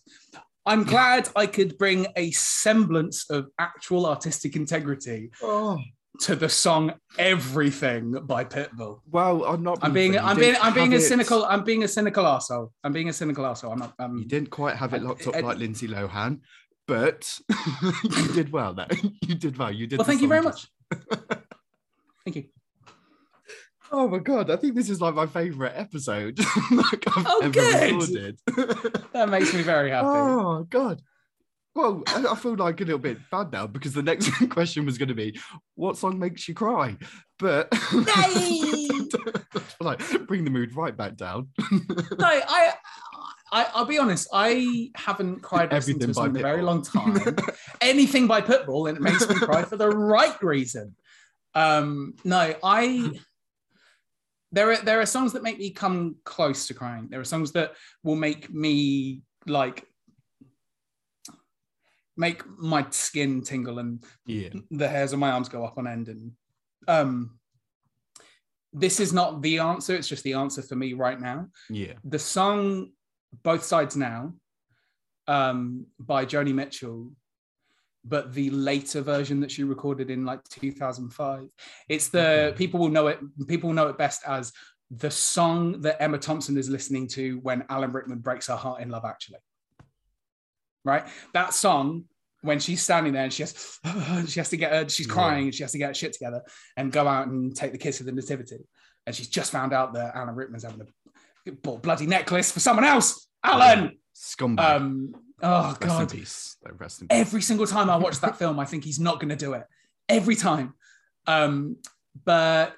I'm 0.65 0.83
glad 0.83 1.29
I 1.35 1.47
could 1.47 1.77
bring 1.77 2.07
a 2.15 2.31
semblance 2.31 3.29
of 3.29 3.47
actual 3.57 4.05
artistic 4.05 4.55
integrity 4.55 5.31
Oh, 5.41 5.79
to 6.21 6.35
the 6.35 6.49
song 6.49 6.93
"Everything" 7.17 8.11
by 8.25 8.45
Pitbull. 8.45 9.01
well, 9.09 9.43
I'm 9.45 9.63
not. 9.63 9.79
I'm 9.81 9.93
being, 9.93 10.17
I'm 10.17 10.37
being, 10.37 10.55
I'm 10.61 10.73
being 10.73 10.93
a 10.93 10.97
it- 10.97 11.01
cynical. 11.01 11.45
I'm 11.45 11.63
being 11.63 11.83
a 11.83 11.87
cynical 11.87 12.25
asshole. 12.25 12.71
I'm 12.83 12.93
being 12.93 13.09
a 13.09 13.13
cynical 13.13 13.45
asshole. 13.45 13.71
I'm 13.73 13.79
not. 13.79 13.93
I'm, 13.99 14.11
um, 14.11 14.17
You 14.19 14.25
didn't 14.25 14.49
quite 14.49 14.75
have 14.75 14.93
it 14.93 15.01
I- 15.01 15.05
locked 15.05 15.27
up 15.27 15.35
I- 15.35 15.39
like 15.41 15.55
uh, 15.57 15.59
Lindsay 15.59 15.87
Lohan, 15.87 16.39
but 16.87 17.39
you 18.03 18.27
did 18.33 18.51
well. 18.51 18.73
Though 18.73 18.85
you 19.21 19.35
did 19.35 19.57
well. 19.57 19.71
You 19.71 19.87
did. 19.87 19.99
Well, 19.99 20.05
thank 20.07 20.21
you 20.21 20.27
very 20.27 20.41
much. 20.41 20.67
Thank 22.25 22.35
you. 22.35 22.45
Oh 23.93 24.07
my 24.07 24.19
god, 24.19 24.49
I 24.49 24.55
think 24.55 24.75
this 24.75 24.89
is 24.89 25.01
like 25.01 25.15
my 25.15 25.25
favorite 25.27 25.73
episode 25.75 26.39
like 26.71 27.03
I've 27.17 27.25
Oh, 27.27 27.39
ever 27.43 27.51
good. 27.51 27.91
recorded. 27.91 28.39
That 29.11 29.27
makes 29.29 29.53
me 29.53 29.63
very 29.63 29.89
happy. 29.89 30.07
oh 30.07 30.65
god. 30.69 31.01
Well, 31.73 32.03
I, 32.07 32.25
I 32.31 32.35
feel 32.35 32.55
like 32.55 32.81
a 32.81 32.83
little 32.83 32.99
bit 32.99 33.17
bad 33.29 33.51
now 33.51 33.65
because 33.65 33.93
the 33.93 34.03
next 34.03 34.29
question 34.49 34.85
was 34.85 34.97
going 34.97 35.09
to 35.09 35.15
be, 35.15 35.39
"What 35.75 35.97
song 35.97 36.19
makes 36.19 36.47
you 36.47 36.53
cry?" 36.53 36.97
But 37.39 37.69
like, 39.79 40.27
bring 40.27 40.43
the 40.43 40.51
mood 40.51 40.75
right 40.75 40.95
back 40.95 41.15
down. 41.15 41.49
No, 41.59 42.27
I, 42.27 42.73
I, 43.51 43.69
I'll 43.73 43.85
be 43.85 43.97
honest. 43.97 44.27
I 44.33 44.91
haven't 44.95 45.41
cried 45.41 45.73
Everything 45.73 46.13
song 46.13 46.27
in 46.27 46.33
by 46.33 46.39
a 46.39 46.41
very 46.41 46.61
long 46.61 46.81
time. 46.81 47.17
Anything 47.79 48.27
by 48.27 48.41
Pitbull, 48.41 48.89
and 48.89 48.97
it 48.97 49.01
makes 49.01 49.27
me 49.27 49.35
cry 49.35 49.63
for 49.63 49.77
the 49.77 49.89
right 49.89 50.41
reason. 50.43 50.95
Um, 51.55 52.15
no, 52.23 52.53
I. 52.63 53.11
There 54.53 54.71
are 54.71 54.77
there 54.77 54.99
are 54.99 55.05
songs 55.05 55.31
that 55.33 55.43
make 55.43 55.57
me 55.57 55.69
come 55.69 56.17
close 56.25 56.67
to 56.67 56.73
crying. 56.73 57.07
There 57.09 57.21
are 57.21 57.25
songs 57.25 57.53
that 57.53 57.73
will 58.03 58.17
make 58.17 58.53
me 58.53 59.21
like 59.47 59.87
make 62.21 62.41
my 62.57 62.85
skin 62.91 63.41
tingle 63.41 63.79
and 63.79 64.03
yeah, 64.25 64.49
the 64.69 64.87
hairs 64.87 65.13
on 65.13 65.19
my 65.19 65.31
arms 65.31 65.49
go 65.49 65.65
up 65.65 65.77
on 65.77 65.87
end 65.87 66.07
and 66.07 66.31
um 66.87 67.11
this 68.73 68.99
is 69.01 69.11
not 69.11 69.41
the 69.41 69.59
answer 69.59 69.93
it's 69.95 70.07
just 70.07 70.23
the 70.23 70.33
answer 70.33 70.61
for 70.61 70.75
me 70.75 70.93
right 70.93 71.19
now. 71.19 71.47
Yeah, 71.69 71.93
the 72.03 72.19
song 72.19 72.91
both 73.43 73.63
sides 73.63 73.95
now 73.95 74.33
um 75.27 75.85
by 75.99 76.25
joni 76.25 76.53
mitchell 76.53 77.11
but 78.03 78.33
the 78.33 78.49
later 78.49 79.01
version 79.01 79.39
that 79.41 79.51
she 79.51 79.63
recorded 79.63 80.09
in 80.09 80.25
like 80.25 80.43
2005 80.49 81.47
it's 81.87 82.09
the 82.09 82.53
people 82.57 82.79
will 82.79 82.89
know 82.89 83.07
it 83.07 83.19
people 83.47 83.69
will 83.69 83.75
know 83.75 83.87
it 83.87 83.97
best 83.97 84.21
as 84.27 84.51
the 84.89 85.11
song 85.11 85.79
that 85.81 86.01
emma 86.01 86.17
thompson 86.17 86.57
is 86.57 86.69
listening 86.69 87.07
to 87.07 87.39
when 87.43 87.63
alan 87.69 87.91
rickman 87.91 88.19
breaks 88.19 88.47
her 88.47 88.55
heart 88.55 88.81
in 88.81 88.89
love 88.89 89.05
actually. 89.05 89.39
Right? 90.83 91.05
That 91.33 91.53
song 91.53 92.05
when 92.41 92.59
she's 92.59 92.81
standing 92.81 93.13
there 93.13 93.23
and 93.23 93.33
she 93.33 93.43
has 93.43 93.79
she 94.27 94.39
has 94.39 94.49
to 94.49 94.57
get 94.57 94.71
her 94.71 94.89
she's 94.89 95.07
Yeah. 95.07 95.13
crying 95.13 95.43
and 95.45 95.55
she 95.55 95.63
has 95.63 95.71
to 95.73 95.77
get 95.77 95.87
her 95.89 95.93
shit 95.93 96.13
together 96.13 96.41
and 96.77 96.91
go 96.91 97.07
out 97.07 97.27
and 97.27 97.55
take 97.55 97.71
the 97.71 97.77
kiss 97.77 97.99
of 97.99 98.05
the 98.05 98.11
nativity 98.11 98.57
and 99.05 99.15
she's 99.15 99.27
just 99.27 99.51
found 99.51 99.73
out 99.73 99.93
that 99.93 100.15
alan 100.15 100.35
rickman's 100.35 100.63
having 100.63 100.81
a 101.47 101.51
bought 101.51 101.81
bloody 101.81 102.05
necklace 102.07 102.51
for 102.51 102.59
someone 102.59 102.85
else 102.85 103.27
alan 103.43 103.97
scumbag. 104.15 104.59
um 104.59 105.13
oh 105.41 105.69
rest 105.69 105.81
in 105.81 105.87
god 105.87 106.11
peace. 106.11 106.57
Like, 106.63 106.79
Rest 106.79 107.01
in 107.01 107.07
peace. 107.07 107.19
every 107.19 107.41
single 107.41 107.65
time 107.67 107.89
I 107.89 107.97
watch 107.97 108.19
that 108.19 108.37
film, 108.41 108.59
I 108.59 108.65
think 108.65 108.83
he's 108.83 108.99
not 108.99 109.19
going 109.19 109.29
to 109.29 109.35
do 109.35 109.53
it. 109.53 109.63
Every 110.09 110.35
time. 110.35 110.73
Um, 111.25 111.77
but 112.25 112.75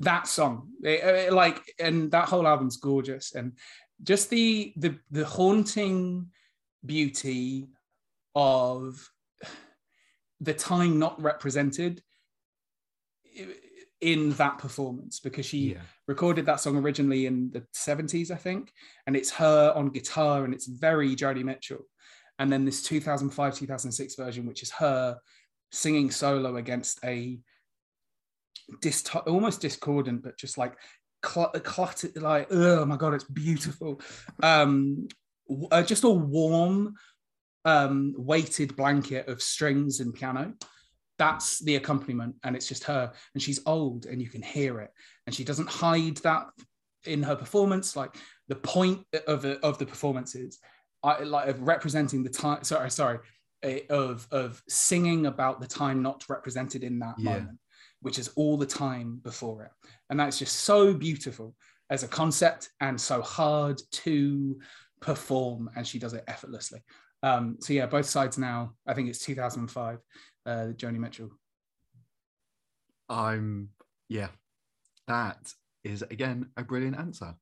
that 0.00 0.26
song, 0.28 0.68
it- 0.82 1.02
it- 1.02 1.32
like, 1.32 1.60
and 1.80 2.10
that 2.12 2.28
whole 2.28 2.46
album's 2.46 2.76
gorgeous, 2.76 3.34
and 3.34 3.52
just 4.02 4.30
the 4.30 4.72
the 4.76 4.96
the 5.10 5.24
haunting 5.24 6.26
beauty 6.84 7.66
of 8.34 9.10
the 10.40 10.54
time 10.54 10.98
not 10.98 11.20
represented 11.20 12.02
in 14.00 14.32
that 14.32 14.58
performance 14.58 15.20
because 15.20 15.44
she 15.46 15.72
Yeah, 15.72 15.80
recorded 16.08 16.46
that 16.46 16.60
song 16.60 16.76
originally 16.76 17.26
in 17.26 17.50
the 17.50 17.60
70s, 17.74 18.30
I 18.30 18.36
think, 18.36 18.72
and 19.06 19.16
it's 19.16 19.30
her 19.32 19.72
on 19.74 19.90
guitar 19.90 20.44
and 20.44 20.54
it's 20.54 20.66
very 20.66 21.14
Joni 21.14 21.44
Mitchell. 21.44 21.86
And 22.38 22.50
then 22.50 22.64
this 22.64 22.82
2005 22.82 23.54
2006 23.54 24.14
version, 24.14 24.46
which 24.46 24.62
is 24.62 24.70
her 24.70 25.18
singing 25.72 26.10
solo 26.10 26.56
against 26.56 26.98
a 27.04 27.38
dis- 28.80 29.04
almost 29.26 29.60
discordant, 29.60 30.22
but 30.22 30.38
just 30.38 30.56
like 30.56 30.74
cl- 31.24 31.50
cluttered, 31.50 32.16
like, 32.16 32.48
oh 32.50 32.86
my 32.86 32.96
God, 32.96 33.14
it's 33.14 33.24
beautiful. 33.24 34.00
Um, 34.42 35.08
uh, 35.70 35.82
just 35.82 36.04
a 36.04 36.08
warm, 36.08 36.94
um, 37.64 38.14
weighted 38.16 38.76
blanket 38.76 39.28
of 39.28 39.42
strings 39.42 40.00
and 40.00 40.14
piano. 40.14 40.54
That's 41.18 41.58
the 41.58 41.76
accompaniment, 41.76 42.36
and 42.44 42.56
it's 42.56 42.66
just 42.68 42.84
her. 42.84 43.12
And 43.34 43.42
she's 43.42 43.60
old, 43.66 44.06
and 44.06 44.22
you 44.22 44.28
can 44.30 44.42
hear 44.42 44.80
it. 44.80 44.90
And 45.26 45.34
she 45.34 45.44
doesn't 45.44 45.68
hide 45.68 46.16
that 46.18 46.46
in 47.04 47.22
her 47.22 47.36
performance. 47.36 47.96
Like 47.96 48.16
the 48.48 48.56
point 48.56 49.04
of 49.26 49.42
the, 49.42 49.58
of 49.64 49.78
the 49.78 49.86
performances, 49.86 50.58
I 51.02 51.22
like 51.22 51.48
of 51.48 51.60
representing 51.60 52.22
the 52.22 52.30
time. 52.30 52.64
Sorry, 52.64 52.90
sorry, 52.90 53.18
eh, 53.62 53.80
of 53.90 54.26
of 54.30 54.62
singing 54.68 55.26
about 55.26 55.60
the 55.60 55.66
time 55.66 56.02
not 56.02 56.24
represented 56.28 56.82
in 56.84 56.98
that 57.00 57.16
Yeah. 57.18 57.38
moment. 57.40 57.58
which 58.02 58.18
is 58.18 58.28
all 58.28 58.56
the 58.56 58.64
time 58.64 59.20
before 59.22 59.62
it. 59.64 59.70
And 60.08 60.18
that's 60.18 60.38
just 60.38 60.60
so 60.60 60.94
beautiful 60.94 61.54
as 61.90 62.02
a 62.02 62.08
concept 62.08 62.70
and 62.80 62.98
so 62.98 63.20
hard 63.20 63.78
to 63.92 64.58
perform. 65.00 65.68
And 65.76 65.86
she 65.86 65.98
does 65.98 66.14
it 66.14 66.24
effortlessly. 66.26 66.80
Um, 67.22 67.56
so 67.60 67.72
yeah, 67.72 67.86
both 67.86 68.06
sides 68.06 68.38
now. 68.38 68.72
I 68.86 68.94
think 68.94 69.08
it's 69.08 69.18
2005. 69.24 69.98
Uh, 70.46 70.50
Joni 70.74 70.98
Mitchell. 70.98 71.30
I'm 73.08 73.70
yeah. 74.08 74.28
That 75.08 75.52
is 75.84 76.02
again 76.02 76.50
a 76.56 76.62
brilliant 76.64 76.96
answer. 76.98 77.34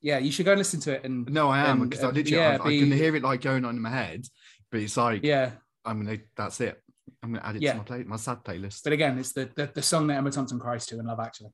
Yeah, 0.00 0.18
you 0.18 0.30
should 0.30 0.44
go 0.44 0.52
and 0.52 0.58
listen 0.58 0.80
to 0.80 0.92
it. 0.94 1.04
And 1.04 1.30
No, 1.32 1.48
I 1.48 1.60
am 1.66 1.88
because 1.88 2.04
I 2.04 2.08
literally 2.08 2.30
yeah, 2.36 2.58
I, 2.60 2.66
I 2.66 2.78
can 2.78 2.92
hear 2.92 3.16
it 3.16 3.22
like 3.22 3.40
going 3.40 3.64
on 3.64 3.76
in 3.76 3.82
my 3.82 3.90
head, 3.90 4.26
but 4.70 4.80
it's 4.80 4.96
like 4.96 5.22
Yeah, 5.24 5.52
I'm 5.84 6.04
gonna 6.04 6.18
that's 6.36 6.60
it. 6.60 6.80
I'm 7.22 7.32
gonna 7.32 7.46
add 7.46 7.56
it 7.56 7.62
Yeah. 7.62 7.72
to 7.72 7.78
my 7.78 7.84
play 7.84 8.02
my 8.04 8.16
sad 8.16 8.44
playlist. 8.44 8.82
but 8.84 8.92
again, 8.92 9.18
it's 9.18 9.32
the, 9.32 9.48
the 9.56 9.70
the 9.74 9.82
song 9.82 10.06
that 10.08 10.18
Emma 10.18 10.30
Thompson 10.30 10.58
cries 10.60 10.84
to 10.86 10.98
in 10.98 11.06
Love 11.06 11.20
Actually, 11.20 11.50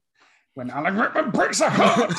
when 0.54 0.70
Alan 0.70 0.96
Rickman 0.96 1.30
breaks 1.30 1.60
her 1.60 1.70
heart. 1.70 2.12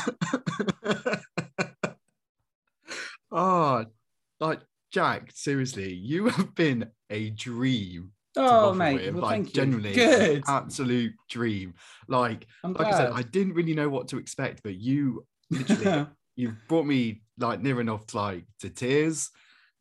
oh, 3.31 3.85
like 4.39 4.59
Jack, 4.91 5.31
seriously, 5.33 5.93
you 5.93 6.27
have 6.29 6.53
been 6.55 6.87
a 7.09 7.29
dream. 7.31 8.11
oh, 8.37 8.73
mate, 8.73 9.13
well, 9.13 9.23
like 9.23 9.31
thank 9.31 9.47
you. 9.47 9.53
genuinely, 9.53 9.93
Good. 9.93 10.43
absolute 10.47 11.13
dream. 11.29 11.73
Like, 12.07 12.47
I'm 12.63 12.73
like 12.73 12.87
I 12.87 12.97
said. 12.97 13.11
I 13.13 13.23
didn't 13.23 13.53
really 13.53 13.73
know 13.73 13.89
what 13.89 14.07
to 14.09 14.17
expect, 14.17 14.61
but 14.63 14.75
you 14.75 15.25
literally, 15.49 16.07
you've 16.35 16.55
brought 16.67 16.85
me 16.85 17.21
like 17.37 17.61
near 17.61 17.81
enough 17.81 18.05
to 18.07 18.17
like 18.17 18.45
to 18.59 18.69
tears. 18.69 19.29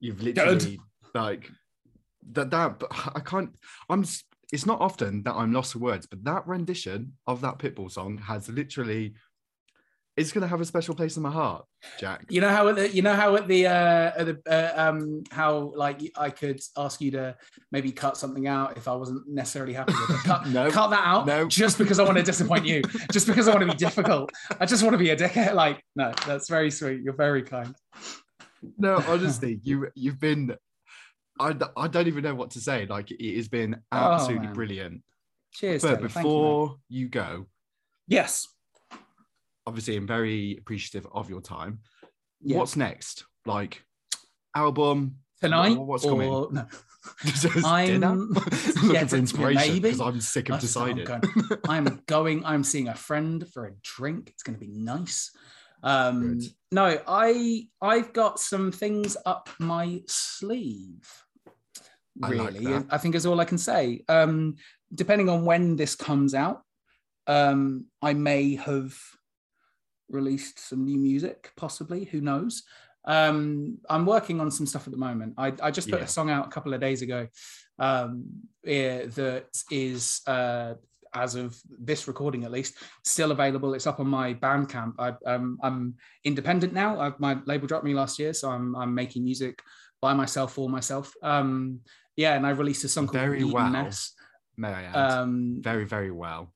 You've 0.00 0.22
literally 0.22 0.80
like 1.14 1.50
that. 2.32 2.50
That 2.50 2.82
I 3.14 3.20
can't. 3.20 3.50
I'm. 3.88 4.04
It's 4.52 4.66
not 4.66 4.80
often 4.80 5.22
that 5.22 5.34
I'm 5.34 5.52
lost 5.52 5.74
for 5.74 5.78
words, 5.78 6.06
but 6.06 6.24
that 6.24 6.44
rendition 6.48 7.12
of 7.28 7.40
that 7.42 7.58
Pitbull 7.58 7.90
song 7.90 8.18
has 8.18 8.48
literally. 8.48 9.14
It's 10.20 10.32
gonna 10.32 10.46
have 10.46 10.60
a 10.60 10.64
special 10.64 10.94
place 10.94 11.16
in 11.16 11.22
my 11.22 11.30
heart, 11.30 11.64
Jack. 11.98 12.26
You 12.28 12.40
know 12.40 12.50
how 12.50 12.68
at 12.68 12.76
the, 12.76 12.88
you 12.94 13.02
know 13.02 13.14
how 13.14 13.34
at 13.36 13.48
the 13.48 13.66
uh, 13.66 14.12
at 14.16 14.26
the 14.26 14.40
uh, 14.46 14.88
um 14.88 15.22
how 15.30 15.72
like 15.74 16.00
I 16.16 16.30
could 16.30 16.60
ask 16.76 17.00
you 17.00 17.10
to 17.12 17.36
maybe 17.72 17.90
cut 17.90 18.16
something 18.16 18.46
out 18.46 18.76
if 18.76 18.86
I 18.86 18.94
wasn't 18.94 19.26
necessarily 19.28 19.72
happy 19.72 19.94
with 19.94 20.10
it. 20.10 20.22
Cut, 20.24 20.46
No. 20.58 20.70
cut 20.70 20.88
that 20.90 21.04
out 21.06 21.26
No. 21.26 21.46
just 21.48 21.78
because 21.78 21.98
I 21.98 22.04
want 22.04 22.18
to 22.18 22.22
disappoint 22.22 22.66
you, 22.66 22.82
just 23.12 23.26
because 23.26 23.48
I 23.48 23.54
want 23.54 23.66
to 23.66 23.72
be 23.72 23.78
difficult. 23.78 24.30
I 24.60 24.66
just 24.66 24.82
want 24.82 24.94
to 24.94 24.98
be 24.98 25.10
a 25.10 25.16
dickhead. 25.16 25.54
Like 25.54 25.82
no, 25.96 26.12
that's 26.26 26.48
very 26.48 26.70
sweet. 26.70 27.00
You're 27.02 27.14
very 27.14 27.42
kind. 27.42 27.74
No, 28.78 29.02
honestly, 29.08 29.58
you 29.62 29.88
you've 29.94 30.20
been. 30.20 30.56
I, 31.38 31.56
I 31.76 31.88
don't 31.88 32.06
even 32.06 32.22
know 32.24 32.34
what 32.34 32.50
to 32.50 32.60
say. 32.60 32.84
Like 32.86 33.10
it 33.10 33.36
has 33.36 33.48
been 33.48 33.80
absolutely 33.90 34.48
Oh, 34.48 34.52
brilliant. 34.52 35.02
Cheers. 35.52 35.80
but 35.82 35.96
Taylor. 35.96 36.08
Thank 36.08 36.24
you, 36.26 36.30
before 36.30 36.76
you 36.90 37.08
go, 37.08 37.46
yes, 38.06 38.46
obviously, 39.70 39.96
I'm 39.96 40.06
very 40.06 40.56
appreciative 40.58 41.06
of 41.12 41.30
your 41.30 41.40
time. 41.40 41.78
Yeah. 42.42 42.58
What's 42.58 42.74
next? 42.76 43.24
Like 43.46 43.82
album 44.54 45.16
tonight 45.40 45.78
what's 45.78 46.04
or 46.04 46.10
coming? 46.10 46.28
no? 46.28 46.66
I'm- 47.64 48.28
looking 48.34 48.90
Yeah, 48.92 49.06
for 49.06 49.16
inspiration 49.16 49.80
because 49.80 50.00
I'm 50.00 50.20
sick 50.20 50.48
of 50.50 50.60
That's 50.60 50.74
what 50.74 50.88
I'm 50.90 50.96
deciding. 50.96 51.20
going. 51.40 51.60
I'm 51.68 52.02
going. 52.06 52.44
I'm 52.44 52.64
seeing 52.64 52.88
a 52.88 52.94
friend 52.94 53.46
for 53.52 53.66
a 53.66 53.72
drink. 53.82 54.30
It's 54.30 54.42
going 54.42 54.58
to 54.58 54.60
be 54.60 54.72
nice. 54.72 55.30
Um, 55.82 56.38
Good. 56.38 56.44
no, 56.72 56.98
I 57.06 57.68
I've 57.80 58.12
got 58.12 58.38
some 58.40 58.72
things 58.72 59.16
up 59.24 59.48
my 59.60 60.02
sleeve. 60.08 61.08
I 62.22 62.28
like 62.30 62.54
Really. 62.54 62.84
I 62.90 62.98
think 62.98 63.14
is 63.14 63.24
all 63.24 63.40
I 63.40 63.44
can 63.46 63.56
say. 63.58 64.04
Um, 64.08 64.56
depending 64.94 65.28
on 65.30 65.44
when 65.44 65.76
this 65.76 65.94
comes 65.94 66.34
out, 66.34 66.62
um, 67.26 67.86
I 68.02 68.12
may 68.12 68.56
have 68.56 68.94
released 70.11 70.58
some 70.58 70.84
new 70.84 70.98
music, 70.98 71.52
possibly. 71.56 72.04
Who 72.04 72.20
knows? 72.20 72.62
Um, 73.04 73.78
I'm 73.88 74.04
working 74.04 74.40
on 74.40 74.50
some 74.50 74.66
stuff 74.66 74.86
at 74.86 74.92
the 74.92 74.98
moment. 74.98 75.34
I, 75.38 75.52
I 75.62 75.70
just 75.70 75.88
put 75.90 76.00
Yeah. 76.00 76.04
a 76.04 76.08
song 76.08 76.30
out 76.30 76.46
a 76.46 76.50
couple 76.50 76.74
of 76.74 76.80
days 76.80 77.02
ago 77.02 77.28
um, 77.78 78.24
eh, 78.66 79.06
that 79.06 79.46
is, 79.70 80.20
uh, 80.26 80.74
as 81.14 81.34
of 81.34 81.58
this 81.78 82.06
recording 82.06 82.44
at 82.44 82.50
least, 82.52 82.74
still 83.04 83.32
available. 83.32 83.74
It's 83.74 83.86
up 83.86 84.00
on 84.00 84.06
my 84.06 84.34
Bandcamp. 84.34 84.94
I, 84.98 85.14
um, 85.26 85.58
I'm 85.62 85.94
independent 86.24 86.72
now. 86.72 87.00
I've, 87.00 87.18
my 87.18 87.38
label 87.46 87.66
dropped 87.66 87.84
me 87.84 87.94
last 87.94 88.18
year, 88.18 88.32
so 88.32 88.50
I'm, 88.50 88.76
I'm 88.76 88.94
making 88.94 89.24
music 89.24 89.61
by 90.02 90.12
myself 90.14 90.52
for 90.52 90.68
myself. 90.68 91.12
Um, 91.22 91.80
yeah, 92.16 92.34
and 92.34 92.46
I 92.46 92.50
released 92.50 92.84
a 92.84 92.88
song 92.88 93.06
called 93.06 93.20
Very 93.20 93.38
Eton 93.38 93.50
well. 93.52 93.70
Mess. 93.70 94.12
May 94.56 94.68
I 94.68 94.82
add? 94.82 94.94
Um, 94.96 95.56
very, 95.61 95.84
very 95.84 96.11
well. 96.11 96.52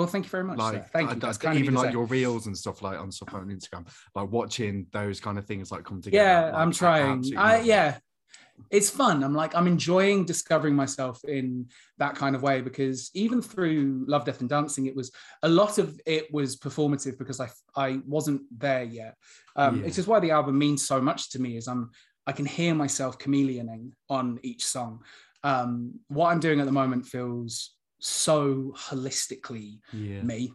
Well, 0.00 0.06
thank 0.08 0.24
you 0.24 0.30
very 0.30 0.44
much. 0.44 0.58
sir. 0.58 0.64
Like, 0.64 0.90
Thank 0.90 1.08
I- 1.08 1.12
you. 1.12 1.16
I- 1.16 1.20
That's 1.20 1.38
kind 1.38 1.58
even 1.58 1.74
like 1.74 1.92
your 1.92 2.06
reels 2.06 2.46
and 2.46 2.56
stuff 2.56 2.82
like 2.82 2.98
on 2.98 3.10
stuff 3.12 3.32
on 3.34 3.48
Instagram, 3.48 3.86
like 4.14 4.30
watching 4.30 4.86
those 4.92 5.20
kind 5.20 5.38
of 5.38 5.46
things 5.46 5.70
like 5.70 5.84
come 5.84 6.00
together. 6.02 6.24
yeah 6.24 6.44
like, 6.46 6.54
i'm 6.54 6.72
trying 6.72 7.36
I, 7.36 7.60
yeah 7.60 7.98
it's 8.70 8.90
fun 8.90 9.22
i'm 9.24 9.34
like 9.34 9.54
i'm 9.56 9.66
enjoying 9.66 10.24
discovering 10.26 10.74
myself 10.74 11.16
in 11.24 11.66
that 11.98 12.14
kind 12.14 12.34
of 12.36 12.42
way 12.42 12.60
because 12.60 13.10
even 13.14 13.40
through 13.40 14.04
love 14.06 14.24
death 14.26 14.40
and 14.40 14.50
dancing 14.50 14.84
it 14.86 14.94
was 14.94 15.10
a 15.42 15.48
lot 15.48 15.78
of 15.78 15.98
it 16.06 16.32
was 16.32 16.56
performative 16.56 17.16
because 17.18 17.40
i 17.40 17.48
i 17.74 17.98
wasn't 18.06 18.42
there 18.56 18.82
yet 18.84 19.14
um 19.56 19.80
Yeah. 19.80 19.86
it's 19.86 19.96
just 19.96 20.08
why 20.08 20.20
the 20.20 20.32
album 20.32 20.58
means 20.58 20.86
so 20.86 21.00
much 21.00 21.30
to 21.30 21.40
me 21.40 21.56
is 21.56 21.68
i'm 21.68 21.90
i 22.26 22.32
can 22.32 22.44
hear 22.44 22.74
myself 22.74 23.18
chameleoning 23.18 23.92
on 24.10 24.38
each 24.42 24.64
song 24.66 25.02
um 25.42 25.94
what 26.08 26.28
i'm 26.30 26.40
doing 26.40 26.60
at 26.60 26.66
the 26.66 26.72
moment 26.82 27.06
feels 27.06 27.74
so 28.00 28.74
holistically 28.76 29.78
yeah. 29.92 30.22
me. 30.22 30.52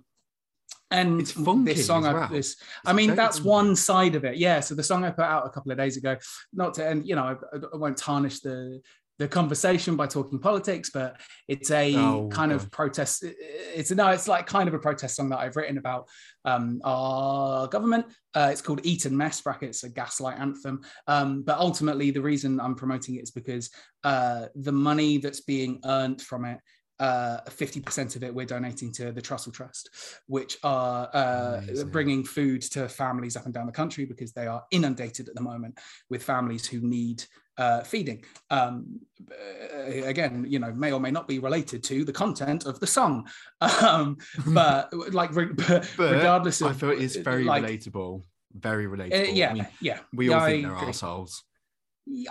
And 0.91 1.19
It's 1.19 1.31
funky 1.31 1.73
this 1.73 1.87
song, 1.87 2.05
as 2.05 2.09
I, 2.09 2.13
well. 2.13 2.27
this, 2.29 2.51
It's 2.51 2.61
I 2.85 2.93
mean, 2.93 3.15
that's 3.15 3.37
funky. 3.37 3.49
one 3.49 3.75
side 3.75 4.15
of 4.15 4.23
it. 4.23 4.37
Yeah. 4.37 4.59
So 4.59 4.75
the 4.75 4.83
song 4.83 5.03
I 5.03 5.09
put 5.11 5.25
out 5.25 5.45
a 5.45 5.49
couple 5.49 5.71
of 5.71 5.77
days 5.77 5.97
ago, 5.97 6.15
not 6.53 6.75
to, 6.75 6.87
end, 6.87 7.07
you 7.07 7.15
know, 7.15 7.23
I, 7.53 7.57
I 7.73 7.77
won't 7.77 7.97
tarnish 7.97 8.39
the 8.41 8.81
the 9.17 9.27
conversation 9.29 9.95
by 9.95 10.05
talking 10.05 10.39
politics, 10.39 10.89
but 10.93 11.15
it's 11.47 11.71
a 11.71 11.95
Oh, 11.95 12.27
kind 12.29 12.51
of 12.51 12.69
protest. 12.69 13.23
It's 13.23 13.89
no, 13.91 14.09
it's 14.09 14.27
like 14.27 14.45
kind 14.45 14.67
of 14.67 14.73
a 14.73 14.79
protest 14.79 15.15
song 15.15 15.29
that 15.29 15.39
I've 15.39 15.55
written 15.55 15.77
about 15.77 16.09
um, 16.43 16.81
our 16.83 17.67
government. 17.69 18.07
Uh, 18.33 18.49
it's 18.51 18.61
called 18.61 18.85
Eton 18.85 19.15
Mess 19.15 19.39
brackets, 19.39 19.83
a 19.83 19.89
gaslight 19.89 20.37
anthem. 20.37 20.81
Um, 21.07 21.43
but 21.43 21.57
ultimately, 21.57 22.11
the 22.11 22.21
reason 22.21 22.59
I'm 22.59 22.75
promoting 22.75 23.15
it 23.15 23.23
is 23.23 23.31
because 23.31 23.69
uh, 24.03 24.47
the 24.55 24.73
money 24.73 25.17
that's 25.17 25.41
being 25.41 25.79
earned 25.85 26.21
from 26.21 26.43
it 26.43 26.59
uh, 26.99 27.39
50% 27.47 28.15
of 28.15 28.23
it 28.23 28.33
we're 28.33 28.45
donating 28.45 28.91
to 28.93 29.11
the 29.11 29.21
Trussell 29.21 29.53
Trust, 29.53 29.89
which 30.27 30.57
are 30.63 31.09
uh, 31.13 31.61
bringing 31.87 32.23
food 32.23 32.61
to 32.61 32.87
families 32.87 33.35
up 33.35 33.45
and 33.45 33.53
down 33.53 33.65
the 33.65 33.71
country 33.71 34.05
because 34.05 34.31
they 34.31 34.47
are 34.47 34.63
inundated 34.71 35.27
at 35.27 35.35
the 35.35 35.41
moment 35.41 35.77
with 36.09 36.23
families 36.23 36.65
who 36.65 36.79
need 36.81 37.23
uh, 37.57 37.81
feeding. 37.81 38.23
Um, 38.49 38.99
uh, 39.31 40.03
again, 40.03 40.45
you 40.47 40.59
know, 40.59 40.71
may 40.73 40.91
or 40.91 40.99
may 40.99 41.11
not 41.11 41.27
be 41.27 41.39
related 41.39 41.83
to 41.85 42.03
the 42.03 42.13
content 42.13 42.65
of 42.65 42.79
the 42.79 42.87
song, 42.87 43.27
um, 43.81 44.17
but 44.47 44.93
like, 45.13 45.35
re- 45.35 45.53
but 45.67 45.89
regardless 45.97 46.61
of, 46.61 46.71
I 46.71 46.73
feel 46.73 46.89
it's 46.91 47.15
very 47.15 47.43
like, 47.43 47.63
relatable. 47.63 48.23
Very 48.53 48.87
uh, 48.87 48.89
relatable. 48.89 49.35
yeah, 49.35 49.49
I 49.49 49.53
mean, 49.53 49.67
yeah. 49.81 49.99
we 50.13 50.29
all 50.29 50.41
I 50.41 50.51
think 50.51 50.63
they're 50.63 50.75
agree. 50.75 50.89
assholes. 50.89 51.43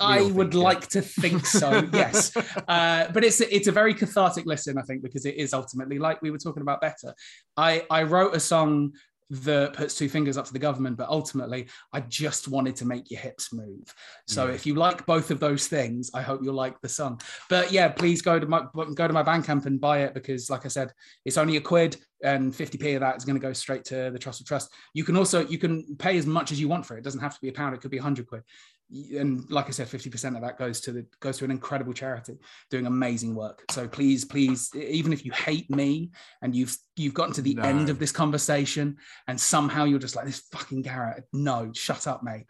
I 0.01 0.22
would 0.22 0.53
think, 0.53 0.55
yeah. 0.55 0.61
like 0.61 0.89
to 0.89 1.03
think 1.03 1.47
so. 1.47 1.89
yes, 1.93 2.37
uh, 2.68 3.09
but 3.12 3.25
it's 3.25 3.41
it's 3.41 3.66
a 3.66 3.72
very 3.72 3.95
cathartic 3.95 4.47
listen, 4.47 4.79
I 4.79 4.83
think, 4.83 5.03
because 5.03 5.27
it 5.27 5.37
is 5.37 5.53
ultimately 5.53 5.99
like 5.99 6.22
we 6.22 6.31
were 6.31 6.39
talking 6.39 6.62
about 6.62 6.81
better. 6.81 7.14
I 7.57 7.85
I 7.91 8.05
wrote 8.05 8.35
a 8.35 8.41
song 8.41 8.93
that 9.31 9.72
puts 9.72 9.95
two 9.95 10.09
fingers 10.09 10.37
up 10.37 10.45
to 10.45 10.53
the 10.53 10.59
government, 10.59 10.97
but 10.97 11.09
ultimately 11.09 11.66
I 11.93 12.01
just 12.01 12.47
wanted 12.47 12.77
to 12.77 12.85
make 12.85 13.11
your 13.11 13.20
hips 13.20 13.53
move. 13.53 13.93
So 14.29 14.47
Yeah. 14.47 14.55
if 14.55 14.66
you 14.66 14.75
like 14.75 15.07
both 15.07 15.31
of 15.31 15.41
those 15.41 15.66
things, 15.66 16.11
I 16.14 16.22
hope 16.22 16.41
you'll 16.43 16.55
like 16.55 16.81
the 16.81 16.89
song. 16.89 17.20
But 17.49 17.72
yeah, 17.72 17.89
please 17.89 18.22
go 18.22 18.39
to 18.39 18.47
my 18.47 18.66
go 18.75 19.09
to 19.09 19.14
my 19.14 19.22
Bandcamp 19.22 19.66
and 19.66 19.81
buy 19.81 20.03
it 20.03 20.14
because, 20.14 20.51
like 20.51 20.64
I 20.64 20.68
said, 20.68 20.93
it's 21.25 21.39
only 21.39 21.57
a 21.57 21.61
quid 21.61 21.97
and 22.22 22.53
50p 22.55 22.95
of 22.95 23.01
that 23.01 23.16
is 23.16 23.25
going 23.25 23.37
to 23.37 23.47
go 23.47 23.53
straight 23.53 23.85
to 23.87 24.11
the 24.11 24.18
Trussell 24.18 24.47
Trust. 24.47 24.72
You 24.95 25.05
can 25.05 25.16
also 25.16 25.47
you 25.47 25.59
can 25.59 25.97
pay 25.97 26.16
as 26.16 26.27
much 26.27 26.53
as 26.53 26.61
you 26.61 26.68
want 26.68 26.87
for 26.87 26.95
it. 26.95 26.99
It 27.01 27.05
doesn't 27.05 27.20
have 27.20 27.35
to 27.35 27.41
be 27.41 27.49
a 27.49 27.53
pound; 27.53 27.75
it 27.75 27.81
could 27.81 27.91
be 27.91 27.99
100 27.99 28.27
quid 28.27 28.43
and 28.91 29.49
like 29.51 29.66
I 29.66 29.70
said, 29.70 29.89
50% 29.89 30.37
of 30.37 30.43
that 30.43 30.59
goes 30.59 30.80
to 30.82 30.93
the 30.93 31.07
goes 31.20 31.39
to 31.39 31.45
an 31.45 31.51
incredible 31.51 31.93
charity 31.93 32.37
doing 32.70 32.87
amazing 32.87 33.35
work. 33.35 33.64
So 33.70 33.89
please, 33.89 34.24
please, 34.24 34.70
even 34.74 35.12
if 35.12 35.24
you 35.24 35.32
hate 35.32 35.68
me 35.70 36.11
and 36.43 36.55
you've 36.55 36.76
you've 36.97 37.14
gotten 37.14 37.35
to 37.35 37.43
the 37.43 37.55
No. 37.55 37.62
end 37.62 37.89
of 37.89 37.99
this 37.99 38.12
conversation 38.12 38.97
and 39.26 39.41
somehow 39.41 39.85
you're 39.85 39.99
just 39.99 40.16
like 40.16 40.26
this 40.26 40.41
fucking 40.53 40.82
Garratt, 40.85 41.22
no, 41.32 41.72
shut 41.74 42.07
up, 42.07 42.22
mate. 42.22 42.45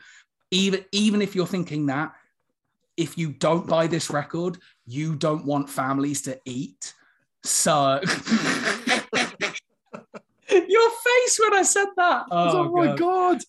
Even 0.51 0.85
even 0.93 1.23
if 1.23 1.35
you're 1.35 1.47
thinking 1.47 1.87
that, 1.87 2.13
if 2.97 3.17
you 3.17 3.33
don't 3.33 3.67
buy 3.67 3.87
this 3.87 4.11
record, 4.11 4.59
you 4.87 5.17
don't 5.17 5.45
want 5.47 5.71
families 5.71 6.23
to 6.23 6.39
eat. 6.45 6.95
So 7.43 8.01
Your 10.69 10.91
face 10.91 11.41
when 11.41 11.55
I 11.55 11.63
said 11.63 11.87
that. 11.97 12.25
Oh, 12.31 12.59
Oh, 12.59 12.71
my 12.73 12.95
god! 12.97 13.41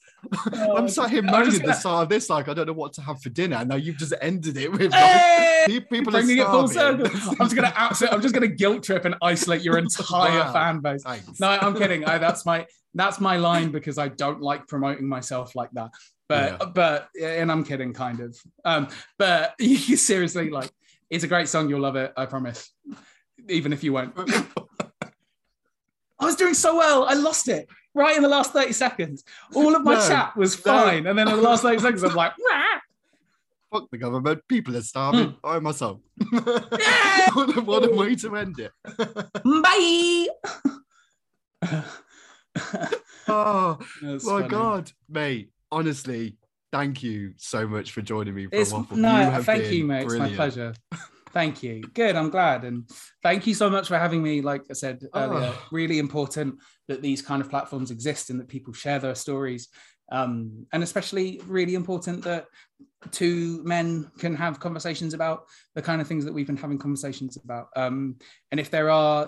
Oh, 0.54 0.76
I'm 0.78 0.88
sat 0.90 1.10
here 1.12 1.20
I'm 1.20 1.28
moaning 1.28 1.48
at 1.48 1.54
the 1.54 1.60
gonna- 1.60 1.74
start 1.76 2.04
of 2.04 2.10
this, 2.10 2.30
like 2.36 2.48
I 2.50 2.54
don't 2.54 2.68
know 2.68 2.74
what 2.74 2.94
to 2.94 3.02
have 3.02 3.22
for 3.22 3.30
dinner. 3.30 3.64
Now 3.64 3.76
you've 3.76 3.98
just 3.98 4.14
ended 4.22 4.58
it 4.58 4.72
with 4.72 4.92
Hey! 4.94 5.66
like, 5.68 5.90
people 5.90 6.12
bringing 6.12 6.38
it 6.40 6.46
full 6.48 6.68
circle. 6.68 7.06
I'm 7.06 7.38
just 7.38 7.56
gonna 7.56 7.74
absolutely, 7.76 8.16
I'm 8.16 8.22
just 8.22 8.34
gonna 8.34 8.48
guilt 8.48 8.84
trip 8.84 9.06
and 9.06 9.16
isolate 9.22 9.62
your 9.62 9.78
entire 9.78 10.40
Wow. 10.40 10.54
fan 10.54 10.80
base. 10.80 11.04
Thanks. 11.04 11.40
No, 11.40 11.50
I'm 11.50 11.76
kidding. 11.76 12.06
I, 12.06 12.18
that's 12.18 12.46
my 12.46 12.66
that's 12.94 13.20
my 13.20 13.38
line 13.38 13.72
because 13.72 13.98
I 13.98 14.08
don't 14.08 14.42
like 14.42 14.68
promoting 14.68 15.08
myself 15.08 15.56
like 15.56 15.70
that. 15.72 15.92
But 16.28 16.58
Yeah. 16.60 16.66
but 16.74 17.10
and 17.22 17.52
I'm 17.52 17.64
kidding, 17.64 17.94
kind 17.94 18.20
of. 18.20 18.36
Um, 18.64 18.88
but 19.20 19.54
you 19.60 19.96
seriously 19.98 20.50
like 20.50 20.72
it's 21.10 21.24
a 21.24 21.28
great 21.28 21.48
song. 21.50 21.70
You'll 21.70 21.82
love 21.82 21.96
it. 21.98 22.14
I 22.18 22.26
promise. 22.26 22.72
Even 23.48 23.74
if 23.74 23.84
you 23.84 23.94
won't. 23.94 24.16
I 26.20 26.26
was 26.26 26.36
doing 26.36 26.54
so 26.54 26.78
well. 26.78 27.06
I 27.06 27.14
lost 27.14 27.48
it 27.50 27.68
right 27.94 28.16
in 28.16 28.24
the 28.24 28.30
last 28.30 28.54
30 28.54 28.72
seconds. 28.74 29.24
All 29.54 29.76
of 29.76 29.84
my 29.84 29.94
No, 30.00 30.08
chat 30.08 30.36
was 30.38 30.56
no. 30.66 30.72
fine. 30.72 31.08
And 31.08 31.18
then 31.18 31.28
in 31.28 31.36
the 31.36 31.42
last 31.42 31.62
30 31.64 31.80
seconds, 31.80 32.04
I'm 32.04 32.16
like, 32.16 32.32
"Rah." 32.52 32.80
Fuck 33.74 33.90
the 33.92 33.98
government. 33.98 34.42
People 34.48 34.78
are 34.78 34.82
starving. 34.82 35.32
Hmm. 35.32 35.46
I 35.46 35.60
my 35.60 35.72
song. 35.72 36.02
what, 36.32 37.58
a, 37.58 37.62
what 37.62 37.84
a 37.86 37.92
way 37.96 38.16
to 38.16 38.36
end 38.38 38.60
it. 38.60 38.72
bye. 39.44 40.28
Oh 43.28 43.78
my 44.02 44.18
funny. 44.20 44.48
god, 44.48 44.92
mate. 45.10 45.50
Honestly, 45.72 46.38
thank 46.72 47.02
you 47.04 47.34
so 47.38 47.68
much 47.68 47.92
for 47.92 48.02
joining 48.02 48.36
me 48.36 48.46
for 48.46 48.56
It's 48.56 48.72
a 48.72 48.76
waffle. 48.76 48.98
no, 48.98 49.18
You 49.18 49.24
have 49.32 49.46
thank 49.46 49.64
been 49.64 49.74
you, 49.74 49.86
mate. 49.86 50.04
It's 50.06 50.14
my 50.16 50.30
pleasure. 50.34 50.74
Thank 51.36 51.62
you. 51.62 51.82
Good. 51.94 52.16
I'm 52.16 52.30
glad, 52.30 52.64
and 52.64 52.90
thank 53.22 53.46
you 53.46 53.54
so 53.54 53.70
much 53.70 53.90
for 53.90 53.98
having 53.98 54.24
me. 54.24 54.40
Like 54.42 54.64
I 54.70 54.74
said 54.74 55.04
earlier, 55.14 55.52
Oh. 55.54 55.68
really 55.70 56.00
important 56.00 56.56
that 56.88 57.02
these 57.02 57.22
kind 57.22 57.42
of 57.42 57.50
platforms 57.50 57.92
exist 57.92 58.30
and 58.30 58.40
that 58.40 58.48
people 58.48 58.72
share 58.74 59.00
their 59.00 59.16
stories. 59.16 59.68
Um, 60.10 60.66
and 60.72 60.82
especially 60.82 61.42
really 61.46 61.76
important 61.76 62.24
that 62.24 62.46
two 63.12 63.62
men 63.66 64.10
can 64.18 64.34
have 64.36 64.62
conversations 64.62 65.14
about 65.14 65.44
the 65.74 65.82
kind 65.82 66.00
of 66.00 66.08
things 66.08 66.24
that 66.24 66.34
we've 66.34 66.48
been 66.48 66.56
having 66.56 66.78
conversations 66.78 67.36
about. 67.36 67.68
Um, 67.76 68.16
and 68.52 68.60
if 68.60 68.72
there 68.72 68.90
are, 68.90 69.28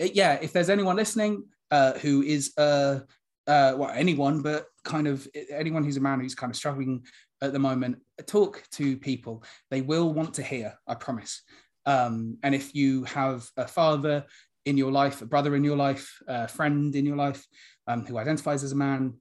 yeah, 0.00 0.38
if 0.42 0.52
there's 0.52 0.70
anyone 0.70 0.96
listening 0.96 1.44
uh, 1.70 1.92
who 1.92 2.22
is 2.22 2.52
uh, 2.58 3.00
uh, 3.46 3.74
well, 3.76 3.90
anyone, 3.94 4.42
but 4.42 4.66
kind 4.84 5.06
of 5.06 5.28
anyone 5.50 5.84
who's 5.84 5.96
a 5.96 6.00
man 6.00 6.18
who's 6.18 6.34
kind 6.34 6.50
of 6.50 6.56
struggling 6.56 7.04
at 7.40 7.52
the 7.52 7.58
moment, 7.58 7.98
talk 8.26 8.62
to 8.72 8.96
people. 8.96 9.44
They 9.70 9.80
will 9.80 10.12
want 10.12 10.34
to 10.34 10.42
hear, 10.42 10.74
I 10.86 10.94
promise. 10.94 11.42
Um, 11.86 12.38
and 12.42 12.54
if 12.54 12.74
you 12.74 13.04
have 13.04 13.48
a 13.56 13.66
father 13.66 14.24
in 14.66 14.76
your 14.76 14.92
life, 14.92 15.22
a 15.22 15.26
brother 15.26 15.56
in 15.56 15.64
your 15.64 15.76
life, 15.76 16.20
a 16.26 16.48
friend 16.48 16.94
in 16.94 17.06
your 17.06 17.16
life 17.16 17.46
um, 17.86 18.04
who 18.04 18.18
identifies 18.18 18.62
as 18.62 18.72
a 18.72 18.76
man, 18.76 19.14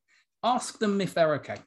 ask 0.44 0.80
them 0.80 1.00
if 1.00 1.14
they're 1.14 1.36
okay. 1.36 1.58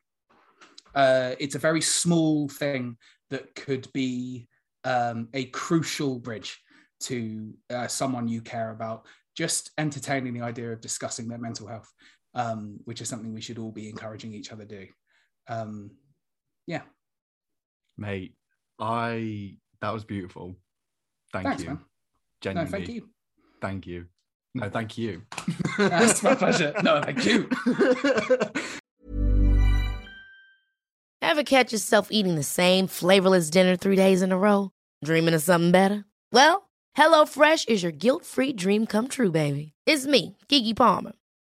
Uh, 0.95 1.35
it's 1.39 1.55
a 1.55 1.59
very 1.59 1.81
small 1.81 2.49
thing 2.49 2.97
that 3.31 3.55
could 3.55 3.91
be 3.93 4.49
um, 4.85 5.29
a 5.33 5.45
crucial 5.47 6.19
bridge 6.19 6.61
to 7.01 7.55
uh, 7.71 7.87
someone 7.87 8.29
you 8.29 8.43
care 8.43 8.71
about. 8.71 9.07
Just 9.37 9.71
entertaining 9.79 10.35
the 10.35 10.43
idea 10.43 10.73
of 10.73 10.81
discussing 10.81 11.29
their 11.29 11.39
mental 11.39 11.67
health, 11.67 11.91
um, 12.35 12.79
which 12.85 13.01
is 13.01 13.09
something 13.09 13.33
we 13.33 13.41
should 13.41 13.59
all 13.59 13.73
be 13.73 13.89
encouraging 13.89 14.35
each 14.35 14.53
other 14.53 14.65
to 14.65 14.81
do. 14.81 14.87
Um, 15.49 15.93
yeah, 16.71 16.83
Mate, 17.99 18.35
I 18.79 19.57
that 19.81 19.93
was 19.93 20.05
beautiful. 20.05 20.55
Thank 21.33 21.47
Thanks, 21.47 21.63
you. 21.65 21.69
man. 21.71 22.55
no, 22.55 22.67
thank 22.67 22.89
you. 22.89 23.09
Thank 23.61 23.87
you. 23.87 24.07
No, 24.55 24.71
thank 24.71 24.97
you. 24.99 25.23
That's 25.79 26.23
my 26.23 26.35
pleasure. 26.35 26.73
No, 26.83 27.03
thank 27.03 27.25
you. 27.25 27.49
Ever 31.23 31.43
catch 31.45 31.73
yourself 31.73 32.09
eating 32.11 32.35
the 32.35 32.43
same 32.43 32.87
flavorless 32.87 33.51
dinner 33.51 33.77
three 33.77 33.97
days 33.97 34.23
in 34.23 34.33
a 34.33 34.39
row? 34.39 34.71
Dreaming 35.05 35.35
of 35.35 35.43
something 35.43 35.71
better? 35.71 36.05
Well, 36.33 36.69
HelloFresh 36.97 37.69
is 37.69 37.83
your 37.83 37.93
guilt-free 37.93 38.55
dream 38.55 38.87
come 38.87 39.07
true, 39.09 39.31
baby. 39.31 39.73
It's 39.87 40.07
me, 40.07 40.37
Keke 40.49 40.75
Palmer. 40.75 41.13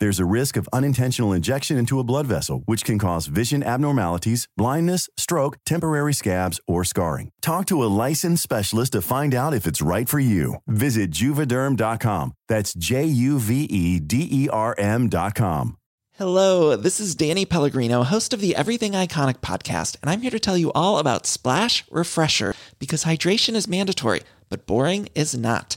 There's 0.00 0.18
a 0.18 0.24
risk 0.24 0.56
of 0.56 0.66
unintentional 0.72 1.34
injection 1.34 1.76
into 1.76 2.00
a 2.00 2.04
blood 2.04 2.26
vessel, 2.26 2.62
which 2.64 2.84
can 2.84 2.98
cause 2.98 3.26
vision 3.26 3.62
abnormalities, 3.62 4.48
blindness, 4.56 5.10
stroke, 5.18 5.58
temporary 5.66 6.14
scabs, 6.14 6.58
or 6.66 6.84
scarring. 6.84 7.32
Talk 7.42 7.66
to 7.66 7.82
a 7.84 7.92
licensed 8.06 8.42
specialist 8.42 8.92
to 8.92 9.02
find 9.02 9.34
out 9.34 9.52
if 9.52 9.66
it's 9.66 9.82
right 9.82 10.08
for 10.08 10.18
you. 10.18 10.56
Visit 10.66 11.10
juvederm.com. 11.10 12.32
That's 12.48 12.72
J 12.72 13.04
U 13.04 13.38
V 13.38 13.64
E 13.64 14.00
D 14.00 14.26
E 14.30 14.48
R 14.48 14.74
M.com. 14.78 15.76
Hello, 16.14 16.76
this 16.76 16.98
is 16.98 17.14
Danny 17.14 17.44
Pellegrino, 17.44 18.02
host 18.02 18.32
of 18.32 18.40
the 18.40 18.56
Everything 18.56 18.92
Iconic 18.92 19.40
podcast, 19.40 19.96
and 20.00 20.10
I'm 20.10 20.22
here 20.22 20.30
to 20.30 20.40
tell 20.40 20.56
you 20.56 20.72
all 20.72 20.98
about 20.98 21.26
Splash 21.26 21.84
Refresher 21.90 22.54
because 22.78 23.04
hydration 23.04 23.54
is 23.54 23.68
mandatory, 23.68 24.22
but 24.48 24.66
boring 24.66 25.10
is 25.14 25.36
not. 25.36 25.76